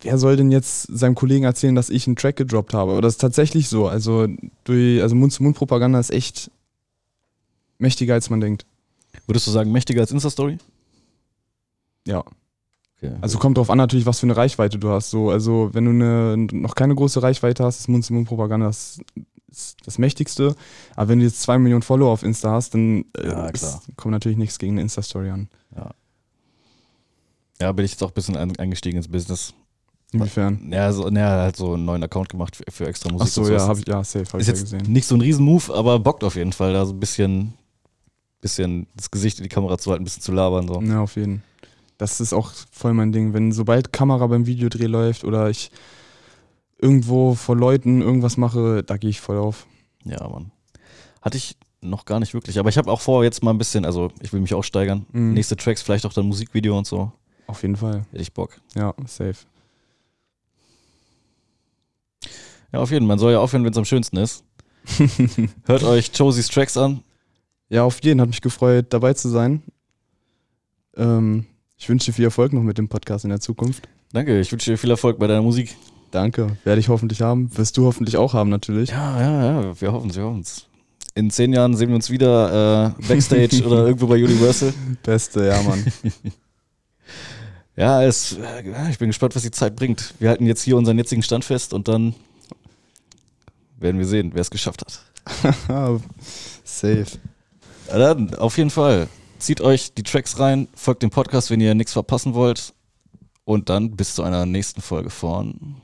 wer 0.00 0.18
soll 0.18 0.36
denn 0.36 0.52
jetzt 0.52 0.82
seinem 0.82 1.14
Kollegen 1.14 1.44
erzählen, 1.44 1.74
dass 1.74 1.90
ich 1.90 2.06
einen 2.06 2.16
Track 2.16 2.36
gedroppt 2.36 2.74
habe? 2.74 2.92
Aber 2.92 3.02
das 3.02 3.14
ist 3.14 3.20
tatsächlich 3.20 3.68
so. 3.68 3.88
Also, 3.88 4.28
durch, 4.64 5.02
also 5.02 5.14
Mund-zu-Mund-Propaganda 5.16 5.98
ist 5.98 6.10
echt 6.10 6.50
mächtiger, 7.78 8.14
als 8.14 8.30
man 8.30 8.40
denkt. 8.40 8.64
Würdest 9.26 9.46
du 9.46 9.50
sagen, 9.50 9.72
mächtiger 9.72 10.00
als 10.00 10.12
Insta-Story? 10.12 10.58
Ja. 12.06 12.24
Okay. 13.06 13.16
Also 13.20 13.38
kommt 13.38 13.58
drauf 13.58 13.70
an 13.70 13.78
natürlich, 13.78 14.06
was 14.06 14.20
für 14.20 14.26
eine 14.26 14.36
Reichweite 14.36 14.78
du 14.78 14.90
hast. 14.90 15.10
So, 15.10 15.30
also 15.30 15.70
wenn 15.72 15.84
du 15.84 15.90
eine, 15.90 16.36
noch 16.52 16.74
keine 16.74 16.94
große 16.94 17.22
Reichweite 17.22 17.64
hast, 17.64 17.80
ist 17.80 17.88
Mund-zu-Mund-Propaganda 17.88 18.66
das, 18.66 18.98
das 19.84 19.98
Mächtigste. 19.98 20.54
Aber 20.96 21.08
wenn 21.08 21.18
du 21.20 21.24
jetzt 21.24 21.40
zwei 21.42 21.58
Millionen 21.58 21.82
Follower 21.82 22.10
auf 22.10 22.22
Insta 22.22 22.50
hast, 22.52 22.74
dann 22.74 23.04
äh, 23.16 23.28
Ja, 23.28 23.50
kommt 23.96 24.12
natürlich 24.12 24.38
nichts 24.38 24.58
gegen 24.58 24.72
eine 24.74 24.82
Insta-Story 24.82 25.30
an. 25.30 25.48
ja, 27.60 27.72
bin 27.72 27.84
ich 27.84 27.92
jetzt 27.92 28.02
auch 28.02 28.08
ein 28.10 28.14
bisschen 28.14 28.36
ein- 28.36 28.56
eingestiegen 28.58 28.96
ins 28.98 29.08
Business. 29.08 29.54
Inwiefern? 30.12 30.68
Ja, 30.70 30.92
so, 30.92 31.08
ja, 31.08 31.28
halt 31.42 31.56
so 31.56 31.74
einen 31.74 31.84
neuen 31.84 32.02
Account 32.04 32.28
gemacht 32.28 32.54
für, 32.56 32.64
für 32.70 32.86
extra 32.86 33.10
Musik. 33.10 33.26
Ach 33.28 33.32
so, 33.32 33.42
und 33.42 33.52
ja, 33.52 33.58
sowas. 33.58 33.68
hab 33.68 33.78
ich, 33.78 33.88
ja, 33.88 34.04
safe, 34.04 34.24
hab 34.32 34.40
Ist 34.40 34.48
ich 34.48 34.54
ja 34.56 34.60
gesehen. 34.62 34.92
nicht 34.92 35.06
so 35.06 35.14
ein 35.16 35.20
Riesen-Move, 35.20 35.74
aber 35.74 35.98
bockt 35.98 36.22
auf 36.24 36.36
jeden 36.36 36.52
Fall, 36.52 36.72
da 36.72 36.86
so 36.86 36.92
ein 36.92 37.00
bisschen, 37.00 37.54
bisschen 38.40 38.86
das 38.94 39.10
Gesicht 39.10 39.38
in 39.38 39.42
die 39.44 39.48
Kamera 39.48 39.76
zu 39.78 39.90
halten, 39.90 40.02
ein 40.02 40.04
bisschen 40.04 40.22
zu 40.22 40.30
labern. 40.32 40.68
So. 40.68 40.80
Ja, 40.82 41.00
auf 41.00 41.16
jeden. 41.16 41.42
Das 41.98 42.20
ist 42.20 42.32
auch 42.32 42.52
voll 42.70 42.94
mein 42.94 43.12
Ding. 43.12 43.32
Wenn 43.34 43.52
sobald 43.52 43.92
Kamera 43.92 44.26
beim 44.26 44.46
Videodreh 44.46 44.86
läuft 44.86 45.24
oder 45.24 45.50
ich 45.50 45.70
irgendwo 46.78 47.34
vor 47.34 47.56
Leuten 47.56 48.02
irgendwas 48.02 48.36
mache, 48.36 48.82
da 48.82 48.96
gehe 48.96 49.10
ich 49.10 49.20
voll 49.20 49.38
auf. 49.38 49.66
Ja, 50.04 50.28
Mann. 50.28 50.50
Hatte 51.22 51.36
ich 51.36 51.56
noch 51.80 52.04
gar 52.04 52.20
nicht 52.20 52.34
wirklich, 52.34 52.58
aber 52.58 52.68
ich 52.68 52.78
habe 52.78 52.90
auch 52.90 53.00
vor, 53.00 53.24
jetzt 53.24 53.42
mal 53.42 53.50
ein 53.50 53.58
bisschen, 53.58 53.84
also 53.84 54.10
ich 54.20 54.32
will 54.32 54.40
mich 54.40 54.54
auch 54.54 54.64
steigern. 54.64 55.06
Mhm. 55.12 55.34
Nächste 55.34 55.56
Tracks, 55.56 55.82
vielleicht 55.82 56.06
auch 56.06 56.12
dann 56.12 56.26
Musikvideo 56.26 56.76
und 56.76 56.86
so. 56.86 57.12
Auf 57.46 57.62
jeden 57.62 57.76
Fall. 57.76 58.04
Hätte 58.10 58.22
ich 58.22 58.32
Bock. 58.32 58.58
Ja, 58.74 58.94
safe. 59.06 59.36
Ja, 62.72 62.80
auf 62.80 62.90
jeden 62.90 63.04
Fall. 63.04 63.08
Man 63.08 63.18
soll 63.18 63.32
ja 63.32 63.38
aufhören, 63.38 63.64
wenn 63.64 63.72
es 63.72 63.78
am 63.78 63.84
schönsten 63.84 64.16
ist. 64.16 64.44
Hört 65.66 65.84
euch 65.84 66.10
Josies 66.14 66.48
Tracks 66.48 66.76
an. 66.76 67.02
Ja, 67.68 67.84
auf 67.84 68.02
jeden 68.02 68.20
hat 68.20 68.28
mich 68.28 68.40
gefreut, 68.40 68.86
dabei 68.90 69.14
zu 69.14 69.28
sein. 69.28 69.62
Ähm, 70.96 71.46
ich 71.84 71.90
wünsche 71.90 72.06
dir 72.06 72.12
viel 72.14 72.24
Erfolg 72.24 72.54
noch 72.54 72.62
mit 72.62 72.78
dem 72.78 72.88
Podcast 72.88 73.26
in 73.26 73.28
der 73.28 73.40
Zukunft. 73.40 73.86
Danke, 74.10 74.40
ich 74.40 74.50
wünsche 74.50 74.70
dir 74.70 74.78
viel 74.78 74.88
Erfolg 74.88 75.18
bei 75.18 75.26
deiner 75.26 75.42
Musik. 75.42 75.76
Danke. 76.10 76.56
Werde 76.64 76.80
ich 76.80 76.88
hoffentlich 76.88 77.20
haben. 77.20 77.54
Wirst 77.58 77.76
du 77.76 77.84
hoffentlich 77.84 78.16
auch 78.16 78.32
haben, 78.32 78.48
natürlich. 78.48 78.88
Ja, 78.88 79.20
ja, 79.20 79.62
ja, 79.62 79.78
wir 79.78 79.92
hoffen 79.92 80.08
es, 80.08 80.16
wir 80.16 80.22
hoffen 80.22 80.40
es. 80.40 80.66
In 81.14 81.30
zehn 81.30 81.52
Jahren 81.52 81.76
sehen 81.76 81.90
wir 81.90 81.96
uns 81.96 82.08
wieder 82.08 82.94
äh, 83.02 83.06
Backstage 83.06 83.62
oder 83.66 83.84
irgendwo 83.86 84.06
bei 84.06 84.14
Universal. 84.14 84.72
Beste, 85.02 85.46
ja, 85.46 85.60
Mann. 85.62 85.84
Ja, 87.76 88.04
es, 88.04 88.38
äh, 88.38 88.88
ich 88.88 88.98
bin 88.98 89.08
gespannt, 89.08 89.34
was 89.34 89.42
die 89.42 89.50
Zeit 89.50 89.74
bringt. 89.74 90.14
Wir 90.20 90.28
halten 90.28 90.46
jetzt 90.46 90.62
hier 90.62 90.76
unseren 90.76 90.96
jetzigen 90.96 91.24
Stand 91.24 91.44
fest 91.44 91.74
und 91.74 91.88
dann 91.88 92.14
werden 93.78 93.98
wir 93.98 94.06
sehen, 94.06 94.30
wer 94.32 94.42
es 94.42 94.50
geschafft 94.50 94.82
hat. 94.82 95.02
safe. 96.64 97.06
Ja, 97.88 97.98
dann, 97.98 98.32
auf 98.36 98.56
jeden 98.56 98.70
Fall. 98.70 99.08
Zieht 99.44 99.60
euch 99.60 99.92
die 99.92 100.02
Tracks 100.02 100.38
rein, 100.40 100.68
folgt 100.74 101.02
dem 101.02 101.10
Podcast, 101.10 101.50
wenn 101.50 101.60
ihr 101.60 101.74
nichts 101.74 101.92
verpassen 101.92 102.32
wollt. 102.32 102.72
Und 103.44 103.68
dann 103.68 103.94
bis 103.94 104.14
zu 104.14 104.22
einer 104.22 104.46
nächsten 104.46 104.80
Folge 104.80 105.10
von 105.10 105.82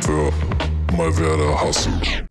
Für 0.00 0.32
Malverde 0.92 1.62
Hustle. 1.62 2.26